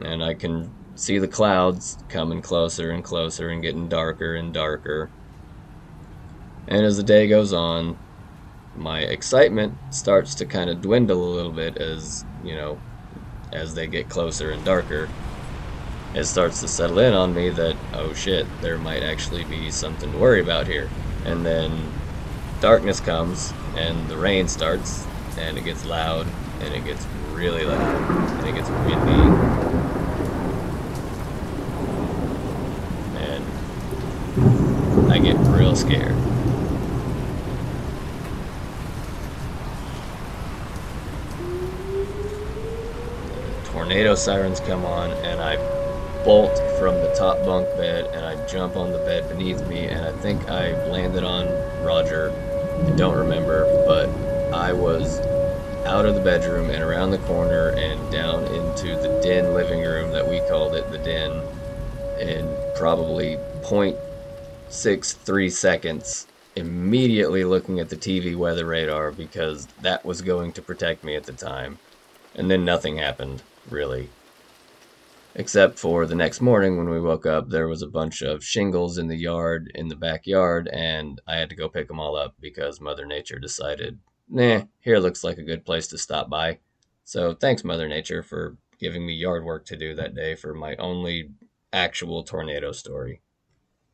And 0.02 0.24
I 0.24 0.34
can 0.34 0.72
see 0.96 1.20
the 1.20 1.28
clouds 1.28 1.98
coming 2.10 2.42
closer 2.42 2.92
and 2.92 3.04
closer 3.04 3.50
and 3.50 3.62
getting 3.62 3.88
darker 3.88 4.36
and 4.36 4.54
darker. 4.54 5.10
And 6.68 6.86
as 6.86 6.98
the 6.98 7.04
day 7.04 7.28
goes 7.28 7.54
on, 7.54 7.98
my 8.76 9.00
excitement 9.00 9.76
starts 9.92 10.36
to 10.36 10.46
kind 10.46 10.70
of 10.70 10.82
dwindle 10.82 11.24
a 11.24 11.34
little 11.36 11.52
bit 11.52 11.78
as, 11.78 12.26
you 12.44 12.56
know, 12.56 12.80
as 13.52 13.74
they 13.74 13.88
get 13.88 14.10
closer 14.10 14.52
and 14.52 14.64
darker. 14.66 15.10
It 16.14 16.26
starts 16.26 16.62
to 16.62 16.68
settle 16.68 17.00
in 17.00 17.14
on 17.14 17.34
me 17.34 17.50
that, 17.50 17.76
oh 17.94 18.14
shit, 18.14 18.46
there 18.62 18.78
might 18.78 19.04
actually 19.04 19.44
be 19.46 19.72
something 19.72 20.12
to 20.12 20.18
worry 20.18 20.42
about 20.42 20.68
here. 20.68 20.90
And 21.26 21.46
then 21.46 21.92
darkness 22.60 23.00
comes 23.00 23.54
and 23.76 24.08
the 24.10 24.18
rain 24.18 24.48
starts 24.48 25.06
and 25.38 25.58
it 25.58 25.64
gets 25.64 25.86
loud 25.86 26.28
and 26.62 26.74
it 26.74 26.84
gets 26.86 27.06
really 27.32 27.66
loud 27.66 28.32
and 28.40 28.48
it 28.48 28.56
gets 28.56 28.70
windy. 28.70 29.14
And 33.18 35.12
I 35.12 35.20
get 35.20 35.38
real 35.56 35.76
scared. 35.76 36.16
tornado 43.88 44.16
sirens 44.16 44.60
come 44.60 44.84
on 44.84 45.12
and 45.24 45.40
I 45.40 45.56
bolt 46.26 46.58
from 46.78 46.96
the 46.96 47.14
top 47.18 47.46
bunk 47.46 47.68
bed 47.78 48.06
and 48.14 48.26
I 48.26 48.46
jump 48.46 48.76
on 48.76 48.92
the 48.92 48.98
bed 48.98 49.30
beneath 49.30 49.66
me 49.68 49.86
and 49.86 50.04
I 50.04 50.12
think 50.20 50.50
I 50.50 50.74
landed 50.90 51.24
on 51.24 51.48
Roger. 51.86 52.32
I 52.86 52.90
don't 52.98 53.16
remember, 53.16 53.64
but 53.86 54.10
I 54.54 54.74
was 54.74 55.20
out 55.88 56.06
of 56.06 56.16
the 56.16 56.22
bedroom 56.22 56.70
and 56.70 56.84
around 56.84 57.12
the 57.12 57.18
corner 57.20 57.70
and 57.70 58.12
down 58.12 58.44
into 58.54 58.88
the 58.98 59.22
den 59.24 59.54
living 59.54 59.82
room 59.82 60.12
that 60.12 60.28
we 60.28 60.42
called 60.50 60.76
it 60.76 60.92
the 60.92 60.98
den 60.98 61.32
in 62.20 62.46
probably 62.76 63.38
0.63 63.62 65.50
seconds 65.50 66.28
immediately 66.58 67.46
looking 67.46 67.80
at 67.80 67.88
the 67.88 67.96
TV 67.96 68.36
weather 68.36 68.66
radar 68.66 69.14
because 69.14 69.68
that 69.82 70.04
was 70.04 70.22
going 70.22 70.52
to 70.52 70.62
protect 70.62 71.06
me 71.06 71.16
at 71.16 71.24
the 71.24 71.32
time. 71.32 71.80
And 72.36 72.52
then 72.52 72.66
nothing 72.66 72.98
happened, 72.98 73.42
really. 73.70 74.10
Except 75.36 75.80
for 75.80 76.06
the 76.06 76.16
next 76.16 76.42
morning 76.42 76.78
when 76.78 76.90
we 76.90 77.00
woke 77.00 77.26
up, 77.26 77.50
there 77.50 77.68
was 77.68 77.82
a 77.82 77.88
bunch 77.88 78.22
of 78.24 78.44
shingles 78.44 78.98
in 78.98 79.08
the 79.08 79.16
yard, 79.16 79.72
in 79.74 79.88
the 79.88 79.96
backyard, 79.96 80.68
and 80.74 81.22
I 81.28 81.38
had 81.38 81.50
to 81.52 81.56
go 81.56 81.70
pick 81.70 81.88
them 81.88 82.00
all 82.00 82.18
up 82.18 82.34
because 82.42 82.82
Mother 82.82 83.06
Nature 83.06 83.40
decided 83.40 84.00
nah, 84.30 84.64
here 84.80 85.00
looks 85.00 85.24
like 85.24 85.38
a 85.38 85.44
good 85.44 85.66
place 85.66 85.88
to 85.88 85.98
stop 85.98 86.30
by. 86.30 86.60
So 87.04 87.34
thanks, 87.34 87.64
Mother 87.64 87.88
Nature, 87.88 88.24
for 88.24 88.58
giving 88.80 89.06
me 89.06 89.14
yard 89.14 89.44
work 89.44 89.66
to 89.66 89.78
do 89.78 89.96
that 89.96 90.16
day 90.16 90.36
for 90.36 90.54
my 90.54 90.76
only 90.76 91.32
actual 91.74 92.24
tornado 92.24 92.72
story. 92.72 93.22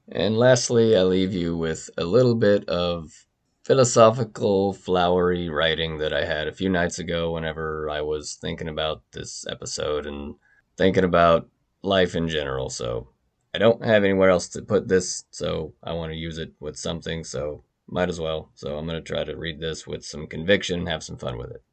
And 0.09 0.37
lastly, 0.37 0.97
I 0.97 1.03
leave 1.03 1.33
you 1.33 1.55
with 1.55 1.89
a 1.97 2.03
little 2.03 2.35
bit 2.35 2.67
of 2.67 3.25
philosophical, 3.63 4.73
flowery 4.73 5.47
writing 5.47 5.97
that 5.99 6.11
I 6.11 6.25
had 6.25 6.47
a 6.47 6.53
few 6.53 6.69
nights 6.69 6.99
ago 6.99 7.31
whenever 7.31 7.89
I 7.89 8.01
was 8.01 8.35
thinking 8.35 8.67
about 8.67 9.01
this 9.13 9.45
episode 9.47 10.05
and 10.05 10.35
thinking 10.77 11.05
about 11.05 11.47
life 11.81 12.15
in 12.15 12.27
general. 12.27 12.69
So 12.69 13.07
I 13.53 13.59
don't 13.59 13.83
have 13.85 14.03
anywhere 14.03 14.29
else 14.29 14.49
to 14.49 14.61
put 14.61 14.87
this, 14.87 15.23
so 15.31 15.73
I 15.81 15.93
want 15.93 16.11
to 16.11 16.17
use 16.17 16.37
it 16.37 16.51
with 16.59 16.77
something. 16.77 17.23
So 17.23 17.63
might 17.87 18.09
as 18.09 18.19
well. 18.19 18.51
So 18.55 18.77
I'm 18.77 18.85
going 18.87 19.01
to 19.01 19.13
try 19.13 19.23
to 19.23 19.35
read 19.35 19.59
this 19.59 19.85
with 19.85 20.05
some 20.05 20.27
conviction 20.27 20.79
and 20.79 20.89
have 20.89 21.03
some 21.03 21.17
fun 21.17 21.37
with 21.37 21.51
it. 21.51 21.63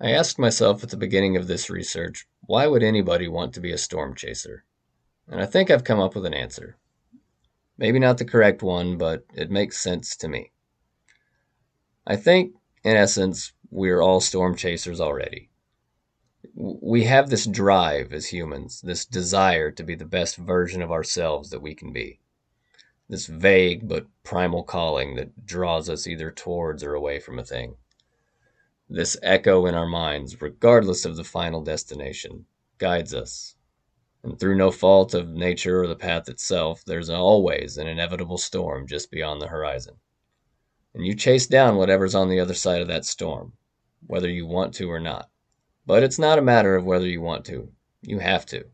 I 0.00 0.10
asked 0.10 0.38
myself 0.38 0.82
at 0.82 0.90
the 0.90 0.96
beginning 0.96 1.36
of 1.36 1.46
this 1.46 1.70
research, 1.70 2.26
why 2.40 2.66
would 2.66 2.82
anybody 2.82 3.28
want 3.28 3.54
to 3.54 3.60
be 3.60 3.72
a 3.72 3.78
storm 3.78 4.14
chaser? 4.14 4.64
And 5.28 5.40
I 5.40 5.46
think 5.46 5.70
I've 5.70 5.84
come 5.84 6.00
up 6.00 6.14
with 6.14 6.26
an 6.26 6.34
answer. 6.34 6.76
Maybe 7.78 7.98
not 7.98 8.18
the 8.18 8.24
correct 8.24 8.62
one, 8.62 8.98
but 8.98 9.24
it 9.34 9.50
makes 9.50 9.78
sense 9.78 10.16
to 10.16 10.28
me. 10.28 10.50
I 12.06 12.16
think, 12.16 12.54
in 12.82 12.96
essence, 12.96 13.52
we're 13.70 14.00
all 14.00 14.20
storm 14.20 14.56
chasers 14.56 15.00
already. 15.00 15.50
We 16.54 17.04
have 17.04 17.30
this 17.30 17.46
drive 17.46 18.12
as 18.12 18.26
humans, 18.26 18.80
this 18.80 19.04
desire 19.04 19.70
to 19.70 19.84
be 19.84 19.94
the 19.94 20.04
best 20.04 20.36
version 20.36 20.82
of 20.82 20.90
ourselves 20.90 21.50
that 21.50 21.62
we 21.62 21.74
can 21.74 21.92
be 21.92 22.18
this 23.08 23.26
vague 23.26 23.88
but 23.88 24.06
primal 24.22 24.62
calling 24.62 25.16
that 25.16 25.44
draws 25.44 25.88
us 25.88 26.06
either 26.06 26.30
towards 26.30 26.82
or 26.82 26.94
away 26.94 27.18
from 27.18 27.38
a 27.38 27.44
thing. 27.44 27.76
This 28.88 29.16
echo 29.22 29.66
in 29.66 29.74
our 29.74 29.86
minds, 29.86 30.40
regardless 30.40 31.04
of 31.04 31.16
the 31.16 31.24
final 31.24 31.62
destination, 31.62 32.46
guides 32.78 33.14
us. 33.14 33.56
And 34.22 34.38
through 34.38 34.56
no 34.56 34.70
fault 34.70 35.14
of 35.14 35.30
nature 35.30 35.82
or 35.82 35.86
the 35.86 35.96
path 35.96 36.28
itself, 36.28 36.84
there's 36.84 37.10
always 37.10 37.76
an 37.76 37.86
inevitable 37.86 38.38
storm 38.38 38.86
just 38.86 39.10
beyond 39.10 39.40
the 39.40 39.48
horizon. 39.48 39.96
And 40.94 41.06
you 41.06 41.14
chase 41.14 41.46
down 41.46 41.76
whatever's 41.76 42.14
on 42.14 42.28
the 42.28 42.38
other 42.38 42.54
side 42.54 42.82
of 42.82 42.88
that 42.88 43.04
storm, 43.04 43.54
whether 44.06 44.28
you 44.28 44.46
want 44.46 44.74
to 44.74 44.90
or 44.90 45.00
not. 45.00 45.30
But 45.86 46.02
it's 46.02 46.18
not 46.18 46.38
a 46.38 46.42
matter 46.42 46.76
of 46.76 46.84
whether 46.84 47.06
you 47.06 47.20
want 47.20 47.44
to. 47.46 47.72
You 48.02 48.18
have 48.18 48.46
to. 48.46 48.66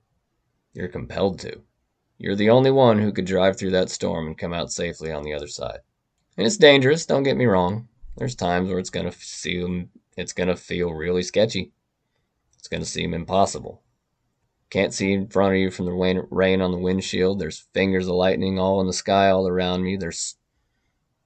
You're 0.75 0.89
compelled 0.89 1.39
to. 1.41 1.63
You're 2.19 2.35
the 2.35 2.51
only 2.51 2.73
one 2.73 2.99
who 2.99 3.13
could 3.13 3.27
drive 3.27 3.57
through 3.57 3.71
that 3.71 3.91
storm 3.91 4.27
and 4.27 4.37
come 4.37 4.53
out 4.53 4.73
safely 4.73 5.13
on 5.13 5.23
the 5.23 5.33
other 5.33 5.47
side. 5.47 5.79
And 6.37 6.47
it's 6.47 6.57
dangerous, 6.57 7.07
don't 7.07 7.23
get 7.23 7.37
me 7.37 7.47
wrong. 7.47 7.89
There's 8.17 8.35
times 8.35 8.69
where 8.69 8.81
it's 8.81 8.91
gonna 8.91 9.13
seem 9.13 9.91
it's 10.17 10.33
gonna 10.33 10.57
feel 10.57 10.93
really 10.93 11.23
sketchy. 11.23 11.73
It's 12.59 12.67
gonna 12.67 12.85
seem 12.85 13.15
impossible. 13.15 13.83
Can't 14.71 14.93
see 14.93 15.13
in 15.13 15.29
front 15.29 15.55
of 15.55 15.61
you 15.61 15.71
from 15.71 15.87
the 15.87 16.27
rain 16.31 16.61
on 16.61 16.73
the 16.73 16.79
windshield. 16.79 17.39
There's 17.39 17.69
fingers 17.73 18.09
of 18.09 18.17
lightning 18.17 18.59
all 18.59 18.81
in 18.81 18.89
the 18.89 18.93
sky 18.93 19.31
all 19.31 19.47
around 19.47 19.85
me. 19.85 19.97
There's 19.97 20.37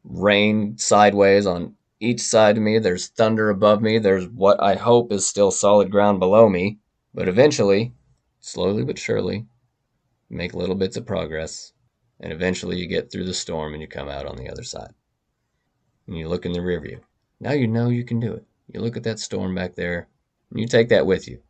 rain 0.04 0.76
sideways 0.76 1.46
on 1.46 1.74
each 2.00 2.20
side 2.20 2.58
of 2.58 2.62
me. 2.62 2.78
There's 2.78 3.08
thunder 3.08 3.48
above 3.48 3.80
me. 3.80 3.98
There's 3.98 4.28
what 4.28 4.62
I 4.62 4.74
hope 4.74 5.10
is 5.10 5.26
still 5.26 5.50
solid 5.50 5.90
ground 5.90 6.20
below 6.20 6.48
me. 6.48 6.78
But 7.14 7.28
eventually, 7.28 7.94
slowly 8.40 8.84
but 8.84 8.98
surely, 8.98 9.46
make 10.32 10.54
little 10.54 10.74
bits 10.74 10.96
of 10.96 11.06
progress, 11.06 11.72
and 12.18 12.32
eventually 12.32 12.78
you 12.78 12.86
get 12.86 13.12
through 13.12 13.24
the 13.24 13.34
storm 13.34 13.74
and 13.74 13.82
you 13.82 13.86
come 13.86 14.08
out 14.08 14.26
on 14.26 14.36
the 14.36 14.48
other 14.48 14.64
side. 14.64 14.94
And 16.06 16.16
you 16.16 16.28
look 16.28 16.46
in 16.46 16.52
the 16.52 16.62
rear 16.62 16.80
view. 16.80 17.00
Now 17.38 17.52
you 17.52 17.68
know 17.68 17.90
you 17.90 18.04
can 18.04 18.18
do 18.18 18.32
it. 18.32 18.44
You 18.72 18.80
look 18.80 18.96
at 18.96 19.02
that 19.04 19.20
storm 19.20 19.54
back 19.54 19.74
there, 19.74 20.08
and 20.50 20.58
you 20.58 20.66
take 20.66 20.88
that 20.88 21.06
with 21.06 21.28
you. 21.28 21.42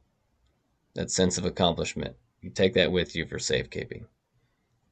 That 0.95 1.11
sense 1.11 1.39
of 1.39 1.45
accomplishment. 1.45 2.17
You 2.41 2.51
take 2.51 2.75
that 2.75 2.91
with 2.91 3.15
you 3.15 3.25
for 3.25 3.39
safekeeping. 3.39 4.07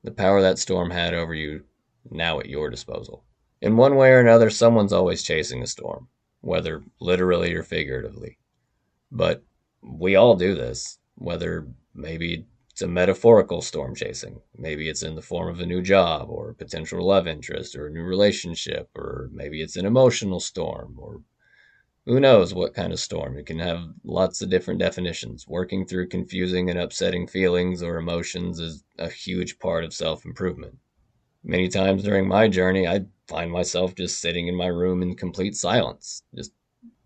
The 0.04 0.12
power 0.12 0.40
that 0.40 0.58
storm 0.58 0.90
had 0.90 1.12
over 1.12 1.34
you 1.34 1.64
now 2.08 2.38
at 2.38 2.48
your 2.48 2.70
disposal. 2.70 3.24
In 3.60 3.76
one 3.76 3.96
way 3.96 4.10
or 4.12 4.20
another, 4.20 4.50
someone's 4.50 4.92
always 4.92 5.22
chasing 5.22 5.62
a 5.62 5.66
storm, 5.66 6.08
whether 6.40 6.82
literally 7.00 7.52
or 7.54 7.62
figuratively. 7.62 8.38
But 9.10 9.42
we 9.82 10.14
all 10.14 10.36
do 10.36 10.54
this, 10.54 10.98
whether 11.16 11.66
maybe 11.94 12.46
it's 12.80 12.86
a 12.86 12.88
metaphorical 12.88 13.60
storm 13.60 13.94
chasing. 13.94 14.40
Maybe 14.56 14.88
it's 14.88 15.02
in 15.02 15.14
the 15.14 15.20
form 15.20 15.50
of 15.50 15.60
a 15.60 15.66
new 15.66 15.82
job 15.82 16.30
or 16.30 16.48
a 16.48 16.54
potential 16.54 17.06
love 17.06 17.26
interest 17.26 17.76
or 17.76 17.86
a 17.88 17.90
new 17.90 18.02
relationship, 18.02 18.88
or 18.96 19.28
maybe 19.34 19.60
it's 19.60 19.76
an 19.76 19.84
emotional 19.84 20.40
storm, 20.40 20.94
or 20.98 21.20
who 22.06 22.18
knows 22.18 22.54
what 22.54 22.72
kind 22.72 22.90
of 22.90 22.98
storm. 22.98 23.36
It 23.36 23.44
can 23.44 23.58
have 23.58 23.92
lots 24.02 24.40
of 24.40 24.48
different 24.48 24.80
definitions. 24.80 25.46
Working 25.46 25.84
through 25.84 26.08
confusing 26.08 26.70
and 26.70 26.78
upsetting 26.78 27.26
feelings 27.26 27.82
or 27.82 27.98
emotions 27.98 28.58
is 28.58 28.82
a 28.98 29.10
huge 29.10 29.58
part 29.58 29.84
of 29.84 29.92
self 29.92 30.24
improvement. 30.24 30.78
Many 31.44 31.68
times 31.68 32.02
during 32.02 32.26
my 32.26 32.48
journey, 32.48 32.88
I 32.88 33.04
find 33.28 33.52
myself 33.52 33.94
just 33.94 34.22
sitting 34.22 34.48
in 34.48 34.54
my 34.54 34.68
room 34.68 35.02
in 35.02 35.16
complete 35.16 35.54
silence. 35.54 36.22
Just, 36.34 36.52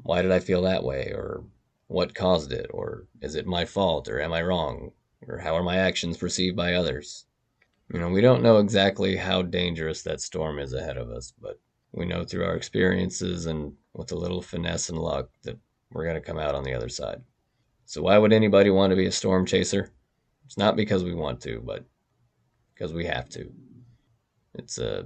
why 0.04 0.22
did 0.22 0.30
I 0.30 0.38
feel 0.38 0.62
that 0.62 0.84
way? 0.84 1.10
Or 1.12 1.42
what 1.88 2.14
caused 2.14 2.52
it, 2.52 2.70
or 2.72 3.08
is 3.20 3.34
it 3.34 3.44
my 3.44 3.64
fault, 3.64 4.06
or 4.08 4.20
am 4.20 4.32
I 4.32 4.40
wrong, 4.42 4.92
or 5.28 5.38
how 5.38 5.56
are 5.56 5.62
my 5.62 5.76
actions 5.76 6.16
perceived 6.16 6.56
by 6.56 6.74
others? 6.74 7.26
You 7.92 8.00
know, 8.00 8.08
we 8.08 8.20
don't 8.20 8.42
know 8.42 8.58
exactly 8.58 9.16
how 9.16 9.42
dangerous 9.42 10.02
that 10.02 10.20
storm 10.20 10.58
is 10.58 10.72
ahead 10.72 10.96
of 10.96 11.10
us, 11.10 11.32
but 11.40 11.60
we 11.92 12.06
know 12.06 12.24
through 12.24 12.44
our 12.44 12.56
experiences 12.56 13.46
and 13.46 13.74
with 13.92 14.10
a 14.12 14.16
little 14.16 14.42
finesse 14.42 14.88
and 14.88 14.98
luck 14.98 15.28
that 15.42 15.58
we're 15.92 16.04
going 16.04 16.16
to 16.16 16.20
come 16.20 16.38
out 16.38 16.54
on 16.54 16.64
the 16.64 16.74
other 16.74 16.88
side. 16.88 17.22
So, 17.86 18.02
why 18.02 18.18
would 18.18 18.32
anybody 18.32 18.70
want 18.70 18.90
to 18.90 18.96
be 18.96 19.06
a 19.06 19.12
storm 19.12 19.46
chaser? 19.46 19.92
It's 20.46 20.58
not 20.58 20.76
because 20.76 21.04
we 21.04 21.14
want 21.14 21.40
to, 21.42 21.62
but 21.64 21.84
because 22.74 22.92
we 22.92 23.04
have 23.04 23.28
to. 23.30 23.52
It's 24.54 24.78
uh, 24.78 25.04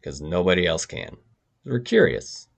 because 0.00 0.20
nobody 0.20 0.66
else 0.66 0.86
can. 0.86 1.16
We're 1.64 1.80
curious. 1.80 2.48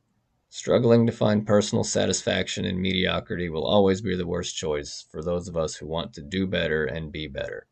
Struggling 0.57 1.05
to 1.05 1.13
find 1.13 1.45
personal 1.45 1.83
satisfaction 1.83 2.65
in 2.65 2.81
mediocrity 2.81 3.49
will 3.49 3.65
always 3.65 4.01
be 4.01 4.15
the 4.15 4.25
worst 4.25 4.55
choice 4.55 5.05
for 5.11 5.21
those 5.21 5.49
of 5.49 5.57
us 5.57 5.75
who 5.75 5.85
want 5.89 6.13
to 6.13 6.23
do 6.23 6.47
better 6.47 6.85
and 6.85 7.11
be 7.11 7.27
better. 7.27 7.67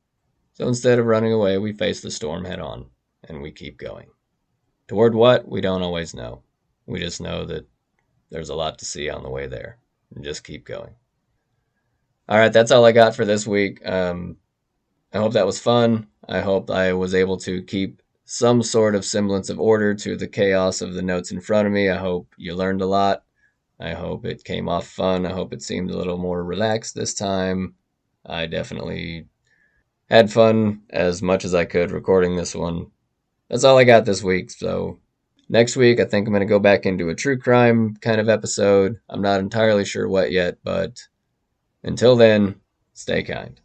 So 0.55 0.67
instead 0.67 0.99
of 0.99 1.07
running 1.07 1.33
away, 1.33 1.59
we 1.59 1.73
face 1.73 2.01
the 2.01 2.11
storm 2.11 2.45
head 2.45 2.59
on 2.59 2.87
and 3.23 3.41
we 3.41 3.53
keep 3.53 3.79
going. 3.79 4.09
Toward 4.89 5.15
what? 5.15 5.49
We 5.49 5.61
don't 5.61 5.85
always 5.85 6.13
know. 6.13 6.43
We 6.85 6.99
just 6.99 7.21
know 7.21 7.45
that 7.45 7.69
there's 8.31 8.49
a 8.49 8.57
lot 8.57 8.81
to 8.81 8.85
see 8.85 9.09
on 9.09 9.23
the 9.23 9.31
way 9.31 9.47
there 9.47 9.79
and 10.13 10.25
just 10.25 10.43
keep 10.43 10.65
going. 10.65 10.97
All 12.29 12.37
right, 12.37 12.53
that's 12.53 12.73
all 12.73 12.85
I 12.85 12.91
got 12.91 13.15
for 13.15 13.25
this 13.25 13.47
week. 13.47 13.81
Um, 13.87 14.39
I 15.13 15.19
hope 15.19 15.35
that 15.35 15.47
was 15.47 15.61
fun. 15.61 16.09
I 16.29 16.41
hope 16.41 16.69
I 16.69 16.95
was 16.95 17.15
able 17.15 17.37
to 17.37 17.63
keep 17.63 18.02
some 18.25 18.63
sort 18.63 18.95
of 18.95 19.05
semblance 19.05 19.51
of 19.51 19.61
order 19.61 19.95
to 19.95 20.17
the 20.17 20.29
chaos 20.29 20.81
of 20.81 20.95
the 20.95 21.03
notes 21.03 21.33
in 21.33 21.41
front 21.41 21.67
of 21.67 21.73
me. 21.73 21.91
I 21.91 21.97
hope 21.97 22.29
you 22.37 22.55
learned 22.55 22.83
a 22.83 22.87
lot. 22.87 23.25
I 23.81 23.93
hope 23.93 24.25
it 24.25 24.45
came 24.45 24.69
off 24.69 24.87
fun. 24.87 25.27
I 25.27 25.33
hope 25.33 25.53
it 25.53 25.63
seemed 25.63 25.91
a 25.91 25.97
little 25.97 26.19
more 26.19 26.45
relaxed 26.45 26.95
this 26.95 27.15
time. 27.15 27.75
I 28.25 28.47
definitely 28.47 29.27
had 30.09 30.31
fun 30.31 30.83
as 30.91 31.23
much 31.23 31.45
as 31.45 31.55
I 31.55 31.65
could 31.65 31.91
recording 31.91 32.37
this 32.37 32.55
one. 32.55 32.87
That's 33.49 33.65
all 33.65 33.79
I 33.79 33.85
got 33.85 34.05
this 34.05 34.23
week. 34.23 34.51
So, 34.51 35.01
next 35.49 35.77
week, 35.77 36.01
I 36.01 36.05
think 36.05 36.27
I'm 36.27 36.33
going 36.33 36.41
to 36.41 36.47
go 36.47 36.59
back 36.59 36.87
into 36.87 37.09
a 37.09 37.15
true 37.15 37.39
crime 37.39 37.97
kind 37.97 38.21
of 38.21 38.29
episode. 38.29 38.97
I'm 39.09 39.23
not 39.23 39.41
entirely 39.41 39.85
sure 39.85 40.09
what 40.09 40.31
yet, 40.31 40.59
but 40.63 41.01
until 41.83 42.15
then, 42.15 42.57
stay 42.95 43.23
kind. 43.23 43.61